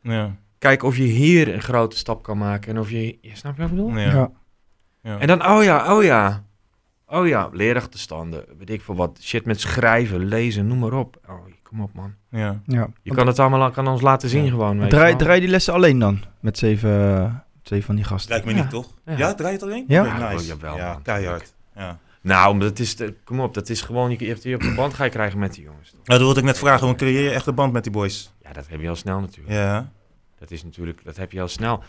ja. 0.00 0.36
Kijk 0.58 0.82
of 0.82 0.96
je 0.96 1.02
hier 1.02 1.54
een 1.54 1.62
grote 1.62 1.96
stap 1.96 2.22
kan 2.22 2.38
maken 2.38 2.70
en 2.70 2.78
of 2.80 2.90
je... 2.90 3.18
Ja, 3.20 3.34
snap 3.34 3.56
je 3.56 3.62
wat 3.62 3.70
ik 3.70 3.76
bedoel? 3.76 3.96
ja. 3.96 4.12
Ja. 4.12 4.30
ja. 5.02 5.18
En 5.18 5.26
dan, 5.26 5.46
oh 5.46 5.62
ja, 5.62 5.96
oh 5.96 6.02
ja. 6.02 6.44
Oh 7.12 7.26
ja, 7.26 7.48
leerachterstanden, 7.52 8.44
weet 8.58 8.70
ik 8.70 8.82
veel 8.82 8.94
wat. 8.94 9.18
Shit 9.22 9.44
met 9.44 9.60
schrijven, 9.60 10.24
lezen, 10.24 10.66
noem 10.66 10.78
maar 10.78 10.92
op. 10.92 11.20
Oh, 11.28 11.44
kom 11.62 11.80
op 11.80 11.94
man. 11.94 12.14
ja. 12.30 12.60
ja. 12.66 12.88
Je 13.02 13.14
kan 13.14 13.26
het 13.26 13.38
allemaal 13.38 13.70
kan 13.70 13.88
ons 13.88 14.00
laten 14.00 14.28
zien 14.28 14.44
Ja. 14.44 14.50
gewoon, 14.50 14.78
weet 14.78 14.90
Draai, 14.90 15.16
draai 15.16 15.40
die 15.40 15.48
lessen 15.48 15.74
alleen 15.74 15.98
dan? 15.98 16.24
Met 16.40 16.58
zeven, 16.58 17.16
eh, 17.18 17.34
zeven 17.62 17.84
van 17.84 17.94
die 17.94 18.04
gasten? 18.04 18.30
Lijkt 18.30 18.46
me 18.46 18.54
Ja. 18.54 18.60
niet, 18.60 18.70
toch? 18.70 18.88
Ja. 19.04 19.16
Ja, 19.16 19.34
draai 19.34 19.52
je 19.52 19.58
het 19.58 19.62
alleen? 19.68 19.84
Ja. 19.88 20.04
Ja, 20.04 20.30
nice. 20.30 20.42
oh, 20.42 20.46
jawel, 20.46 20.76
ja, 20.76 20.92
man. 20.92 21.02
keihard. 21.02 21.54
Ja. 21.76 21.98
Nou, 22.20 22.58
dat 22.58 22.78
is, 22.78 22.96
de, 22.96 23.14
kom 23.24 23.40
op, 23.40 23.54
dat 23.54 23.68
is 23.68 23.80
gewoon, 23.80 24.10
je, 24.18 24.26
hebt 24.26 24.42
hier 24.42 24.54
op 24.54 24.60
de 24.60 24.74
band 24.74 24.94
ga 24.94 25.04
je 25.04 25.10
krijgen 25.10 25.38
met 25.38 25.54
die 25.54 25.64
jongens. 25.64 25.90
toch? 25.90 25.98
Nou, 26.04 26.18
dat 26.18 26.20
wilde 26.20 26.40
ik 26.40 26.46
net 26.46 26.58
vragen. 26.58 26.86
Hoe 26.86 26.96
creëer 26.96 27.22
je 27.22 27.30
echt 27.30 27.46
een 27.46 27.54
band 27.54 27.72
met 27.72 27.82
die 27.82 27.92
boys? 27.92 28.32
Ja, 28.42 28.52
dat 28.52 28.68
heb 28.68 28.80
je 28.80 28.88
al 28.88 28.96
snel 28.96 29.20
natuurlijk. 29.20 29.54
Ja. 29.56 29.90
Dat 30.38 30.50
is 30.50 30.64
natuurlijk, 30.64 31.00
dat 31.04 31.16
heb 31.16 31.32
je 31.32 31.40
al 31.40 31.48
snel. 31.48 31.82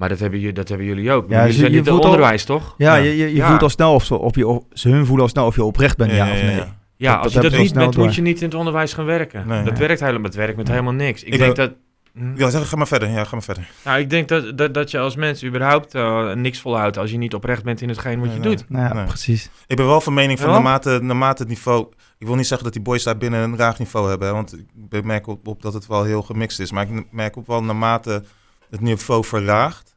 Maar 0.00 0.08
dat 0.08 0.18
hebben, 0.18 0.38
jullie- 0.38 0.54
dat 0.54 0.68
hebben 0.68 0.86
jullie 0.86 1.12
ook. 1.12 1.30
Ja, 1.30 1.40
jullie 1.40 1.52
zijn 1.58 1.72
je 1.72 1.84
voelt 1.84 2.04
al- 2.04 2.10
onderwijs, 2.10 2.44
toch? 2.44 2.74
Ja, 2.78 2.94
Ja. 2.94 3.02
je, 3.04 3.34
je, 3.34 3.42
voelt 3.42 3.62
al 3.62 3.68
snel 3.68 3.94
of, 3.94 4.04
ze, 4.04 4.18
of 4.18 4.36
je, 4.36 4.46
of 4.46 4.62
ze 4.72 4.88
hun 4.88 5.06
voelen 5.06 5.24
al 5.24 5.30
snel 5.30 5.46
of 5.46 5.54
je 5.54 5.64
oprecht 5.64 5.96
bent, 5.96 6.12
ja, 6.12 6.30
of 6.30 6.42
nee. 6.42 6.62
Ja, 6.96 7.14
Dat- 7.14 7.24
als 7.24 7.32
dat 7.32 7.42
je 7.42 7.50
dat 7.50 7.60
niet 7.60 7.74
bent, 7.74 7.92
door. 7.94 8.04
moet 8.04 8.14
je 8.14 8.22
niet 8.22 8.38
in 8.40 8.44
het 8.44 8.54
onderwijs 8.54 8.92
gaan 8.92 9.04
werken. 9.04 9.46
Nee. 9.46 9.62
dat 9.62 9.78
werkt 9.78 10.00
helemaal, 10.00 10.22
het 10.22 10.34
werkt 10.34 10.56
met 10.56 10.68
helemaal 10.68 10.92
niks. 10.92 11.22
Ik, 11.24 11.32
Ik 11.32 11.38
denk 11.38 11.56
wil- 11.56 11.66
dat... 11.66 11.74
Hm. 12.14 12.36
Ja, 12.36 12.50
zeg, 12.50 12.68
ga 12.68 12.76
maar 12.76 12.86
verder. 12.86 13.08
Ja, 13.10 13.24
ga 13.24 13.30
maar 13.32 13.42
verder. 13.42 13.68
Nou, 13.84 13.98
ik 14.00 14.10
denk 14.10 14.28
dat, 14.28 14.58
dat, 14.58 14.74
dat 14.74 14.90
je 14.90 14.98
als 14.98 15.16
mens 15.16 15.44
überhaupt 15.44 15.94
eh, 15.94 16.32
niks 16.32 16.60
volhoudt 16.60 16.98
als 16.98 17.10
je 17.10 17.16
niet 17.16 17.34
oprecht 17.34 17.64
bent 17.64 17.80
in 17.80 17.88
hetgeen 17.88 18.20
wat 18.20 18.32
je 18.32 18.38
Nee, 18.38 18.48
doet. 18.56 18.64
Nou 18.68 18.84
ja, 18.84 18.94
Nee. 18.94 19.04
precies. 19.04 19.50
Ik 19.66 19.76
ben 19.76 19.86
wel 19.86 20.00
van 20.00 20.14
mening 20.14 20.38
van 20.40 20.50
naarmate, 20.50 20.98
naarmate 21.02 21.42
het 21.42 21.50
niveau... 21.50 21.86
Ik 22.18 22.26
wil 22.26 22.36
niet 22.36 22.46
zeggen 22.46 22.64
dat 22.64 22.72
die 22.74 22.82
boys 22.82 23.02
daar 23.02 23.16
binnen 23.16 23.40
een 23.40 23.56
laag 23.56 23.78
niveau 23.78 24.08
hebben. 24.08 24.28
hè, 24.28 24.34
Want 24.34 24.56
ik 24.90 25.04
merk 25.04 25.26
op, 25.26 25.48
op 25.48 25.62
dat 25.62 25.74
het 25.74 25.86
wel 25.86 26.04
heel 26.04 26.22
gemixt 26.22 26.60
is. 26.60 26.72
Maar 26.72 26.86
ik 26.90 27.04
merk 27.10 27.36
ook 27.36 27.46
wel 27.46 27.62
naarmate 27.62 28.22
het 28.70 28.80
niveau 28.80 29.24
verlaagt. 29.24 29.94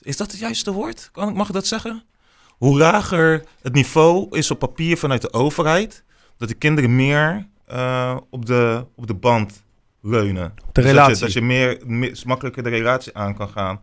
Is 0.00 0.16
dat 0.16 0.30
het 0.30 0.40
juiste 0.40 0.72
woord? 0.72 1.08
Kan, 1.12 1.28
ik- 1.28 1.34
mag 1.34 1.46
ik 1.48 1.54
dat 1.54 1.66
zeggen? 1.66 2.04
Hoe 2.48 2.78
lager 2.78 3.44
het 3.62 3.72
niveau 3.72 4.36
is 4.38 4.50
op 4.50 4.58
papier 4.58 4.96
vanuit 4.98 5.22
de 5.22 5.32
overheid... 5.32 6.04
dat 6.38 6.48
de 6.48 6.54
kinderen 6.54 6.96
meer 6.96 7.48
eh, 7.66 8.16
op, 8.30 8.46
de, 8.46 8.86
op 8.96 9.06
de 9.06 9.14
band 9.14 9.62
leunen. 10.02 10.52
De 10.54 10.62
Dus 10.72 10.72
dat 10.72 10.84
je- 10.84 10.90
relatie. 10.90 11.20
Dat 11.24 11.32
je, 11.32 11.40
meer, 11.42 11.80
meer, 11.86 12.22
makkelijker 12.26 12.62
de 12.62 12.68
relatie 12.68 13.16
aan 13.16 13.36
kan 13.36 13.48
gaan. 13.48 13.80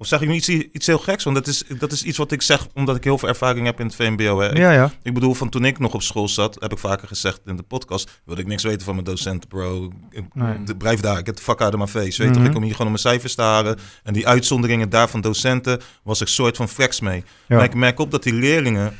Of 0.00 0.06
zeg 0.06 0.20
ik 0.20 0.28
nu 0.28 0.34
iets, 0.34 0.48
iets 0.48 0.86
heel 0.86 0.98
geks? 0.98 1.24
Want 1.24 1.36
dat 1.36 1.46
is, 1.46 1.62
dat 1.78 1.92
is 1.92 2.02
iets 2.02 2.18
wat 2.18 2.32
ik 2.32 2.42
zeg 2.42 2.66
omdat 2.74 2.96
ik 2.96 3.04
heel 3.04 3.18
veel 3.18 3.28
ervaring 3.28 3.66
heb 3.66 3.80
in 3.80 3.86
het 3.86 3.94
VMBO. 3.94 4.40
Hè. 4.40 4.50
Ik- 4.50 4.56
Ja, 4.56 4.72
ja. 4.72 4.92
ik 5.02 5.14
bedoel, 5.14 5.34
van 5.34 5.48
toen 5.48 5.64
ik 5.64 5.78
nog 5.78 5.94
op 5.94 6.02
school 6.02 6.28
zat, 6.28 6.56
heb 6.60 6.72
ik 6.72 6.78
vaker 6.78 7.08
gezegd 7.08 7.40
in 7.44 7.56
de 7.56 7.62
podcast, 7.62 8.20
wilde 8.24 8.40
ik 8.40 8.46
niks 8.46 8.62
weten 8.62 8.80
van 8.84 8.94
mijn 8.94 9.06
docent, 9.06 9.48
bro. 9.48 9.92
Ik, 10.10 10.24
Nee. 10.34 10.62
de- 10.62 10.76
blijf 10.76 11.00
daar, 11.00 11.18
ik 11.18 11.26
heb 11.26 11.36
de 11.36 11.42
fuck 11.42 11.60
out 11.60 11.72
of 11.72 11.78
mijn 11.78 11.88
face. 11.90 12.22
Weet 12.22 12.30
Mhm. 12.30 12.38
toch, 12.38 12.46
ik 12.46 12.52
kom 12.52 12.62
hier 12.62 12.72
gewoon 12.72 12.86
om 12.86 12.92
mijn 12.92 13.04
cijfers 13.08 13.34
te 13.34 13.42
halen. 13.42 13.78
En 14.02 14.12
die 14.12 14.26
uitzonderingen 14.28 14.88
daar 14.90 15.08
van 15.08 15.20
docenten, 15.20 15.80
was 16.02 16.20
ik 16.20 16.28
soort 16.28 16.56
van 16.56 16.68
flex 16.68 17.00
mee. 17.00 17.24
Ja. 17.48 17.56
Maar 17.56 17.64
ik 17.64 17.74
merk 17.74 17.98
op 17.98 18.10
dat 18.10 18.22
die 18.22 18.32
leerlingen 18.32 18.96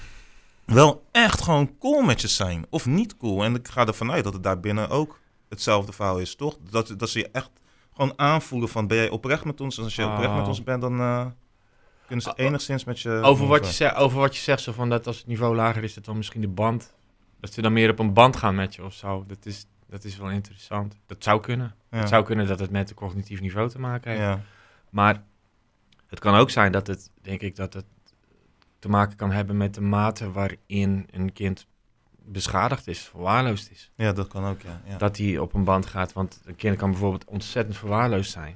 wel 0.65 1.03
echt 1.13 1.43
gewoon 1.43 1.71
cool 1.79 2.03
met 2.03 2.21
je 2.21 2.29
zijn. 2.29 2.67
Of 2.71 2.87
niet 2.87 3.17
cool. 3.17 3.45
En 3.45 3.55
ik 3.55 3.69
ga 3.69 3.87
ervan 3.87 4.11
uit 4.13 4.25
dat 4.25 4.33
het 4.33 4.43
daar 4.43 4.61
binnen 4.61 4.89
ook 4.91 5.19
hetzelfde 5.49 5.93
verhaal 5.93 6.19
is, 6.19 6.35
toch? 6.35 6.57
Dat, 6.71 6.95
dat 6.97 7.11
ze 7.11 7.19
je 7.19 7.29
echt 7.33 7.51
gewoon 7.99 8.19
aanvoelen 8.19 8.69
van, 8.69 8.87
ben 8.87 8.97
jij 8.97 9.09
oprecht 9.09 9.45
met 9.45 9.61
ons? 9.61 9.79
En 9.79 9.85
als 9.85 9.95
je 9.95 10.07
oprecht 10.07 10.35
met 10.35 10.47
ons 10.47 10.63
bent, 10.63 10.81
dan 10.81 11.01
eh, 11.01 11.27
kunnen 12.07 12.25
ze 12.25 12.31
Oh, 12.31 12.39
oh. 12.39 12.45
enigszins 12.45 12.85
met 12.85 13.01
je... 13.01 13.11
Over 13.11 13.47
wat, 13.47 13.67
je 13.67 13.73
zegt, 13.73 13.95
over 13.95 14.19
wat 14.19 14.37
je 14.37 14.43
zegt, 14.43 14.61
zo 14.61 14.73
van 14.73 14.89
dat 14.89 15.07
als 15.07 15.19
het 15.19 15.27
niveau 15.27 15.55
lager 15.55 15.85
is, 15.85 15.95
dat 15.95 16.05
dan 16.05 16.17
misschien 16.17 16.41
de 16.41 16.49
band, 16.49 16.95
dat 17.41 17.53
ze 17.53 17.63
dan 17.63 17.73
meer 17.73 17.91
op 17.91 17.99
een 17.99 18.13
band 18.13 18.37
gaan 18.37 18.55
met 18.55 18.75
je 18.75 18.85
of 18.85 18.93
zo. 18.93 19.25
Dat 19.27 19.47
is, 19.47 19.67
dat 19.87 20.05
is 20.05 20.17
wel 20.17 20.31
interessant. 20.31 20.97
Dat 21.07 21.25
zou 21.25 21.41
kunnen. 21.41 21.75
Ja. 21.91 21.99
Het 21.99 22.09
zou 22.09 22.25
kunnen 22.25 22.47
dat 22.47 22.59
het 22.59 22.71
met 22.71 22.91
een 22.91 22.97
cognitief 22.97 23.41
niveau 23.41 23.69
te 23.69 23.79
maken 23.79 24.11
heeft. 24.11 24.23
Ja. 24.23 24.41
Maar 24.91 25.23
het 26.07 26.19
kan 26.19 26.35
ook 26.35 26.51
zijn 26.51 26.73
dat 26.73 26.87
het, 26.87 27.11
denk 27.23 27.41
ik, 27.41 27.57
dat 27.57 27.75
het 27.75 27.85
te 28.79 28.89
maken 28.89 29.17
kan 29.17 29.31
hebben 29.31 29.57
met 29.57 29.75
de 29.75 29.81
mate 29.81 30.33
waarin 30.33 31.07
een 31.11 31.33
kind 31.33 31.67
beschadigd 32.29 32.87
is, 32.87 33.01
verwaarloosd 33.01 33.71
is. 33.71 33.91
ja, 33.95 34.13
dat 34.13 34.29
kan 34.29 34.45
ook, 34.45 34.61
ja. 34.63 34.81
ja. 34.85 34.97
Dat 34.97 35.17
hij 35.17 35.39
op 35.39 35.55
een 35.55 35.65
band 35.65 35.87
gaat, 35.87 36.13
want 36.13 36.41
een 36.45 36.57
kind 36.57 36.77
kan 36.77 36.91
bijvoorbeeld 36.91 37.25
ontzettend 37.25 37.77
verwaarloosd 37.77 38.31
zijn. 38.31 38.55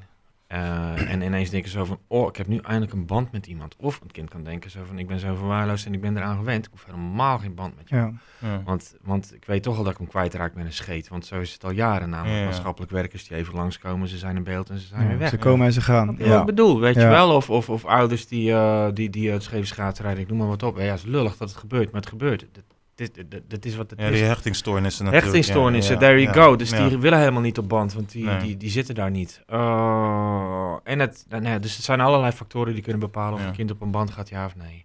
Eh, 0.53 1.11
en 1.11 1.23
ineens 1.23 1.51
denken 1.51 1.71
zo 1.71 1.85
van, 1.85 1.99
oh, 2.07 2.29
ik 2.29 2.37
heb 2.37 2.47
nu 2.47 2.59
eindelijk 2.59 2.93
een 2.93 3.07
band 3.07 3.33
met 3.33 3.47
iemand. 3.47 3.77
Of 3.77 4.01
een 4.01 4.11
kind 4.11 4.31
kan 4.31 4.45
denken 4.45 4.71
zo 4.71 4.81
van, 4.85 4.99
ik 4.99 5.07
ben 5.07 5.19
zo 5.19 5.35
verwaarloosd 5.35 5.87
en 5.87 5.95
ik 5.95 6.01
ben 6.01 6.17
eraan 6.17 6.37
gewend. 6.37 6.65
Ik 6.65 6.71
hoef 6.71 6.85
helemaal 6.85 7.39
geen 7.39 7.55
band 7.55 7.77
met 7.77 7.89
je. 7.89 7.97
ja. 7.97 8.13
Ja. 8.39 8.63
Want, 8.65 8.97
want 9.03 9.35
ik 9.35 9.45
weet 9.45 9.63
toch 9.63 9.77
al 9.77 9.83
dat 9.83 9.93
ik 9.93 9.99
hem 9.99 10.09
kwijtraak 10.09 10.55
met 10.55 10.65
een 10.65 10.73
scheet. 10.73 11.09
Want 11.09 11.27
zo 11.27 11.41
is 11.41 11.53
het 11.53 11.65
al 11.65 11.71
jaren 11.71 12.11
namelijk. 12.11 12.35
Ja, 12.35 12.41
ja. 12.41 12.45
Maatschappelijk 12.45 12.93
werkers 12.93 13.29
die 13.29 13.37
even 13.37 13.55
langskomen, 13.55 14.09
ze 14.09 14.19
zijn 14.19 14.37
in 14.37 14.45
beeld 14.45 14.71
en 14.71 14.79
ze 14.79 14.87
zijn 14.87 15.09
weer 15.09 15.19
weg. 15.19 15.29
Ze 15.29 15.39
komen 15.39 15.67
en 15.67 15.73
ze 15.73 15.81
gaan. 15.81 16.15
Ja. 16.19 16.41
ik 16.41 16.47
bedoel, 16.47 16.81
weet 16.81 16.95
je 16.95 17.07
wel? 17.07 17.35
Of, 17.35 17.51
of, 17.51 17.71
of 17.71 17.85
ouders 17.85 18.27
die, 18.27 18.53
eh 18.53 18.89
die, 18.95 19.11
die 19.11 19.31
het 19.31 19.43
scheve 19.43 19.93
rijden, 20.03 20.19
ik 20.19 20.29
noem 20.29 20.39
maar 20.39 20.47
wat 20.47 20.63
op. 20.63 20.77
Ja, 20.77 20.83
het 20.83 20.99
is 20.99 21.05
lullig 21.05 21.37
dat 21.37 21.49
het 21.49 21.59
gebeurt, 21.59 21.93
maar 21.93 22.01
het 22.01 22.11
gebeurt. 22.11 22.47
Dat, 22.53 22.65
dit, 22.95 23.15
dit, 23.15 23.43
dit 23.49 23.65
is 23.65 23.77
wat 23.77 23.91
het 23.91 24.01
Ja, 24.01 24.07
is. 24.07 24.19
die 24.19 24.25
hechtingstoornissen 24.25 25.05
natuurlijk. 25.05 25.33
Hechtingstoornissen, 25.33 25.95
ja, 25.95 26.01
there 26.01 26.21
you 26.23 26.35
go. 26.35 26.57
Dus 26.57 26.71
die 26.71 26.99
willen 26.99 27.19
helemaal 27.19 27.41
niet 27.43 27.59
op 27.59 27.69
band, 27.69 27.93
want 27.95 28.11
die, 28.13 28.25
Nee. 28.25 28.39
die, 28.39 28.57
die 28.57 28.71
zitten 28.71 28.95
daar 28.95 29.11
niet. 29.11 29.43
Eh, 29.47 30.77
en 30.85 30.99
het, 30.99 31.25
nou, 31.29 31.43
nee, 31.43 31.59
dus 31.59 31.77
er 31.77 31.83
zijn 31.83 32.01
allerlei 32.01 32.33
factoren 32.33 32.73
die 32.73 32.83
kunnen 32.83 33.01
bepalen 33.01 33.39
of 33.39 33.45
een 33.47 33.53
kind 33.53 33.71
op 33.71 33.81
een 33.81 33.91
band 33.91 34.11
gaat, 34.11 34.29
ja 34.29 34.45
of 34.47 34.57
nee. 34.57 34.85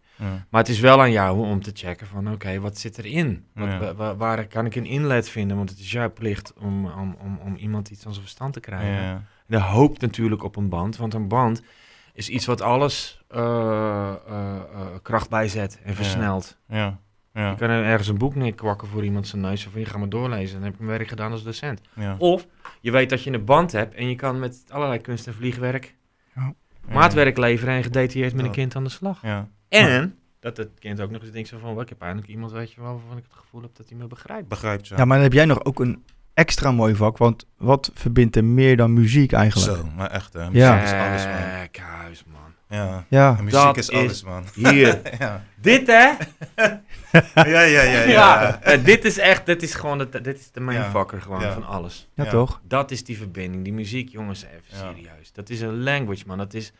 Maar 0.50 0.62
het 0.62 0.70
is 0.70 0.80
wel 0.80 1.02
aan 1.02 1.12
jou 1.12 1.48
om 1.48 1.62
te 1.62 1.72
checken 1.74 2.08
van, 2.08 2.32
oké, 2.32 2.60
wat 2.60 2.78
zit 2.78 2.98
erin? 2.98 3.46
Wat, 3.96 4.16
waar 4.18 4.48
kan 4.48 4.66
ik 4.66 4.76
een 4.76 4.86
inlet 4.86 5.30
vinden? 5.30 5.58
Want 5.58 5.70
het 5.70 5.80
is 5.80 5.92
jouw 5.92 6.14
plicht 6.14 6.54
om, 6.60 6.86
om, 6.86 7.16
om, 7.24 7.40
om 7.46 7.56
iemand 7.56 7.90
iets 7.90 8.06
aan 8.06 8.12
zijn 8.12 8.24
verstand 8.24 8.54
te 8.54 8.60
krijgen. 8.60 9.04
Ja. 9.04 9.24
De 9.46 9.60
hoop 9.60 10.00
natuurlijk 10.02 10.44
op 10.44 10.56
een 10.56 10.70
band, 10.70 10.98
want 10.98 11.14
een 11.14 11.28
band 11.28 11.62
is 12.14 12.30
iets 12.30 12.46
wat 12.46 12.62
alles 12.62 13.22
eh, 13.28 14.10
eh, 14.28 14.62
kracht 15.02 15.30
bijzet 15.30 15.80
en 15.84 15.96
versnelt. 15.96 16.58
Ja. 16.67 17.00
Ja. 17.38 17.50
Je 17.50 17.56
kan 17.56 17.69
er 17.69 17.84
ergens 17.84 18.08
een 18.08 18.17
boek 18.17 18.36
neerkwakken 18.36 18.88
voor 18.88 19.04
iemand 19.04 19.28
zijn 19.28 19.41
neus 19.41 19.67
of 19.67 19.73
je 19.76 19.86
gaat 19.86 19.97
maar 20.00 20.10
doorlezen. 20.10 20.54
Dan 20.56 20.63
heb 20.63 20.73
ik 20.73 20.80
mijn 20.80 20.97
werk 20.97 21.08
gedaan 21.10 21.32
als 21.32 21.43
docent. 21.43 21.82
Ja. 21.95 22.15
Of 22.17 22.47
je 22.82 22.91
weet 22.91 23.10
dat 23.10 23.23
je 23.23 23.32
een 23.32 23.45
band 23.45 23.71
hebt 23.71 23.95
en 23.95 24.10
je 24.10 24.15
kan 24.15 24.39
met 24.39 24.63
allerlei 24.69 25.00
kunst 25.02 25.28
en 25.28 25.34
vliegwerk 25.34 25.95
Ja. 26.36 26.54
maatwerk 26.91 27.38
leveren 27.38 27.73
en 27.73 27.84
gedetailleerd 27.84 28.34
met 28.36 28.45
een 28.45 28.52
kind 28.52 28.76
aan 28.76 28.84
de 28.84 28.89
slag. 28.89 29.21
Ja. 29.21 29.47
En 29.69 30.15
dat 30.39 30.58
het 30.58 30.69
kind 30.80 31.02
ook 31.02 31.12
nog 31.12 31.21
eens 31.21 31.32
denkt 31.32 31.47
zo 31.50 31.58
van, 31.58 31.73
"Wel, 31.73 31.82
ik 31.84 31.89
heb 31.89 32.02
eindelijk 32.02 32.28
iemand, 32.30 32.52
weet 32.52 32.71
je 32.71 32.82
wel, 32.82 32.91
waarvan 32.93 33.17
ik 33.17 33.23
het 33.23 33.34
gevoel 33.34 33.62
heb 33.62 33.76
dat 33.76 33.89
hij 33.89 33.97
me 33.97 34.08
begrijpt. 34.08 34.47
Begrijpt, 34.47 34.88
ja. 34.88 34.97
Ja, 34.97 35.06
maar 35.06 35.15
dan 35.15 35.26
heb 35.26 35.34
jij 35.34 35.45
nog 35.45 35.63
ook 35.63 35.80
een 35.80 36.04
extra 36.34 36.71
mooi 36.71 36.95
vak. 36.95 37.17
Want 37.17 37.45
wat 37.58 37.91
verbindt 37.93 38.36
er 38.36 38.43
meer 38.45 38.78
dan 38.78 38.93
muziek 38.93 39.32
eigenlijk? 39.32 39.78
Zo, 39.78 39.88
maar 39.95 40.10
echt 40.12 40.34
hè. 40.34 40.39
Muziek 40.39 40.56
Ja. 40.56 40.82
is 40.84 40.91
alles, 40.91 41.26
man. 41.26 41.60
Gekhuis, 41.60 42.23
man. 42.32 42.41
Ja. 42.69 43.06
Ja, 43.10 43.36
En 43.38 43.43
muziek 43.43 43.60
Dat 43.62 43.77
is 43.77 43.89
is- 43.89 43.95
alles, 43.97 44.23
man. 44.23 44.43
Hier. 44.71 45.01
ja. 45.19 45.43
dit 45.62 45.88
hè? 45.88 45.93
ja, 47.34 47.43
ja, 47.43 47.62
ja, 47.62 47.82
ja. 47.82 48.03
Ja, 48.03 48.62
eh, 48.62 48.84
dit 48.84 49.06
is 49.06 49.17
echt, 49.17 49.45
dit 49.45 49.63
is 49.63 49.73
gewoon, 49.73 49.97
de, 49.97 50.21
dit 50.21 50.39
is 50.39 50.51
de 50.51 50.60
Ja. 50.60 50.65
mindfucker 50.65 51.21
gewoon 51.21 51.39
Ja. 51.41 51.53
van 51.53 51.65
alles. 51.67 52.08
ja, 52.13 52.23
Ja. 52.23 52.30
toch? 52.30 52.62
Dat 52.63 52.91
is 52.91 53.03
die 53.03 53.17
verbinding, 53.17 53.63
die 53.63 53.73
muziek, 53.73 54.10
jongens, 54.10 54.43
even 54.43 54.62
Ja. 54.65 54.77
serieus. 54.77 55.32
Dat 55.34 55.49
is 55.49 55.62
een 55.62 55.84
language, 55.84 56.23
man. 56.27 56.38
Dat 56.38 56.53
is 56.53 56.71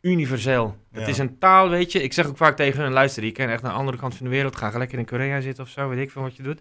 universeel. 0.00 0.76
Het 0.92 1.02
Ja. 1.02 1.08
is 1.08 1.18
een 1.18 1.38
taal, 1.38 1.68
weet 1.68 1.92
je. 1.92 2.02
Ik 2.02 2.12
zeg 2.12 2.26
ook 2.26 2.36
vaak 2.36 2.56
tegen 2.56 2.82
hun, 2.82 2.92
luister, 2.92 3.24
je 3.24 3.32
kan 3.32 3.48
echt 3.48 3.62
naar 3.62 3.72
de 3.72 3.78
andere 3.78 3.98
kant 3.98 4.14
van 4.14 4.24
de 4.26 4.32
wereld 4.32 4.56
gaan. 4.56 4.72
Ga 4.72 4.78
lekker 4.78 4.98
in 4.98 5.04
Korea 5.06 5.40
zitten 5.40 5.64
of 5.64 5.70
zo, 5.70 5.88
weet 5.88 5.98
ik 5.98 6.10
veel 6.10 6.22
wat 6.22 6.36
je 6.36 6.42
doet. 6.42 6.60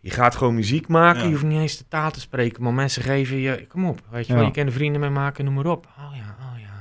Je 0.00 0.10
gaat 0.10 0.36
gewoon 0.36 0.54
muziek 0.54 0.88
maken, 0.88 1.18
Ja. 1.20 1.26
je 1.26 1.32
hoeft 1.32 1.44
niet 1.44 1.60
eens 1.60 1.78
de 1.78 1.84
taal 1.88 2.10
te 2.10 2.20
spreken. 2.20 2.62
Maar 2.62 2.72
mensen 2.74 3.02
geven 3.02 3.36
je, 3.36 3.66
kom 3.66 3.84
op, 3.86 4.00
weet 4.10 4.26
je 4.26 4.32
Ja. 4.32 4.38
wel. 4.38 4.46
Je 4.48 4.52
kan 4.54 4.66
er 4.66 4.72
vrienden 4.72 5.00
mee 5.00 5.10
maken, 5.10 5.44
noem 5.44 5.54
maar 5.54 5.66
op. 5.66 5.86
Oh 5.98 6.16
ja, 6.16 6.36
oh 6.40 6.60
ja. 6.60 6.75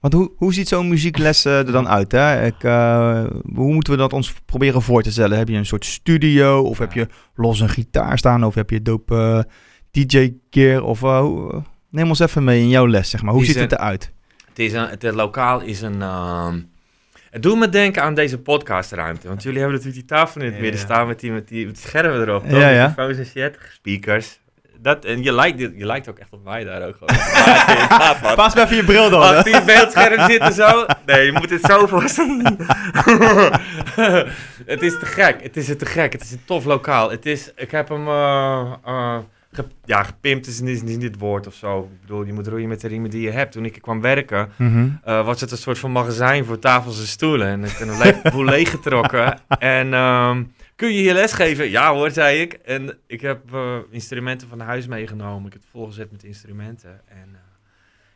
Want 0.00 0.12
hoe, 0.14 0.30
hoe 0.36 0.54
ziet 0.54 0.68
zo'n 0.68 0.88
muziekles 0.88 1.44
eh, 1.44 1.58
er 1.58 1.72
dan 1.72 1.88
uit? 1.88 2.12
Hè? 2.12 2.46
Ik, 2.46 2.62
eh, 2.64 3.24
hoe 3.54 3.72
moeten 3.72 3.92
we 3.92 3.98
dat 3.98 4.12
ons 4.12 4.34
proberen 4.46 4.82
voor 4.82 5.02
te 5.02 5.12
stellen? 5.12 5.38
Heb 5.38 5.48
je 5.48 5.56
een 5.56 5.66
soort 5.66 5.84
studio? 5.84 6.60
Of 6.62 6.78
heb 6.78 6.92
je 6.92 7.06
los 7.34 7.60
een 7.60 7.68
gitaar 7.68 8.18
staan? 8.18 8.44
Of 8.44 8.54
heb 8.54 8.70
je 8.70 8.82
dope 8.82 9.46
DJ-gear? 9.90 10.82
Of 10.82 11.02
eh, 11.02 11.20
hoe- 11.20 11.62
neem 11.90 12.08
ons 12.08 12.18
even 12.18 12.44
mee 12.44 12.60
in 12.60 12.68
jouw 12.68 12.86
les, 12.88 13.10
zeg 13.10 13.22
maar. 13.22 13.34
Hoe 13.34 13.44
ziet 13.44 13.54
het 13.58 13.72
eruit? 13.72 14.12
Het, 14.48 14.58
is 14.58 14.72
een, 14.72 14.88
het, 14.88 15.04
eh, 15.04 15.12
lokaal 15.12 15.60
is 15.60 15.80
een... 15.80 16.02
ehm, 16.02 16.60
het 17.30 17.42
doet 17.42 17.58
me 17.58 17.68
denken 17.68 18.02
aan 18.02 18.14
deze 18.14 18.38
podcastruimte. 18.38 19.28
Want 19.28 19.42
jullie 19.42 19.58
hebben 19.58 19.76
natuurlijk 19.76 20.06
die 20.08 20.16
tafel 20.16 20.40
in 20.40 20.46
het 20.46 20.56
Ja, 20.56 20.60
midden 20.62 20.80
ja. 20.80 20.86
staan 20.86 21.06
met 21.06 21.20
die, 21.20 21.32
met 21.32 21.48
die 21.48 21.66
met 21.66 21.78
schermen 21.78 22.20
erop. 22.20 22.44
Ja, 22.48 22.68
ja. 22.70 22.94
En 22.96 23.26
shit, 23.26 23.58
speakers. 23.72 24.39
Dat, 24.82 25.04
en 25.04 25.22
je 25.22 25.32
lijkt, 25.32 25.58
je 25.58 25.86
lijkt 25.86 26.08
ook 26.08 26.18
echt 26.18 26.32
op 26.32 26.44
mij 26.44 26.64
daar 26.64 26.86
ook 26.88 26.96
gewoon. 26.98 28.36
Pas 28.36 28.54
even 28.54 28.76
je 28.76 28.84
bril 28.84 29.10
dan. 29.10 29.22
Achter 29.22 29.52
je 29.54 29.62
beeldscherm 29.64 30.30
zitten 30.30 30.52
zo. 30.52 30.86
Nee, 31.06 31.24
je 31.24 31.32
moet 31.32 31.50
het 31.50 31.64
zo 31.64 31.86
voorstellen. 31.86 32.56
het 34.66 34.82
is 34.82 34.98
te 34.98 35.06
gek. 35.06 35.42
Het 35.42 35.56
is 35.56 35.66
te 35.76 35.86
gek. 35.86 36.12
Het 36.12 36.22
is 36.22 36.32
een 36.32 36.44
tof 36.44 36.64
lokaal. 36.64 37.10
Het 37.10 37.26
is, 37.26 37.52
ik 37.56 37.70
heb 37.70 37.88
hem, 37.88 38.08
eh, 38.08 38.72
eh, 38.84 39.16
ge- 39.52 39.64
ja, 39.84 40.02
gepimpt 40.02 40.46
is 40.46 40.60
niet, 40.60 40.82
niet 40.82 41.00
dit 41.00 41.18
woord 41.18 41.46
of 41.46 41.54
zo. 41.54 41.78
Ik 41.92 42.00
bedoel, 42.00 42.22
je 42.24 42.32
moet 42.32 42.46
roeien 42.46 42.68
met 42.68 42.80
de 42.80 42.88
riemen 42.88 43.10
die 43.10 43.22
je 43.22 43.30
hebt. 43.30 43.52
Toen 43.52 43.64
ik 43.64 43.74
er 43.74 43.80
kwam 43.80 44.00
werken, 44.00 44.52
Mhm. 44.56 44.88
eh, 45.04 45.24
was 45.24 45.40
het 45.40 45.50
een 45.50 45.56
soort 45.58 45.78
van 45.78 45.92
magazijn 45.92 46.44
voor 46.44 46.58
tafels 46.58 47.00
en 47.00 47.06
stoelen. 47.06 47.48
En 47.48 47.64
ik 47.64 47.70
heb 47.78 47.88
een 47.88 47.98
le- 47.98 48.30
boel 48.30 48.44
leeggetrokken. 48.44 49.38
En 49.58 49.94
ehm, 49.94 50.42
kun 50.80 50.92
je 50.92 51.00
hier 51.00 51.14
les 51.14 51.32
geven? 51.32 51.70
Ja 51.70 51.92
hoor, 51.92 52.10
zei 52.10 52.40
ik. 52.40 52.52
En 52.52 52.98
ik 53.06 53.20
heb 53.20 53.54
eh, 53.54 53.78
instrumenten 53.90 54.48
van 54.48 54.60
huis 54.60 54.86
meegenomen. 54.86 55.46
Ik 55.46 55.52
heb 55.52 55.62
het 55.62 55.70
volgezet 55.70 56.10
met 56.12 56.24
instrumenten. 56.24 57.00
En 57.08 57.28
eh, 57.34 57.40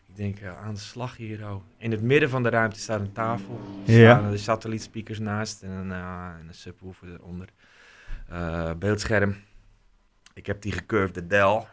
ik 0.08 0.16
denk 0.16 0.38
eh, 0.38 0.62
aan 0.62 0.74
de 0.74 0.80
slag 0.80 1.16
hier. 1.16 1.50
Oh. 1.50 1.62
In 1.78 1.90
het 1.90 2.02
midden 2.02 2.30
van 2.30 2.42
de 2.42 2.48
ruimte 2.48 2.78
staat 2.80 3.00
een 3.00 3.12
tafel. 3.12 3.60
Er 3.86 3.92
Ja. 3.92 4.16
staan 4.18 4.30
de 4.30 4.36
satellietspeakers 4.36 5.18
naast 5.18 5.62
en 5.62 5.70
een, 5.70 5.92
eh, 5.92 6.26
en 6.40 6.44
een 6.48 6.54
subwoofer 6.54 7.12
eronder. 7.12 7.48
Eh, 8.28 8.70
beeldscherm. 8.78 9.36
Ik 10.34 10.46
heb 10.46 10.62
die 10.62 10.72
gecurved 10.72 11.30
Dell. 11.30 11.66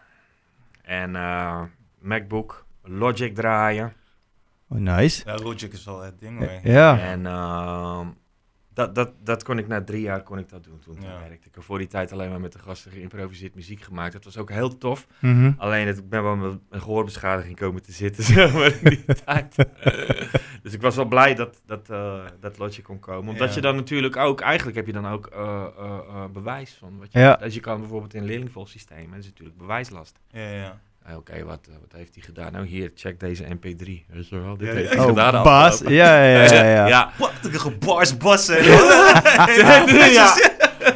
En 0.82 1.15
eh, 1.15 1.63
MacBook. 1.99 2.65
Logic 2.84 3.36
draaien. 3.36 3.93
Oh, 4.67 4.77
nice. 4.77 5.21
Ja, 5.25 5.36
Logic 5.36 5.73
is 5.73 5.86
wel 5.86 6.01
het 6.01 6.19
ding 6.19 6.39
hoor. 6.39 6.60
Ja. 6.63 6.99
En 6.99 7.25
ehm, 7.25 8.08
dat, 8.85 8.95
dat, 8.95 9.11
dat 9.23 9.43
kon 9.43 9.57
ik 9.57 9.67
na 9.67 9.83
drie 9.83 10.01
jaar 10.01 10.23
kon 10.23 10.37
ik 10.37 10.49
dat 10.49 10.63
doen 10.63 10.79
toen 10.79 10.97
Ja. 11.01 11.19
werkte. 11.19 11.47
Ik 11.47 11.55
heb 11.55 11.63
voor 11.63 11.77
die 11.77 11.87
tijd 11.87 12.11
alleen 12.11 12.29
maar 12.29 12.39
met 12.39 12.51
de 12.53 12.59
gasten 12.59 12.91
geïmproviseerd 12.91 13.55
muziek 13.55 13.81
gemaakt. 13.81 14.13
Dat 14.13 14.23
was 14.23 14.37
ook 14.37 14.49
heel 14.51 14.77
tof. 14.77 15.07
Mhm. 15.19 15.51
Alleen 15.57 15.87
het, 15.87 15.97
ik 15.97 16.09
ben 16.09 16.23
wel 16.23 16.35
met 16.35 16.59
een 16.69 16.81
gehoorbeschadiging 16.81 17.55
komen 17.57 17.81
te 17.81 17.91
zitten 17.91 18.23
zeg 18.33 18.53
maar, 18.53 18.73
in 18.81 18.89
die 18.89 19.03
tijd. 19.25 19.55
dus 20.63 20.73
ik 20.73 20.81
was 20.81 20.95
wel 20.95 21.05
blij 21.05 21.35
dat, 21.35 21.61
dat, 21.65 21.89
eh, 21.89 22.25
dat 22.39 22.57
Logic 22.57 22.83
kon 22.83 22.99
komen. 22.99 23.29
Omdat 23.31 23.49
Ja. 23.49 23.55
je 23.55 23.61
dan 23.61 23.75
natuurlijk 23.75 24.15
ook, 24.15 24.41
eigenlijk 24.41 24.77
heb 24.77 24.85
je 24.85 24.93
dan 24.93 25.07
ook 25.07 25.27
eh, 25.27 25.65
eh, 25.77 25.97
eh, 26.07 26.25
bewijs 26.33 26.73
van 26.79 26.97
wat 26.97 27.11
je 27.11 27.19
Ja. 27.19 27.35
Dus 27.35 27.53
je 27.53 27.59
kan 27.59 27.79
bijvoorbeeld 27.79 28.13
in 28.13 28.21
een 28.21 28.27
leerlingvolsysteem, 28.27 29.09
dat 29.09 29.19
is 29.19 29.25
natuurlijk 29.25 29.57
bewijslast. 29.57 30.19
Ja, 30.31 30.49
ja. 30.49 30.79
Oké, 31.17 31.43
wat, 31.43 31.59
eh, 31.69 31.73
wat 31.81 31.91
heeft 31.99 32.13
hij 32.13 32.23
gedaan? 32.23 32.51
Nou, 32.51 32.65
hier, 32.65 32.91
check 32.95 33.19
deze 33.19 33.43
MP3. 33.43 34.05
Weet 34.09 34.29
je 34.29 34.39
wel, 34.39 34.57
dit 34.57 34.67
Ja, 34.67 34.73
heeft 34.73 34.89
ja. 34.89 34.95
hij 34.95 35.03
Oh, 35.05 35.09
gedaan. 35.09 35.31
de 35.31 35.41
Bas. 35.41 35.81
Ja, 35.87 36.23
ja, 36.23 36.43
ja. 36.43 36.63
ja. 36.63 36.87
ja. 36.87 37.11
Prachtige 37.17 37.71
bars, 37.71 38.17
bassen. 38.17 38.63
ja. 38.63 40.35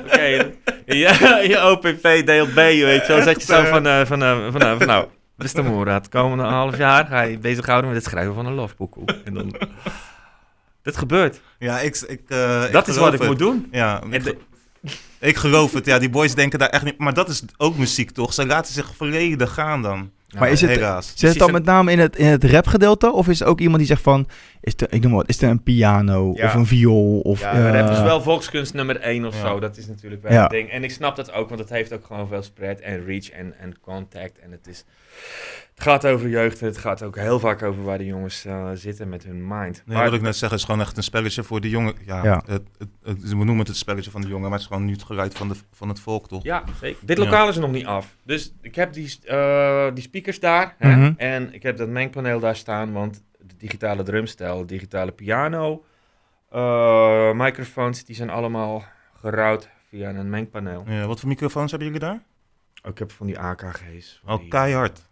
Oké, 0.06 0.52
ja, 0.86 1.38
je 1.40 1.70
OPP 1.72 2.26
deelt 2.26 2.50
B, 2.52 2.56
weet 2.56 3.08
je 3.08 3.14
wel. 3.14 3.22
Zet 3.22 3.42
je 3.48 3.54
zo 3.54 3.64
van, 3.64 3.88
eh, 3.88 4.06
van, 4.06 4.24
eh, 4.24 4.48
van, 4.52 4.62
eh, 4.62 4.78
van 4.78 4.88
nou, 4.88 5.08
beste 5.38 5.62
Moerad, 5.62 6.10
komende 6.10 6.44
half 6.44 6.78
jaar 6.78 7.06
ga 7.06 7.22
je 7.22 7.38
bezighouden 7.38 7.90
met 7.92 8.00
het 8.04 8.10
schrijven 8.12 8.34
van 8.34 8.46
een 8.46 8.54
lofboek. 8.54 8.96
En 9.26 9.34
dan... 9.34 9.56
Dit 10.82 10.98
gebeurt. 10.98 11.42
Ja, 11.60 11.80
ik, 11.80 11.96
ik, 12.08 12.22
eh, 12.28 12.64
ik 12.66 12.72
Dat 12.72 12.88
is 12.88 12.98
wat 12.98 13.14
ik 13.14 13.20
het. 13.20 13.28
moet 13.28 13.40
doen. 13.40 13.68
Ja, 13.72 14.02
ik, 14.10 14.36
ik 15.20 15.36
geloof 15.36 15.74
het. 15.74 15.86
Ja, 15.86 16.00
die 16.00 16.10
boys 16.10 16.36
denken 16.36 16.60
daar 16.60 16.70
echt 16.70 16.84
niet... 16.84 16.98
Maar 16.98 17.14
dat 17.14 17.30
is 17.30 17.44
ook 17.58 17.78
muziek, 17.78 18.12
toch? 18.12 18.34
Ze 18.34 18.46
laten 18.46 18.74
zich 18.74 18.96
volledig 18.96 19.54
gaan 19.54 19.82
dan. 19.82 20.12
Maar 20.40 20.50
is 20.50 20.62
het- 20.62 20.70
Helaas. 20.70 21.12
Zit 21.16 21.30
het 21.30 21.40
dan 21.40 21.52
met 21.52 21.64
name 21.66 21.92
in 21.92 22.00
het, 22.00 22.16
in 22.16 22.26
het 22.26 22.44
rapgedeelte? 22.44 23.12
Of 23.12 23.28
is 23.28 23.42
er 23.42 23.48
ook 23.48 23.60
iemand 23.60 23.78
die 23.78 23.88
zegt 23.88 24.02
van... 24.02 24.28
Is 24.62 24.74
er, 24.78 24.88
ik 24.94 25.02
noem 25.02 25.12
maar 25.12 25.20
wat, 25.20 25.30
is 25.30 25.42
er 25.42 25.50
een 25.50 25.64
piano 25.64 26.32
Ja. 26.36 26.46
of 26.46 26.54
een 26.54 26.66
viool? 26.66 27.20
Of, 27.20 27.40
Ja, 27.40 27.52
eh, 27.54 27.80
rap 27.82 27.92
is 27.92 28.02
wel 28.02 28.22
volkskunst 28.22 28.74
nummer 28.74 29.00
1 29.02 29.26
of 29.26 29.36
Ja. 29.36 29.42
zo. 29.48 29.60
Dat 29.60 29.78
is 29.78 29.88
natuurlijk 29.88 30.22
wel 30.24 30.32
Ja. 30.32 30.44
een 30.44 30.50
ding. 30.50 30.70
En 30.70 30.84
ik 30.84 30.92
snap 30.92 31.16
dat 31.16 31.32
ook, 31.32 31.48
want 31.50 31.62
het 31.62 31.70
heeft 31.70 31.94
ook 31.94 32.06
gewoon 32.06 32.28
veel 32.28 32.44
spread 32.44 32.80
en 32.80 33.06
reach 33.06 33.30
en, 33.30 33.54
en 33.60 33.80
contact. 33.82 34.40
En 34.40 34.52
het, 34.52 34.68
is, 34.68 34.84
het 35.76 35.84
gaat 35.84 36.06
over 36.06 36.30
jeugd 36.30 36.62
en 36.62 36.68
het 36.68 36.78
gaat 36.78 37.04
ook 37.04 37.16
heel 37.16 37.40
vaak 37.40 37.64
over 37.64 37.84
waar 37.84 37.98
de 37.98 38.06
jongens 38.06 38.46
eh, 38.46 38.70
zitten 38.74 39.10
met 39.10 39.24
hun 39.24 39.48
mind. 39.48 39.84
Nee, 39.86 40.04
wat 40.04 40.14
ik 40.14 40.22
net 40.22 40.36
zeg, 40.36 40.52
is 40.52 40.64
gewoon 40.64 40.82
echt 40.82 40.98
een 40.98 41.04
spelletje 41.04 41.44
voor 41.44 41.62
de 41.62 41.70
jongen. 41.70 41.94
Ja, 42.06 42.24
Ja. 42.24 42.44
Het, 42.46 42.62
het, 42.78 42.88
het- 43.04 43.22
we 43.30 43.36
noemen 43.36 43.58
het 43.58 43.68
het 43.68 43.78
spelletje 43.78 44.12
van 44.12 44.22
de 44.22 44.28
jongen, 44.28 44.42
maar 44.44 44.52
het 44.52 44.62
is 44.62 44.68
gewoon 44.68 44.86
nu 44.86 44.92
het 44.92 45.04
geluid 45.04 45.34
van, 45.38 45.48
de, 45.48 45.56
van 45.72 45.90
het 45.90 46.00
volk, 46.00 46.28
toch? 46.28 46.44
Ja, 46.44 46.64
zeker. 46.82 47.06
Dit 47.06 47.18
Ja. 47.18 47.24
lokaal 47.24 47.50
is 47.50 47.56
er 47.56 47.62
nog 47.62 47.72
niet 47.72 47.86
af. 47.86 48.16
Dus 48.24 48.54
ik 48.62 48.76
heb 48.76 48.94
die, 48.94 49.20
eh, 49.26 49.88
die 49.94 50.04
speakers 50.04 50.40
daar. 50.40 50.76
Hè? 50.78 50.96
Mhm. 50.96 51.14
En 51.18 51.54
ik 51.54 51.64
heb 51.64 51.78
dat 51.78 51.90
mengpaneel 51.90 52.40
daar 52.40 52.56
staan. 52.56 52.92
Want 52.92 53.24
de 53.40 53.56
digitale 53.58 54.04
drumstel, 54.04 54.60
de 54.60 54.66
digitale 54.66 55.12
piano, 55.12 55.86
eh, 56.50 57.32
microfoons, 57.34 58.04
die 58.06 58.16
zijn 58.16 58.30
allemaal 58.30 58.84
gerouwd 59.20 59.70
via 59.90 60.10
een 60.10 60.30
mengpaneel. 60.30 60.84
Ja, 60.88 61.06
wat 61.08 61.20
voor 61.20 61.30
microfoons 61.30 61.70
hebben 61.72 61.88
jullie 61.92 62.04
daar? 62.08 62.22
Oh, 62.84 62.92
ik 62.92 62.98
heb 62.98 63.12
van 63.12 63.28
die 63.28 63.40
AKG's. 63.40 64.20
van 64.26 64.34
Oh, 64.34 64.40
die- 64.40 64.50
keihard. 64.50 65.10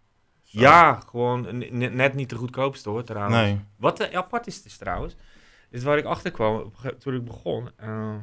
Ja, 0.62 1.00
gewoon 1.10 1.63
net 1.96 2.13
niet 2.13 2.30
de 2.30 2.36
goedkoopste 2.36 2.89
hoor 2.89 3.04
trouwens. 3.04 3.36
Nee. 3.36 3.60
Wat 3.78 4.00
eh, 4.00 4.18
apart 4.18 4.48
is 4.48 4.63
dus 4.63 4.78
trouwens, 4.78 5.16
is 5.70 5.84
waar 5.84 5.98
ik 5.98 6.06
achter 6.06 6.32
kwam 6.32 6.72
toen 7.00 7.16
ik 7.16 7.26
begon. 7.26 7.70
eh, 7.76 8.13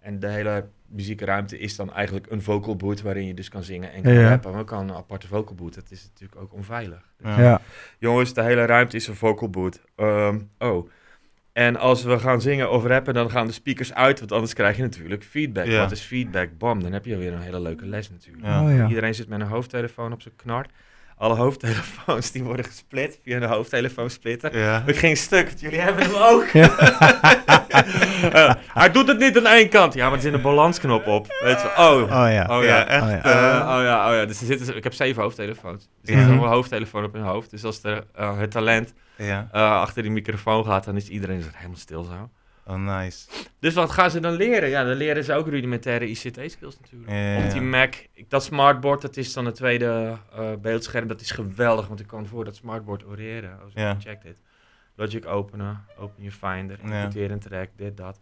en 0.00 0.18
de 0.18 0.28
hele 0.28 0.68
muziekruimte 0.86 1.58
is 1.58 1.76
dan 1.76 1.92
eigenlijk 1.92 2.26
een 2.30 2.42
vocal 2.42 2.76
booth 2.76 3.02
waarin 3.02 3.26
je 3.26 3.34
dus 3.34 3.48
kan 3.48 3.62
zingen 3.62 3.92
en 3.92 4.02
kan 4.02 4.12
Ja. 4.12 4.28
rappen. 4.28 4.52
Maar 4.52 4.64
kan 4.64 4.88
een 4.88 4.94
aparte 4.96 5.26
vocal 5.26 5.54
booth. 5.54 5.74
Dat 5.74 5.90
is 5.90 6.02
natuurlijk 6.12 6.40
ook 6.40 6.52
onveilig. 6.52 7.02
Dus, 7.22 7.36
Ja. 7.36 7.60
Jongens, 7.98 8.34
de 8.34 8.42
hele 8.42 8.64
ruimte 8.64 8.96
is 8.96 9.06
een 9.06 9.14
vocal 9.16 9.50
booth. 9.50 9.80
Ehm, 9.96 10.38
oh. 10.58 10.88
En 11.52 11.76
als 11.76 12.02
we 12.02 12.18
gaan 12.18 12.40
zingen 12.40 12.70
of 12.70 12.84
rappen, 12.84 13.14
dan 13.14 13.30
gaan 13.30 13.46
de 13.46 13.52
speakers 13.52 13.94
uit, 13.94 14.18
want 14.18 14.32
anders 14.32 14.52
krijg 14.54 14.76
je 14.76 14.82
natuurlijk 14.82 15.24
feedback. 15.24 15.66
Ja. 15.66 15.78
Wat 15.78 15.90
is 15.92 16.00
feedback? 16.00 16.58
Bam, 16.58 16.82
dan 16.82 16.92
heb 16.92 17.04
je 17.04 17.16
weer 17.16 17.32
een 17.32 17.40
hele 17.40 17.60
leuke 17.60 17.86
les 17.86 18.10
natuurlijk. 18.10 18.44
Oh, 18.46 18.76
ja. 18.76 18.88
Iedereen 18.88 19.14
zit 19.14 19.28
met 19.28 19.40
een 19.40 19.46
hoofdtelefoon 19.46 20.12
op 20.12 20.22
zijn 20.22 20.36
knart. 20.36 20.70
Alle 21.18 21.34
hoofdtelefoons 21.34 22.30
die 22.30 22.42
worden 22.44 22.64
gesplit 22.64 23.18
via 23.22 23.36
een 23.36 23.42
hoofdtelefoonsplitter. 23.48 24.58
Ja. 24.58 24.82
Ik 24.86 24.96
ging 24.96 25.16
stuk, 25.16 25.52
jullie 25.56 25.80
hebben 25.80 26.04
hem 26.04 26.14
ook. 26.14 26.46
Ja. 26.46 26.70
Eh, 28.32 28.54
hij 28.72 28.90
doet 28.90 29.08
het 29.08 29.18
niet 29.18 29.36
aan 29.38 29.46
één 29.46 29.68
kant. 29.68 29.94
Ja, 29.94 30.04
maar 30.06 30.14
er 30.16 30.22
zit 30.22 30.32
een 30.32 30.40
balansknop 30.42 31.06
op. 31.06 31.26
Weet 31.42 31.60
je, 31.60 31.68
oh. 31.76 32.02
Oh 32.02 32.08
ja. 32.32 32.46
Oh 32.50 32.64
Ja, 32.64 32.86
echt. 32.86 33.02
Oh, 33.02 33.10
ja. 33.10 33.22
Eh, 33.22 33.76
oh 33.76 33.82
ja, 33.82 34.08
oh 34.10 34.14
ja. 34.14 34.24
Dus 34.26 34.40
er 34.40 34.46
zitten, 34.46 34.76
ik 34.76 34.84
heb 34.84 34.92
zeven 34.94 35.22
hoofdtelefoons. 35.22 35.88
Dus 36.02 36.14
er 36.14 36.20
zit 36.20 36.28
allemaal 36.30 36.48
hoofdtelefoon 36.48 37.04
op 37.04 37.12
hun 37.12 37.22
hoofd. 37.22 37.50
Dus 37.50 37.64
als 37.64 37.82
er, 37.82 38.04
eh, 38.14 38.38
het 38.38 38.50
talent 38.50 38.92
ja. 39.16 39.48
eh, 39.52 39.60
achter 39.80 40.02
die 40.02 40.10
microfoon 40.10 40.64
gaat, 40.64 40.84
dan 40.84 40.96
is 40.96 41.08
iedereen 41.08 41.42
zo 41.42 41.48
helemaal 41.52 41.76
stil 41.78 42.02
zo. 42.02 42.30
Oh, 42.68 42.76
nice. 42.76 43.28
Dus 43.58 43.74
wat 43.74 43.90
gaan 43.90 44.10
ze 44.10 44.20
dan 44.20 44.32
leren? 44.32 44.68
Ja, 44.68 44.84
dan 44.84 44.96
leren 44.96 45.24
ze 45.24 45.32
ook 45.34 45.48
rudimentaire 45.48 46.06
ICT-skills 46.08 46.80
natuurlijk. 46.80 47.10
Ja. 47.12 47.44
Op 47.44 47.50
die 47.52 47.60
Mac, 47.60 47.94
dat 48.28 48.44
smartboard, 48.44 49.02
dat 49.02 49.16
is 49.16 49.32
dan 49.32 49.44
het 49.46 49.54
tweede 49.54 50.16
eh, 50.32 50.52
beeldscherm. 50.60 51.08
Dat 51.08 51.20
is 51.20 51.30
geweldig, 51.30 51.86
want 51.86 52.00
ik 52.00 52.06
kan 52.06 52.26
voor 52.26 52.44
dat 52.44 52.56
smartboard 52.56 53.06
oreren. 53.06 53.60
Als 53.62 53.72
ik 53.72 53.78
Ja. 53.78 53.96
check 54.00 54.22
dit. 54.22 54.42
Logic 54.96 55.26
openen, 55.26 55.84
open 55.98 56.22
je 56.22 56.32
Finder, 56.32 56.78
importeer 56.82 57.30
een 57.30 57.38
track, 57.38 57.68
dit, 57.76 57.96
dat. 57.96 58.20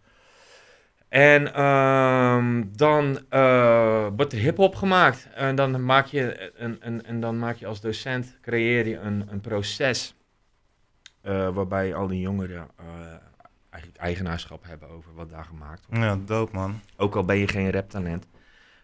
En 1.09 1.55
ehm, 1.55 2.63
dan 2.77 3.19
eh, 3.29 4.07
wordt 4.17 4.33
er 4.33 4.39
hip-hop 4.39 4.75
gemaakt. 4.75 5.29
En 5.35 5.55
dan 5.55 5.85
maak 5.85 6.07
je, 6.07 6.53
een, 6.57 6.77
een, 6.81 7.05
en 7.05 7.21
dan 7.21 7.39
maak 7.39 7.57
je 7.57 7.67
als 7.67 7.81
docent, 7.81 8.39
creëer 8.43 8.87
je 8.89 8.99
een, 8.99 9.27
een 9.31 9.41
proces. 9.41 10.15
eh, 11.23 11.49
waarbij 11.55 11.95
al 11.95 12.07
die 12.07 12.21
jongeren 12.21 12.69
eigenlijk 13.77 14.03
eigenaarschap 14.03 14.65
hebben 14.65 14.89
over 14.89 15.15
wat 15.15 15.31
daar 15.31 15.45
gemaakt 15.45 15.87
wordt. 15.87 16.03
Ja, 16.05 16.19
dope 16.27 16.55
man. 16.55 16.81
Ook 16.97 17.15
al 17.17 17.25
ben 17.25 17.37
je 17.37 17.49
geen 17.49 17.71
raptalent, 17.71 18.27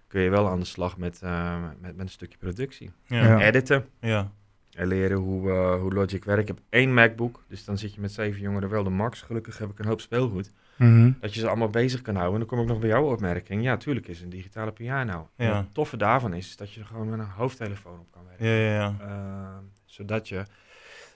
kun 0.07 0.21
je 0.21 0.31
wel 0.31 0.49
aan 0.49 0.59
de 0.61 0.65
slag 0.67 0.97
met, 0.97 1.23
eh, 1.23 1.61
met, 1.81 1.97
met 1.97 2.07
een 2.07 2.09
stukje 2.09 2.39
productie. 2.39 2.91
Ja. 3.07 3.41
Editen 3.41 3.87
Ja. 4.01 4.31
en 4.73 4.87
leren 4.87 5.17
hoe, 5.19 5.51
eh, 5.51 5.81
hoe 5.81 5.93
Logic 5.93 6.25
werkt. 6.25 6.41
Ik 6.43 6.49
heb 6.49 6.59
één 6.69 6.95
MacBook, 6.95 7.45
dus 7.49 7.65
dan 7.65 7.79
zit 7.79 7.95
je 7.95 8.01
met 8.01 8.13
zeven 8.13 8.41
jongeren 8.41 8.69
wel 8.69 8.85
de 8.85 8.91
max. 8.91 9.23
Gelukkig 9.23 9.59
heb 9.59 9.71
ik 9.71 9.79
een 9.79 9.87
hoop 9.87 10.01
speelgoed. 10.01 10.53
Mhm. 10.77 11.13
Dat 11.21 11.35
je 11.35 11.41
ze 11.41 11.49
allemaal 11.49 11.71
bezig 11.71 12.03
kan 12.03 12.15
houden. 12.15 12.41
En 12.41 12.47
dan 12.47 12.49
kom 12.57 12.61
ik 12.67 12.73
nog 12.73 12.81
bij 12.81 12.89
jouw 12.89 13.11
opmerking. 13.13 13.63
Ja, 13.63 13.77
tuurlijk 13.77 14.09
is 14.09 14.21
een 14.21 14.29
digitale 14.31 14.73
piano. 14.73 15.29
Ja. 15.37 15.57
Het 15.57 15.75
toffe 15.75 15.97
daarvan 15.97 16.35
is, 16.35 16.47
is 16.47 16.57
dat 16.57 16.73
je 16.73 16.81
er 16.81 16.87
gewoon 16.87 17.09
met 17.09 17.19
een 17.19 17.25
hoofdtelefoon 17.27 17.99
op 17.99 18.11
kan 18.11 18.25
werken. 18.27 18.47
Ja, 18.47 18.55
ja, 18.55 18.75
ja. 18.75 18.95
Eh, 19.07 19.59
zodat 19.85 20.29
je, 20.29 20.39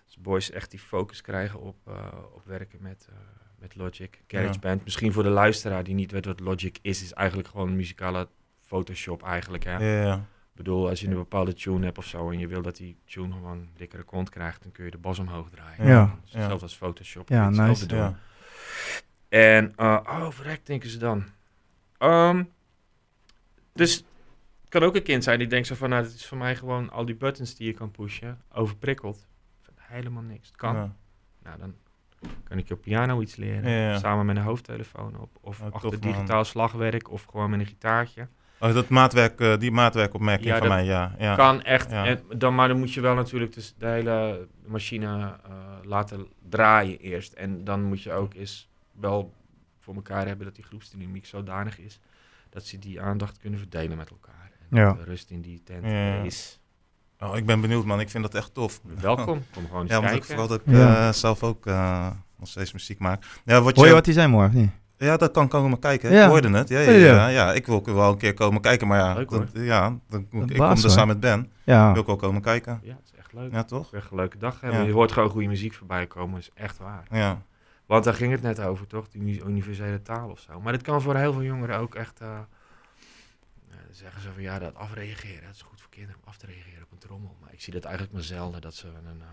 als 0.06 0.16
boys 0.18 0.50
echt 0.50 0.70
die 0.70 0.80
focus 0.80 1.20
krijgen 1.20 1.60
op, 1.60 1.76
eh, 1.86 1.94
op 2.34 2.42
werken 2.44 2.78
met, 2.82 3.08
eh, 3.10 3.16
met 3.66 3.76
Logic. 3.76 4.20
GarageBand, 4.26 4.84
misschien 4.84 5.12
voor 5.12 5.22
de 5.22 5.28
luisteraar 5.28 5.84
die 5.84 5.94
niet 5.94 6.10
weet 6.10 6.24
wat 6.24 6.40
Logic 6.40 6.78
is, 6.82 7.02
is 7.02 7.12
eigenlijk 7.12 7.48
gewoon 7.48 7.68
een 7.68 7.76
muzikale 7.76 8.28
Photoshop 8.60 9.22
eigenlijk. 9.22 9.64
Hè? 9.64 9.76
Ja, 9.76 10.02
ja. 10.02 10.14
Ik 10.14 10.62
bedoel, 10.62 10.88
als 10.88 11.00
je 11.00 11.08
een 11.08 11.14
bepaalde 11.14 11.54
tune 11.54 11.84
hebt 11.84 11.98
of 11.98 12.04
zo 12.04 12.30
en 12.30 12.38
je 12.38 12.46
wil 12.46 12.62
dat 12.62 12.76
die 12.76 12.98
tune 13.04 13.32
gewoon 13.32 13.58
een 13.58 13.70
dikkere 13.76 14.02
kont 14.02 14.30
krijgt, 14.30 14.62
dan 14.62 14.72
kun 14.72 14.84
je 14.84 14.90
de 14.90 14.98
bas 14.98 15.18
omhoog 15.18 15.50
draaien. 15.50 15.86
Ja. 15.86 15.92
Ja. 15.92 16.18
Hetzelfde 16.22 16.62
als 16.62 16.76
Photoshop. 16.76 17.28
Ja, 17.28 17.50
nice. 17.50 17.86
doen. 17.86 17.98
Ja. 17.98 18.18
En, 19.28 19.72
eh, 19.76 20.00
oh, 20.04 20.30
verrek, 20.30 20.66
denken 20.66 20.90
ze 20.90 20.98
dan. 20.98 21.24
Ehm, 21.98 22.44
dus 23.72 23.96
het 24.60 24.68
kan 24.68 24.82
ook 24.82 24.94
een 24.94 25.02
kind 25.02 25.24
zijn 25.24 25.38
die 25.38 25.48
denkt 25.48 25.66
zo 25.66 25.74
van, 25.74 25.88
nou, 25.88 26.02
dit 26.02 26.14
is 26.14 26.26
voor 26.26 26.38
mij 26.38 26.56
gewoon 26.56 26.90
al 26.90 27.04
die 27.04 27.14
buttons 27.14 27.54
die 27.54 27.66
je 27.66 27.72
kan 27.72 27.90
pushen, 27.90 28.40
overprikkeld. 28.52 29.26
Helemaal 29.76 30.22
niks. 30.22 30.46
Het 30.46 30.56
kan. 30.56 30.74
Ja. 30.74 30.96
Nou, 31.42 31.58
dan 31.58 31.74
kan 32.44 32.58
ik 32.58 32.70
op 32.70 32.80
piano 32.80 33.20
iets 33.20 33.36
leren, 33.36 33.70
Ja, 33.70 33.98
samen 33.98 34.26
met 34.26 34.36
een 34.36 34.42
hoofdtelefoon 34.42 35.18
op, 35.20 35.30
of 35.40 35.60
Oh, 35.60 35.66
achter 35.66 35.80
tof, 35.90 36.00
man. 36.00 36.12
digitaal 36.12 36.44
slagwerk, 36.44 37.10
of 37.10 37.24
gewoon 37.24 37.50
met 37.50 37.60
een 37.60 37.66
gitaartje. 37.66 38.28
Oh, 38.60 38.74
dat 38.74 38.88
maatwerk, 38.88 39.40
eh, 39.40 39.56
die 39.58 39.70
maatwerkopmerking 39.70 40.48
Ja, 40.48 40.58
van 40.58 40.68
dat 40.68 40.76
mij, 40.76 40.84
ja. 40.86 41.14
ja. 41.18 41.34
Kan 41.34 41.62
echt. 41.62 41.90
Ja. 41.90 42.06
En 42.06 42.20
dan, 42.36 42.54
maar 42.54 42.68
dan 42.68 42.78
moet 42.78 42.92
je 42.92 43.00
wel 43.00 43.14
natuurlijk 43.14 43.52
dus 43.52 43.74
de 43.78 43.86
hele 43.86 44.48
machine 44.66 45.36
eh, 45.44 45.52
laten 45.82 46.26
draaien 46.48 46.98
eerst. 46.98 47.32
En 47.32 47.64
dan 47.64 47.82
moet 47.82 48.02
je 48.02 48.12
ook 48.12 48.34
eens 48.34 48.68
wel 48.92 49.32
voor 49.80 49.94
elkaar 49.94 50.26
hebben 50.26 50.46
dat 50.46 50.54
die 50.54 50.64
groepsdynamiek 50.64 51.26
zodanig 51.26 51.78
is 51.78 52.00
dat 52.50 52.64
ze 52.64 52.78
die 52.78 53.00
aandacht 53.00 53.38
kunnen 53.38 53.58
verdelen 53.58 53.96
met 53.96 54.10
elkaar. 54.10 54.50
En 54.70 54.76
Ja. 54.76 54.84
dat 54.86 54.96
de 54.98 55.04
rust 55.04 55.30
in 55.30 55.40
die 55.40 55.62
tent 55.64 55.84
Ja. 55.86 56.22
is. 56.22 56.60
Oh, 57.20 57.36
ik 57.36 57.46
ben 57.46 57.60
benieuwd, 57.60 57.84
man. 57.84 58.00
Ik 58.00 58.10
vind 58.10 58.22
dat 58.24 58.34
echt 58.34 58.54
tof. 58.54 58.80
Welkom, 59.00 59.42
kom 59.54 59.66
gewoon 59.66 59.80
eens 59.82 59.90
Ja, 59.90 59.96
want 60.00 60.12
ik, 60.12 60.18
kijken. 60.20 60.26
vooral 60.28 60.46
dat 60.48 60.60
ik 60.60 60.72
Ja. 60.74 61.06
eh, 61.06 61.12
zelf 61.12 61.42
ook 61.42 61.66
eh, 61.66 62.06
nog 62.38 62.48
steeds 62.48 62.72
muziek 62.72 62.98
maak. 62.98 63.24
Ja, 63.44 63.60
wat 63.60 63.74
Hoor 63.74 63.84
je, 63.84 63.88
je 63.90 63.96
wat 63.96 64.04
die 64.04 64.14
zijn 64.14 64.30
morgen? 64.30 64.54
Nee. 64.54 64.70
ja, 64.96 65.16
dat 65.16 65.30
kan 65.30 65.48
komen 65.48 65.78
kijken. 65.78 66.12
Ja. 66.12 66.22
Ik 66.24 66.28
hoorde 66.30 66.50
het. 66.50 66.68
Ja, 66.68 66.80
ja, 66.80 66.90
Ja, 66.90 67.26
ja, 67.28 67.52
ik 67.52 67.66
wil 67.66 67.74
ook 67.74 67.86
wel 67.86 68.10
een 68.10 68.18
keer 68.18 68.34
komen 68.34 68.60
kijken. 68.60 68.86
Maar 68.86 68.98
ja, 68.98 69.14
Leuk, 69.14 69.30
dat, 69.30 69.48
ja 69.52 69.80
dan, 69.80 69.98
Dat 70.08 70.20
ik 70.22 70.28
kom 70.30 70.56
baas, 70.58 70.76
er 70.78 70.82
hoor. 70.84 70.90
samen 70.90 71.08
met 71.08 71.20
Ben. 71.20 71.50
Ja. 71.64 71.92
Wil 71.92 72.00
ik 72.00 72.06
wel 72.06 72.16
komen 72.16 72.40
kijken. 72.42 72.80
Ja, 72.82 72.94
het 72.94 73.04
is 73.12 73.18
echt 73.18 73.32
leuk. 73.32 73.52
Ja, 73.52 73.64
toch? 73.64 73.94
Echt 73.94 74.10
een 74.10 74.16
leuke 74.16 74.38
dag 74.38 74.60
hebben. 74.60 74.80
Ja. 74.80 74.86
Je 74.86 74.92
hoort 74.92 75.12
gewoon 75.12 75.30
goede 75.30 75.48
muziek 75.48 75.74
voorbij 75.74 76.06
komen, 76.06 76.30
dat 76.34 76.40
is 76.40 76.50
echt 76.62 76.78
waar. 76.78 77.02
Ja. 77.10 77.42
Want 77.86 78.04
daar 78.04 78.14
ging 78.14 78.32
het 78.32 78.42
net 78.42 78.60
over, 78.60 78.86
toch? 78.86 79.08
Die 79.08 79.20
uni- 79.22 79.42
universele 79.46 80.02
taal 80.02 80.28
of 80.30 80.40
zo. 80.40 80.60
Maar 80.60 80.72
dit 80.72 80.82
kan 80.82 81.02
voor 81.02 81.16
heel 81.16 81.32
veel 81.32 81.42
jongeren 81.42 81.78
ook 81.78 81.94
echt... 81.94 82.20
eh, 82.20 82.28
zeggen 83.96 84.22
ze 84.22 84.32
van 84.32 84.42
ja, 84.42 84.58
dat 84.58 84.74
afreageren. 84.74 85.42
Dat 85.44 85.54
is 85.54 85.62
goed 85.62 85.80
voor 85.80 85.90
kinderen 85.90 86.20
om 86.22 86.28
af 86.28 86.36
te 86.36 86.46
reageren 86.46 86.82
op 86.82 86.92
een 86.92 86.98
trommel. 86.98 87.36
Maar 87.40 87.52
ik 87.52 87.60
zie 87.60 87.72
dat 87.72 87.84
eigenlijk 87.84 88.14
maar 88.14 88.22
zelden 88.22 88.60
dat 88.60 88.74
ze 88.74 88.86
een 88.86 89.16
uh, 89.18 89.24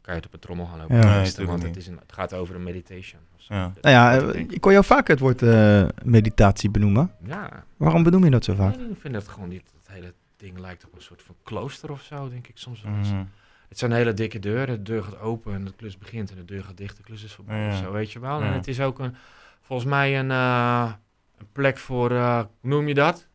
keihard 0.00 0.26
op 0.26 0.32
een 0.34 0.40
trommel 0.40 0.66
gaan 0.66 0.78
lopen. 0.78 0.96
Ja. 0.96 1.22
Nee, 1.36 1.46
want 1.46 1.62
het, 1.62 1.76
is 1.76 1.86
een, 1.86 1.98
het 1.98 2.12
gaat 2.12 2.34
over 2.34 2.54
een 2.54 2.62
meditation. 2.62 3.20
Of 3.36 3.42
zo. 3.42 3.54
Ja. 3.54 3.72
Nou 3.80 3.94
ja, 3.94 4.32
eh, 4.32 4.40
ik 4.40 4.60
kon 4.60 4.72
jou 4.72 4.84
vaak 4.84 5.08
het 5.08 5.18
woord 5.20 5.42
eh, 5.42 5.86
meditatie 6.04 6.70
benoemen. 6.70 7.12
ja. 7.24 7.64
Waarom 7.76 8.02
benoem 8.02 8.24
je 8.24 8.30
dat 8.30 8.44
zo 8.44 8.54
vaak? 8.54 8.76
Nee, 8.76 8.88
ik 8.90 9.00
vind 9.00 9.14
dat 9.14 9.28
gewoon 9.28 9.48
niet... 9.48 9.72
Het 9.78 9.88
hele 9.94 10.14
ding 10.36 10.58
lijkt 10.58 10.84
op 10.84 10.94
een 10.94 11.02
soort 11.02 11.22
van 11.22 11.34
klooster 11.42 11.90
of 11.90 12.02
zo, 12.02 12.28
denk 12.28 12.46
ik 12.48 12.58
soms 12.58 12.82
wel 12.82 12.94
eens. 12.94 13.08
Mhm. 13.10 13.24
Het 13.68 13.78
zijn 13.78 13.92
hele 13.92 14.14
dikke 14.14 14.38
deuren. 14.38 14.76
De 14.76 14.82
deur 14.82 15.02
gaat 15.02 15.18
open 15.18 15.54
en 15.54 15.64
de 15.64 15.72
klus 15.76 15.98
begint 15.98 16.30
en 16.30 16.36
de 16.36 16.44
deur 16.44 16.64
gaat 16.64 16.76
dicht. 16.76 16.96
De 16.96 17.02
klus 17.02 17.24
is 17.24 17.32
voorbij 17.32 17.60
Ja. 17.60 17.68
of 17.68 17.76
zo, 17.76 17.92
weet 17.92 18.12
je 18.12 18.18
wel. 18.20 18.40
En 18.42 18.52
het 18.52 18.68
is 18.68 18.80
ook 18.80 18.98
een, 18.98 19.16
volgens 19.60 19.88
mij 19.88 20.18
een, 20.18 20.30
eh, 20.30 20.92
een 21.38 21.46
plek 21.52 21.78
voor, 21.78 22.10
eh, 22.10 22.40
noem 22.60 22.88
je 22.88 22.94
dat? 22.94 23.26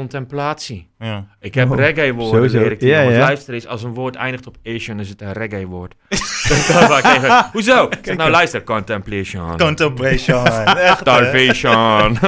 Contemplatie. 0.00 0.88
Ja. 0.98 1.26
Ik 1.40 1.54
heb 1.54 1.70
Oh, 1.70 1.76
reggae 1.76 2.12
woorden 2.12 2.34
sowieso. 2.34 2.58
leren 2.58 2.78
kennen. 2.78 2.96
Ja, 2.96 3.02
want 3.04 3.14
ja. 3.16 3.20
luister 3.20 3.54
eens, 3.54 3.66
als 3.66 3.82
een 3.82 3.94
woord 3.94 4.14
eindigt 4.14 4.46
op 4.46 4.56
Asian, 4.64 5.00
is 5.00 5.08
het 5.08 5.20
een 5.22 5.32
reggae 5.32 5.66
woord. 5.66 5.94
Dan 6.68 6.88
kan 6.88 6.98
ik 6.98 7.04
even, 7.16 7.46
Hoezo? 7.52 7.84
Ik 7.84 7.98
zeg, 8.02 8.16
nou 8.16 8.30
luister, 8.30 8.64
contemplation. 8.64 9.56
Contemplation. 9.58 10.46
Echt, 10.46 10.74
hè? 10.74 10.94
Starvation. 10.96 12.18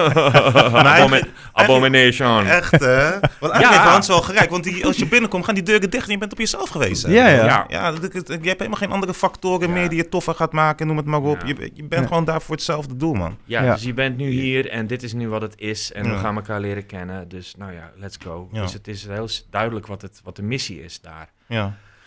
Abomi- 0.87 1.23
Abomination. 1.53 2.47
Echt, 2.47 2.71
hè? 2.81 3.11
Want 3.41 3.53
eigenlijk 3.53 3.61
Ja. 3.61 3.69
heeft 3.71 3.83
Hans 3.83 4.07
wel 4.09 4.21
gelijk. 4.23 4.51
Want 4.51 4.65
die, 4.65 4.87
als 4.87 4.97
je 4.97 5.07
binnenkomt, 5.07 5.45
gaan 5.45 5.55
die 5.55 5.63
deuren 5.65 5.91
dicht 5.91 6.07
en 6.07 6.13
je 6.13 6.19
bent 6.19 6.33
op 6.33 6.39
jezelf 6.39 6.69
geweest. 6.69 7.03
hè? 7.07 7.13
Ja, 7.13 7.29
ja. 7.29 7.65
Ja. 7.69 7.93
Je 8.01 8.09
hebt 8.29 8.43
helemaal 8.59 8.73
geen 8.79 8.91
andere 8.91 9.15
factoren 9.15 9.69
Ja. 9.69 9.75
meer 9.75 9.89
die 9.89 9.99
je 9.99 10.09
toffer 10.09 10.35
gaat 10.35 10.53
maken, 10.53 10.87
noem 10.87 10.97
het 10.97 11.07
maar 11.07 11.21
op. 11.23 11.41
Ja. 11.41 11.47
Je, 11.47 11.71
je 11.75 11.85
bent 11.85 12.03
Ja. 12.03 12.09
gewoon 12.09 12.25
daar 12.25 12.43
voor 12.43 12.55
hetzelfde 12.55 12.97
doel, 12.97 13.15
man. 13.15 13.37
Ja, 13.45 13.63
Ja. 13.63 13.73
dus 13.75 13.83
je 13.83 13.95
bent 13.95 14.17
nu 14.17 14.31
hier 14.31 14.69
en 14.71 14.87
dit 14.87 15.03
is 15.03 15.13
nu 15.13 15.29
wat 15.29 15.43
het 15.43 15.55
is. 15.57 15.93
En 15.93 16.11
we 16.11 16.17
gaan 16.19 16.37
elkaar 16.37 16.61
leren 16.61 16.87
kennen. 16.87 17.29
Dus 17.29 17.55
nou 17.59 17.73
ja, 17.73 17.93
let's 17.97 18.17
go. 18.23 18.49
Ja. 18.53 18.63
Dus 18.63 18.73
het 18.73 18.89
is 18.89 19.07
heel 19.07 19.29
duidelijk 19.51 19.87
wat, 19.87 20.03
het, 20.03 20.21
wat 20.25 20.37
de 20.37 20.43
missie 20.43 20.83
is 20.83 21.01
daar. 21.01 21.33
Ja. 21.47 21.67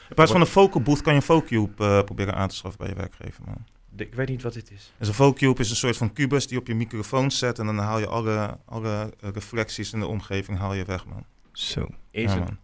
In 0.09 0.15
plaats 0.15 0.31
van 0.31 0.41
een 0.41 0.47
focal 0.47 0.81
booth 0.81 1.01
kan 1.01 1.13
je 1.13 1.19
een 1.19 1.25
Focube 1.25 1.83
eh, 1.85 2.03
proberen 2.03 2.35
aan 2.35 2.47
te 2.47 2.55
schaffen 2.55 2.79
bij 2.79 2.89
je 2.89 2.95
werkgever, 2.95 3.43
man. 3.45 3.65
De- 3.89 4.05
ik 4.05 4.13
weet 4.13 4.29
niet 4.29 4.41
wat 4.41 4.53
dit 4.53 4.71
is. 4.71 4.93
Dus 4.97 5.07
een 5.07 5.13
Focube 5.13 5.61
is 5.61 5.69
een 5.69 5.75
soort 5.75 5.97
van 5.97 6.13
kubus 6.13 6.47
die 6.47 6.57
op 6.57 6.67
je 6.67 6.75
microfoon 6.75 7.31
zet 7.31 7.59
en 7.59 7.65
dan 7.65 7.77
haal 7.77 7.99
je 7.99 8.07
alle, 8.07 8.57
alle 8.65 9.13
reflecties 9.19 9.93
in 9.93 9.99
de 9.99 10.07
omgeving 10.07 10.57
haal 10.57 10.73
je 10.73 10.85
weg, 10.85 11.05
man. 11.05 11.25
Zo. 11.51 11.87
Is 12.11 12.33
Ja, 12.33 12.39
man. 12.39 12.57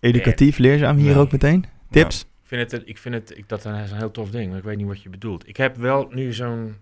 Educatief, 0.00 0.58
leerzaam 0.58 0.96
hier 0.96 1.18
ook 1.18 1.32
meteen. 1.32 1.64
Tips? 1.90 2.20
ik 2.20 2.26
vind 2.42 2.70
het, 2.70 2.82
ik 2.88 2.98
vind 2.98 3.14
het 3.14 3.38
ik, 3.38 3.48
dat 3.48 3.58
is 3.58 3.64
een 3.64 3.96
heel 3.96 4.10
tof 4.10 4.30
ding, 4.30 4.48
maar 4.48 4.58
ik 4.58 4.64
weet 4.64 4.76
niet 4.76 4.86
wat 4.86 5.02
je 5.02 5.08
bedoelt. 5.08 5.48
Ik 5.48 5.56
heb 5.56 5.76
wel 5.76 6.06
nu 6.10 6.32
zo'n 6.32 6.76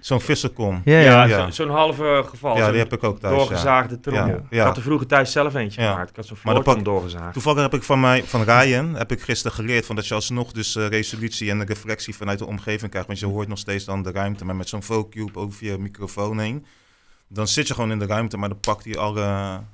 Zo'n 0.00 0.20
visserkom. 0.20 0.80
Ja, 0.84 0.98
ja. 0.98 1.24
ja. 1.24 1.44
zo- 1.44 1.50
zo'n 1.50 1.70
halve 1.74 2.24
geval. 2.28 2.56
Ja, 2.56 2.70
die 2.70 2.78
heb 2.78 2.92
ik 2.92 3.04
ook 3.04 3.18
thuis. 3.20 3.32
ja. 3.34 3.38
doorgezaagde 3.38 4.00
trommel. 4.00 4.26
Ja, 4.26 4.42
ja. 4.50 4.60
Ik 4.60 4.66
had 4.66 4.76
er 4.76 4.82
vroeger 4.82 5.06
thuis 5.06 5.32
zelf 5.32 5.54
eentje 5.54 5.80
Ja. 5.82 5.90
gemaakt. 5.90 6.10
Ik 6.10 6.16
had 6.16 6.26
zo'n 6.26 6.36
floortrom 6.36 6.82
doorgezaagd. 6.82 7.32
Toevallig 7.32 7.62
heb 7.62 7.74
ik 7.74 7.82
van, 7.82 8.00
mij, 8.00 8.22
van 8.24 8.42
Ryan 8.42 8.94
heb 8.94 9.12
ik 9.12 9.20
gisteren 9.20 9.56
geleerd 9.56 9.86
van 9.86 9.96
dat 9.96 10.06
je 10.06 10.14
alsnog 10.14 10.52
dus 10.52 10.76
eh, 10.76 10.86
resolutie 10.86 11.50
en 11.50 11.66
reflectie 11.66 12.14
vanuit 12.16 12.38
de 12.38 12.46
omgeving 12.46 12.90
krijgt. 12.90 13.06
Want 13.08 13.18
je 13.18 13.26
hoort 13.26 13.48
nog 13.48 13.58
steeds 13.58 13.84
dan 13.84 14.02
de 14.02 14.10
ruimte, 14.12 14.44
maar 14.44 14.56
met 14.56 14.68
zo'n 14.68 14.82
Focube 14.82 15.38
over 15.38 15.64
je 15.64 15.78
microfoon 15.78 16.38
heen. 16.38 16.64
Dan 17.28 17.48
zit 17.48 17.68
je 17.68 17.74
gewoon 17.74 17.90
in 17.90 17.98
de 17.98 18.06
ruimte, 18.06 18.36
maar 18.36 18.48
dan 18.48 18.60
pakt 18.60 18.84
hij 18.84 18.96
alle, 18.96 19.20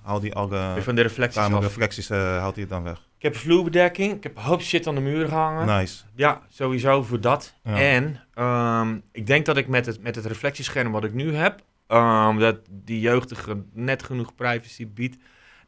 haalt 0.03 0.23
hij 0.23 0.33
alle 0.33 0.73
Weer 0.75 0.83
van 0.83 0.95
de 0.95 1.03
reflecties 1.03 1.41
af. 1.43 1.49
kamerreflecties 1.49 2.11
eh, 2.11 2.19
haalt 2.19 2.53
hij 2.55 2.61
het 2.63 2.71
dan 2.73 2.83
weg. 2.83 2.97
Ik 3.19 3.23
heb 3.33 3.37
vloerbedekking. 3.37 4.13
Ik 4.17 4.23
heb 4.23 4.37
een 4.37 4.43
hoop 4.43 4.63
shit 4.63 4.87
aan 4.87 4.95
de 4.95 5.01
muur 5.01 5.29
gehangen. 5.29 5.67
Nice. 5.79 6.03
Ja, 6.15 6.41
sowieso 6.49 7.03
voor 7.03 7.21
dat. 7.21 7.55
Ja. 7.65 7.77
En 7.81 8.21
ehm, 8.35 8.97
ik 9.13 9.27
denk 9.27 9.47
dat 9.47 9.57
ik 9.57 9.69
met 9.69 9.87
het, 9.87 10.03
met 10.03 10.15
het 10.15 10.25
reflectiescherm 10.27 10.93
wat 10.93 11.05
ik 11.05 11.13
nu 11.15 11.35
heb, 11.35 11.61
ehm, 11.87 12.39
dat 12.39 12.57
die 12.71 13.01
jeugdige 13.01 13.63
net 13.73 14.03
genoeg 14.03 14.35
privacy 14.35 14.89
biedt, 14.95 15.17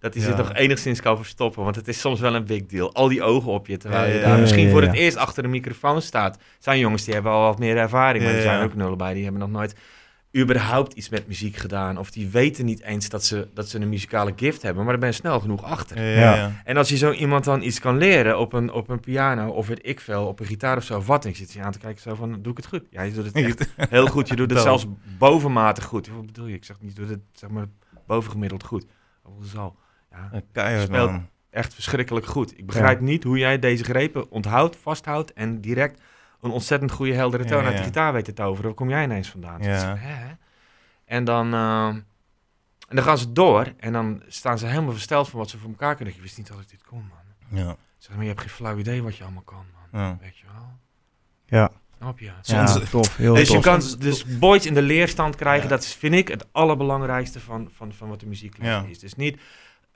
dat 0.01 0.15
hij 0.15 0.23
Ja. 0.23 0.29
zich 0.29 0.37
nog 0.39 0.53
enigszins 0.55 1.01
kan 1.01 1.17
verstoppen. 1.17 1.63
Want 1.65 1.77
het 1.77 1.89
is 1.89 2.01
soms 2.01 2.21
wel 2.21 2.35
een 2.35 2.45
big 2.47 2.67
deal. 2.67 2.95
Al 2.95 3.09
die 3.09 3.23
ogen 3.23 3.51
op 3.53 3.67
je, 3.67 3.77
terwijl 3.77 4.09
Ja, 4.09 4.15
je 4.15 4.21
daar 4.21 4.35
ja, 4.35 4.41
misschien 4.41 4.65
ja, 4.65 4.71
voor 4.71 4.83
ja. 4.83 4.89
het 4.89 4.97
eerst 4.97 5.17
achter 5.17 5.43
de 5.43 5.49
microfoon 5.49 6.03
staat. 6.03 6.39
zijn 6.59 6.79
jongens 6.79 7.05
die 7.05 7.15
hebben 7.15 7.33
al 7.33 7.43
wat 7.43 7.59
meer 7.59 7.77
ervaring, 7.77 8.25
maar 8.25 8.35
er 8.35 8.43
zijn 8.43 8.59
ja. 8.59 8.65
ook 8.65 8.75
nullen 8.75 8.99
bij. 8.99 9.15
Die 9.15 9.23
hebben 9.23 9.41
nog 9.41 9.51
nooit 9.51 9.75
überhaupt 10.37 10.93
iets 10.93 11.09
met 11.09 11.27
muziek 11.27 11.57
gedaan. 11.57 11.99
Of 11.99 12.11
die 12.11 12.29
weten 12.29 12.65
niet 12.65 12.83
eens 12.83 13.09
dat 13.09 13.25
ze, 13.25 13.49
dat 13.55 13.69
ze 13.69 13.81
een 13.81 13.89
muzikale 13.89 14.33
gift 14.37 14.63
hebben, 14.63 14.83
maar 14.83 14.93
daar 14.93 15.01
ben 15.01 15.09
je 15.11 15.15
snel 15.15 15.41
genoeg 15.41 15.63
achter. 15.65 16.01
Ja, 16.03 16.21
Ja. 16.21 16.35
ja. 16.35 16.53
En 16.65 16.77
als 16.77 16.89
je 16.89 16.97
zo 16.97 17.13
iemand 17.13 17.45
dan 17.45 17.63
iets 17.63 17.81
kan 17.81 17.97
leren 17.97 18.39
op 18.39 18.53
een, 18.53 18.73
op 18.73 18.89
een 18.89 19.01
piano 19.01 19.49
of 19.51 19.67
weet 19.67 19.87
ik 19.87 20.01
veel, 20.01 20.27
op 20.27 20.41
een 20.41 20.47
gitaar 20.47 20.77
of 20.77 20.85
zo, 20.85 21.01
wat, 21.03 21.25
en 21.25 21.31
ik 21.31 21.37
zit 21.37 21.53
je 21.53 21.63
aan 21.63 21.73
te 21.73 21.79
kijken 21.79 22.03
zo 22.03 22.15
van, 22.15 22.43
doe 22.43 22.51
ik 22.51 22.57
het 22.57 22.67
goed? 22.67 22.83
Ja, 22.91 23.03
je 23.03 23.13
doet 23.13 23.25
het 23.25 23.35
echt 23.35 23.69
heel 23.91 24.07
goed. 24.07 24.29
Je 24.29 24.37
doet 24.37 24.51
het 24.51 24.61
zelfs 24.61 24.87
bovenmatig 25.19 25.85
goed. 25.85 26.09
Wat 26.09 26.27
bedoel 26.27 26.47
je? 26.47 26.55
Ik 26.55 26.65
zeg 26.65 26.77
niet, 26.81 26.97
je 26.97 27.01
doet 27.01 27.11
het 27.11 27.21
zeg 27.33 27.51
maar 27.51 27.67
bovengemiddeld 28.07 28.65
goed. 28.65 28.87
Hoezo? 29.23 29.77
Ja, 30.11 30.29
Een 30.33 30.43
Keihard, 30.53 30.87
Speelt- 30.87 31.11
man. 31.11 31.29
echt 31.51 31.75
verschrikkelijk 31.75 32.27
goed. 32.27 32.59
Ik 32.59 32.67
begrijp 32.67 33.01
niet 33.01 33.23
hoe 33.25 33.39
jij 33.39 33.59
deze 33.59 33.85
grepen 33.85 34.31
onthoudt, 34.31 34.77
vasthoudt 34.77 35.33
en 35.33 35.61
direct 35.61 36.01
een 36.47 36.53
ontzettend 36.53 36.91
goede 36.93 37.15
heldere 37.15 37.45
toon 37.45 37.59
Ja, 37.59 37.65
uit 37.65 37.73
de 37.75 37.79
ja. 37.81 37.87
gitaar 37.87 38.13
weet 38.13 38.25
te 38.25 38.33
toveren. 38.33 38.65
Waar 38.65 38.75
kom 38.75 38.89
jij 38.89 39.05
ineens 39.05 39.29
vandaan? 39.29 39.63
Ja. 39.63 39.97
Hè? 39.99 40.35
En 41.05 41.25
dan, 41.25 41.55
ehm, 41.55 41.95
en 42.89 42.97
dan 42.97 43.05
gaan 43.05 43.19
ze 43.19 43.33
door 43.33 43.73
en 43.77 43.93
dan 43.93 44.23
staan 44.27 44.59
ze 44.59 44.67
helemaal 44.67 44.93
versteld 44.93 45.29
van 45.29 45.39
wat 45.39 45.51
ze 45.51 45.59
voor 45.59 45.71
elkaar 45.71 45.95
kunnen. 45.95 46.15
Ik 46.15 46.21
wist 46.21 46.37
niet 46.39 46.47
dat 46.47 46.61
ik 46.61 46.69
dit 46.69 46.85
kon, 46.85 46.99
man. 47.09 47.59
Ja. 47.65 47.77
Zeg, 47.99 48.13
maar 48.15 48.23
je 48.23 48.29
hebt 48.31 48.41
geen 48.41 48.51
flauw 48.51 48.77
idee 48.79 49.03
wat 49.03 49.17
je 49.17 49.23
allemaal 49.25 49.43
kan, 49.43 49.65
man. 49.91 50.01
Ja. 50.03 50.19
Weet 50.21 50.39
je 50.39 50.45
wel? 50.53 50.69
Ja. 51.47 51.71
Snap 51.99 52.19
je? 52.19 52.25
Ja, 52.25 52.67
Soms- 52.67 52.91
tof. 52.91 53.17
Heel 53.17 53.35
Dus 53.35 53.49
je 53.49 53.55
tof. 53.55 53.63
kan 53.63 53.83
dus 53.99 54.39
boys 54.39 54.67
in 54.67 54.75
de 54.75 54.83
leerstand 54.83 55.37
krijgen. 55.37 55.63
Ja. 55.63 55.69
Dat 55.69 55.83
is, 55.83 55.95
vind 55.95 56.15
ik, 56.15 56.29
het 56.29 56.47
allerbelangrijkste 56.53 57.41
van, 57.41 57.69
van, 57.73 57.93
van 57.93 58.09
wat 58.09 58.21
de 58.21 58.27
muziekles 58.27 58.67
Ja. 58.67 58.85
is. 58.89 58.99
Dus 58.99 59.15
niet 59.15 59.41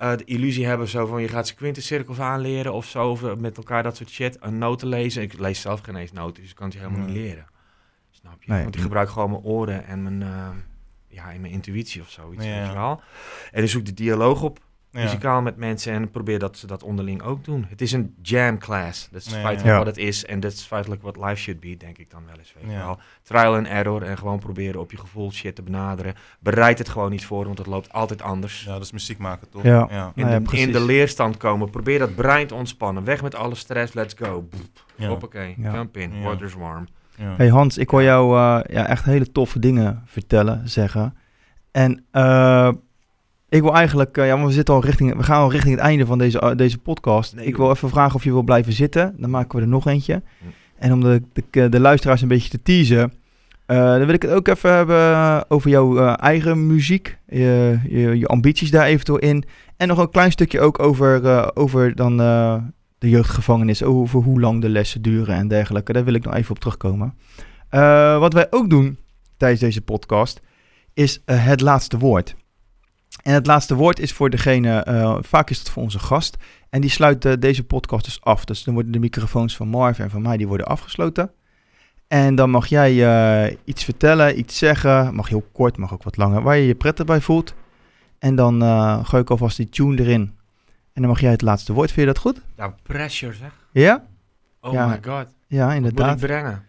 eh, 0.01 0.17
de 0.17 0.25
illusie 0.25 0.67
hebben 0.67 0.89
zo 0.89 1.07
van 1.07 1.23
je 1.23 1.29
gaat 1.29 1.47
ze 1.49 1.55
quintencirkels 1.55 2.19
aanleren 2.21 2.73
of 2.73 2.87
zo. 2.87 3.11
Of 3.11 3.23
eh, 3.23 3.35
met 3.35 3.57
elkaar 3.57 3.83
dat 3.83 3.97
soort 3.97 4.11
shit. 4.11 4.37
Een 4.41 4.59
noten 4.59 4.89
lezen. 4.89 5.23
Ik 5.23 5.39
lees 5.39 5.61
zelf 5.61 5.81
geen 5.81 5.97
eens 5.97 6.13
noten, 6.13 6.43
dus 6.43 6.51
ik 6.51 6.57
kan 6.57 6.69
het 6.69 6.77
helemaal 6.79 6.99
Nee. 6.99 7.09
niet 7.09 7.17
leren. 7.17 7.47
Snap 8.11 8.43
je? 8.43 8.53
Nee. 8.53 8.63
Want 8.63 8.75
ik 8.75 8.81
gebruik 8.81 9.09
gewoon 9.09 9.31
mijn 9.31 9.43
oren 9.43 9.85
en 9.87 10.03
mijn, 10.03 10.23
eh, 10.23 10.49
ja, 11.09 11.33
en 11.33 11.41
mijn 11.41 11.53
intuïtie 11.53 12.01
of 12.01 12.11
zoiets. 12.11 12.45
Ja. 12.45 12.59
Weet 12.59 12.67
je 12.69 12.75
wel? 12.75 13.01
En 13.53 13.61
dus 13.61 13.71
zoek 13.71 13.85
de 13.85 13.95
dialoog 13.95 14.43
op. 14.43 14.59
Ja. 14.93 15.03
Muzikaal 15.03 15.43
met 15.43 15.57
mensen 15.57 15.93
en 15.93 16.11
probeer 16.11 16.39
dat 16.39 16.59
ze 16.59 16.67
dat 16.67 16.83
onderling 16.83 17.23
ook 17.23 17.45
doen. 17.45 17.67
Het 17.69 17.81
is 17.81 17.93
een 17.93 18.15
jam 18.23 18.59
class. 18.59 19.09
Dat 19.11 19.21
is 19.21 19.29
feitelijk 19.29 19.65
ja. 19.65 19.77
wat 19.77 19.87
het 19.87 19.97
is. 19.97 20.25
En 20.25 20.41
dat 20.41 20.53
is 20.53 20.63
feitelijk 20.63 21.03
wat 21.03 21.17
life 21.17 21.35
should 21.35 21.61
be, 21.61 21.77
denk 21.77 21.99
ik 21.99 22.11
dan 22.11 22.23
wel 22.27 22.35
eens. 22.39 22.53
Weet 22.55 22.65
je 22.65 22.71
Ja. 22.71 22.85
wel. 22.85 22.99
Trial 23.23 23.55
and 23.55 23.67
error 23.67 24.03
en 24.03 24.19
gewoon 24.19 24.39
proberen 24.39 24.81
op 24.81 24.91
je 24.91 24.97
gevoel 24.97 25.33
shit 25.33 25.55
te 25.55 25.63
benaderen. 25.63 26.15
Bereid 26.41 26.79
het 26.79 26.89
gewoon 26.89 27.11
niet 27.11 27.25
voor, 27.25 27.45
want 27.45 27.59
het 27.59 27.67
loopt 27.67 27.93
altijd 27.93 28.23
anders. 28.23 28.65
Ja, 28.65 28.73
dat 28.73 28.83
is 28.83 28.93
muziek 28.93 29.19
maken, 29.19 29.49
toch? 29.49 29.63
Ja. 29.63 29.87
Ja. 29.91 30.13
In, 30.15 30.29
ja, 30.29 30.39
de, 30.39 30.57
in 30.59 30.73
de 30.73 30.85
leerstand 30.85 31.37
komen. 31.37 31.71
Probeer 31.71 31.99
dat 31.99 32.15
brein 32.15 32.47
te 32.47 32.55
ontspannen. 32.55 33.05
Weg 33.05 33.23
met 33.23 33.35
alle 33.35 33.55
stress. 33.55 33.93
Let's 33.93 34.15
go. 34.19 34.43
Boep. 34.51 34.85
Ja. 34.97 35.09
Hoppakee. 35.09 35.55
Ja. 35.59 35.73
Jump 35.73 35.97
in. 35.97 36.17
Ja. 36.17 36.23
Water's 36.23 36.55
warm. 36.55 36.87
Ja. 37.17 37.35
Hey 37.37 37.49
Hans, 37.49 37.79
ik 37.79 37.91
hoor 37.91 38.03
jou 38.03 38.37
eh, 38.37 38.75
ja, 38.77 38.87
echt 38.87 39.05
hele 39.05 39.33
toffe 39.33 39.59
dingen 39.59 40.03
vertellen, 40.05 40.69
zeggen. 40.69 41.17
En 41.71 42.05
eh, 42.11 42.73
ik 43.51 43.63
wil 43.63 43.75
eigenlijk, 43.75 44.17
eh, 44.17 44.27
ja, 44.27 44.45
we, 44.45 44.53
zitten 44.53 44.75
al 44.75 44.85
richting, 44.85 45.17
we 45.17 45.23
gaan 45.23 45.41
al 45.41 45.51
richting 45.51 45.75
het 45.75 45.85
einde 45.85 46.07
van 46.07 46.19
deze, 46.19 46.41
eh, 46.41 46.57
deze 46.57 46.79
podcast. 46.79 47.35
Nee, 47.35 47.47
ik 47.47 47.57
wil 47.57 47.71
even 47.71 47.89
vragen 47.89 48.15
of 48.15 48.25
je 48.25 48.33
wil 48.33 48.43
blijven 48.43 48.73
zitten. 48.73 49.15
Dan 49.19 49.31
maken 49.31 49.57
we 49.57 49.63
er 49.63 49.69
nog 49.69 49.87
eentje. 49.87 50.23
Hm. 50.39 50.45
En 50.79 50.93
om 50.93 51.01
de, 51.01 51.23
de, 51.51 51.69
de 51.69 51.81
luisteraars 51.81 52.23
een 52.23 52.29
beetje 52.29 52.49
te 52.51 52.63
teasen, 52.63 53.13
eh, 53.67 53.77
dan 53.77 54.07
wil 54.07 54.15
ik 54.15 54.23
het 54.23 54.31
ook 54.31 54.49
even 54.49 54.75
hebben 54.75 55.51
over 55.51 55.71
jouw 55.71 56.15
eigen 56.15 56.67
muziek. 56.67 57.19
Je, 57.29 57.79
je, 57.89 58.19
je 58.19 58.27
ambities 58.27 58.71
daar 58.71 58.87
eventueel 58.87 59.19
in. 59.19 59.45
En 59.77 59.89
nog 59.89 59.99
een 59.99 60.11
klein 60.11 60.33
stukje 60.33 60.61
ook 60.61 60.79
over, 60.79 61.57
over 61.57 61.95
dan, 61.95 62.17
de 62.99 63.09
jeugdgevangenis. 63.09 63.83
Over 63.83 64.23
hoe 64.23 64.41
lang 64.41 64.61
de 64.61 64.69
lessen 64.69 65.03
duren 65.03 65.35
en 65.35 65.49
dergelijke. 65.49 65.93
Daar 65.93 66.05
wil 66.05 66.15
ik 66.15 66.25
nog 66.25 66.35
even 66.35 66.51
op 66.51 66.59
terugkomen. 66.59 67.15
Wat 68.21 68.33
wij 68.33 68.47
ook 68.51 68.71
doen 68.71 68.99
tijdens 69.37 69.61
deze 69.61 69.81
podcast 69.81 70.41
is 70.95 71.23
het 71.25 71.61
laatste 71.61 71.99
woord. 71.99 72.35
En 73.23 73.35
het 73.35 73.47
laatste 73.47 73.75
woord 73.75 73.99
is 73.99 74.13
voor 74.13 74.31
degene, 74.31 74.79
eh, 74.79 75.17
vaak 75.21 75.51
is 75.51 75.59
het 75.59 75.69
voor 75.71 75.83
onze 75.83 75.99
gast. 75.99 76.37
En 76.71 76.81
die 76.81 76.91
sluit 76.91 77.25
eh, 77.25 77.33
deze 77.39 77.65
podcast 77.65 78.05
dus 78.05 78.21
af. 78.21 78.45
Dus 78.45 78.65
dan 78.65 78.75
worden 78.75 78.93
de 78.93 78.99
microfoons 78.99 79.57
van 79.57 79.69
Marv 79.69 79.99
en 79.99 80.11
van 80.11 80.23
mij 80.23 80.37
die 80.37 80.49
worden 80.49 80.67
afgesloten. 80.67 81.31
En 82.09 82.35
dan 82.35 82.51
mag 82.51 82.67
jij 82.67 82.91
eh, 83.49 83.57
iets 83.65 83.85
vertellen, 83.85 84.39
iets 84.39 84.59
zeggen. 84.59 85.15
Mag 85.15 85.29
heel 85.29 85.45
kort, 85.53 85.77
mag 85.77 85.93
ook 85.93 86.03
wat 86.03 86.17
langer. 86.17 86.43
Waar 86.43 86.57
je 86.57 86.67
je 86.67 86.75
prettig 86.75 87.05
bij 87.07 87.21
voelt. 87.21 87.55
En 88.19 88.35
dan 88.35 88.63
gooi 89.07 89.23
ik 89.23 89.31
alvast 89.31 89.57
die 89.57 89.69
tune 89.69 90.01
erin. 90.01 90.35
En 90.93 91.03
dan 91.03 91.11
mag 91.11 91.21
jij 91.21 91.31
het 91.31 91.43
laatste 91.43 91.73
woord. 91.73 91.93
Vind 91.93 92.01
je 92.07 92.13
dat 92.13 92.19
goed? 92.23 92.41
Ja, 92.57 92.75
pressure 92.83 93.33
zeg. 93.33 93.51
Ja? 93.73 94.05
Oh 94.61 94.73
Ja, 94.73 94.87
my 94.87 94.99
god. 95.03 95.27
Ja, 95.47 95.59
Wat 95.59 95.67
moet 95.67 95.77
inderdaad. 95.77 96.15
ik 96.15 96.27
brengen? 96.27 96.65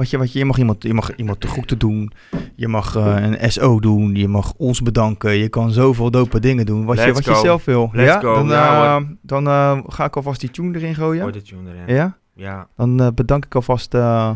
Wat 0.00 0.10
je, 0.10 0.18
wat 0.18 0.32
je, 0.32 0.38
je 0.38 0.44
mag 0.44 0.58
iemand, 0.58 0.82
je 0.82 0.94
mag 0.94 1.14
iemand 1.16 1.40
de 1.40 1.48
groeten 1.48 1.78
doen. 1.78 2.12
Je 2.54 2.68
mag 2.68 2.96
eh, 2.96 3.16
een 3.20 3.52
SO 3.52 3.80
doen. 3.80 4.14
Je 4.14 4.28
mag 4.28 4.52
ons 4.56 4.82
bedanken. 4.82 5.32
Je 5.32 5.48
kan 5.48 5.70
zoveel 5.70 6.10
dope 6.10 6.40
dingen 6.40 6.66
doen. 6.66 6.84
Wat, 6.84 6.98
je, 7.02 7.12
wat 7.12 7.24
je 7.24 7.34
zelf 7.34 7.64
wil. 7.64 7.90
Let's 7.92 8.12
ja? 8.12 8.20
go. 8.20 8.34
Dan, 8.34 8.48
Ja, 8.48 8.96
eh, 8.96 9.04
dan 9.22 9.46
eh, 9.46 9.78
ga 9.86 10.04
ik 10.04 10.16
alvast 10.16 10.40
die 10.40 10.50
tune 10.50 10.78
erin 10.78 10.94
gooien. 10.94 11.20
Gooi 11.20 11.32
de 11.32 11.42
tune 11.42 11.70
erin. 11.70 11.94
Ja? 11.94 12.16
Ja. 12.34 12.68
Dan 12.76 13.12
bedank 13.14 13.44
ik 13.44 13.54
alvast 13.54 13.94
eh, 13.94 14.30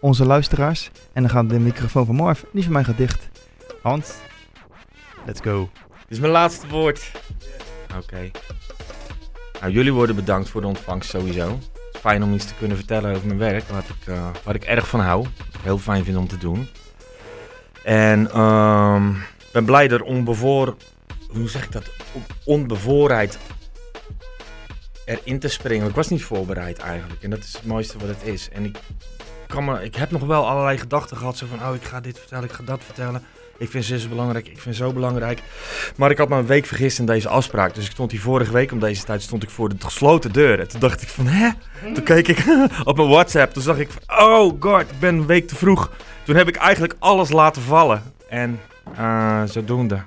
onze 0.00 0.26
luisteraars. 0.26 0.90
En 1.12 1.22
dan 1.22 1.30
gaat 1.30 1.48
de 1.48 1.58
microfoon 1.58 2.06
van 2.06 2.14
Marv, 2.14 2.42
die 2.52 2.62
van 2.62 2.72
mij 2.72 2.84
gaat 2.84 2.96
dicht. 2.96 3.28
Hans, 3.82 4.14
let's 5.26 5.40
go. 5.40 5.68
Dit 5.88 6.06
is 6.08 6.20
mijn 6.20 6.32
laatste 6.32 6.68
woord. 6.68 7.10
Oké. 7.96 8.30
Nou, 9.60 9.72
jullie 9.72 9.92
worden 9.92 10.16
bedankt 10.16 10.48
voor 10.48 10.60
de 10.60 10.66
ontvangst 10.66 11.10
sowieso. 11.10 11.58
Fijn 12.02 12.22
om 12.22 12.32
iets 12.32 12.46
te 12.46 12.54
kunnen 12.54 12.76
vertellen 12.76 13.14
over 13.14 13.26
mijn 13.26 13.38
werk, 13.38 13.68
wat 13.68 13.84
ik, 13.88 14.06
eh, 14.06 14.28
waar 14.44 14.54
ik 14.54 14.64
erg 14.64 14.88
van 14.88 15.00
hou. 15.00 15.22
Wat 15.52 15.62
heel 15.62 15.78
fijn 15.78 16.04
vind 16.04 16.16
om 16.16 16.28
te 16.28 16.36
doen. 16.38 16.68
En 17.84 18.30
ehm, 18.30 19.10
ik 19.10 19.48
ben 19.52 19.64
blij 19.64 19.88
dat 19.88 20.02
onbevoor... 20.02 20.76
Hoe 21.30 21.48
zeg 21.48 21.64
ik 21.64 21.72
dat? 21.72 21.90
On- 22.12 22.24
Onbevoorheid 22.44 23.38
erin 25.04 25.38
te 25.38 25.48
springen. 25.48 25.88
Ik 25.88 25.94
was 25.94 26.08
niet 26.08 26.24
voorbereid 26.24 26.78
eigenlijk. 26.78 27.22
En 27.22 27.30
dat 27.30 27.38
is 27.38 27.52
het 27.52 27.66
mooiste 27.66 27.98
wat 27.98 28.08
het 28.08 28.22
is. 28.22 28.48
En 28.52 28.64
ik 28.64 28.78
kan 29.46 29.64
me, 29.64 29.84
ik 29.84 29.94
heb 29.94 30.10
nog 30.10 30.22
wel 30.22 30.48
allerlei 30.48 30.78
gedachten 30.78 31.16
gehad. 31.16 31.36
Zo 31.36 31.46
van, 31.46 31.68
oh, 31.68 31.74
ik 31.74 31.82
ga 31.84 32.00
dit 32.00 32.18
vertellen, 32.18 32.44
ik 32.44 32.52
ga 32.52 32.62
dat 32.62 32.84
vertellen. 32.84 33.22
Ik 33.62 33.70
vind 33.70 33.84
zus 33.84 34.08
belangrijk, 34.08 34.48
ik 34.48 34.60
vind 34.60 34.76
zo 34.76 34.92
belangrijk. 34.92 35.42
Maar 35.96 36.10
ik 36.10 36.18
had 36.18 36.28
me 36.28 36.36
een 36.36 36.46
week 36.46 36.66
vergist 36.66 36.98
in 36.98 37.06
deze 37.06 37.28
afspraak. 37.28 37.74
Dus 37.74 37.84
ik 37.84 37.90
stond 37.90 38.10
hier 38.10 38.20
vorige 38.20 38.52
week 38.52 38.72
om 38.72 38.78
deze 38.78 39.04
tijd 39.04 39.22
stond 39.22 39.42
ik 39.42 39.50
voor 39.50 39.68
de 39.68 39.76
gesloten 39.78 40.32
deur. 40.32 40.60
En 40.60 40.68
toen 40.68 40.80
dacht 40.80 41.02
ik 41.02 41.08
van, 41.08 41.26
hè? 41.26 41.50
Toen 41.94 42.04
keek 42.04 42.28
ik 42.28 42.44
op 42.84 42.96
mijn 42.96 43.08
WhatsApp. 43.08 43.52
Toen 43.52 43.62
zag 43.62 43.78
ik 43.78 43.88
van, 43.90 44.26
oh 44.26 44.56
god, 44.60 44.80
ik 44.80 44.98
ben 44.98 45.14
een 45.14 45.26
week 45.26 45.48
te 45.48 45.56
vroeg. 45.56 45.90
Toen 46.24 46.36
heb 46.36 46.48
ik 46.48 46.56
eigenlijk 46.56 46.94
alles 46.98 47.30
laten 47.30 47.62
vallen. 47.62 48.02
En 48.28 48.60
uh, 48.98 49.42
zodoende 49.44 50.02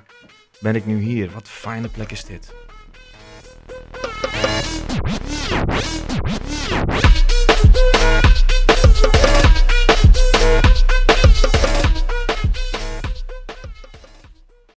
ben 0.60 0.74
ik 0.74 0.86
nu 0.86 1.00
hier. 1.00 1.30
Wat 1.32 1.42
een 1.42 1.46
fijne 1.46 1.88
plek 1.88 2.12
is 2.12 2.24
dit. 2.24 2.52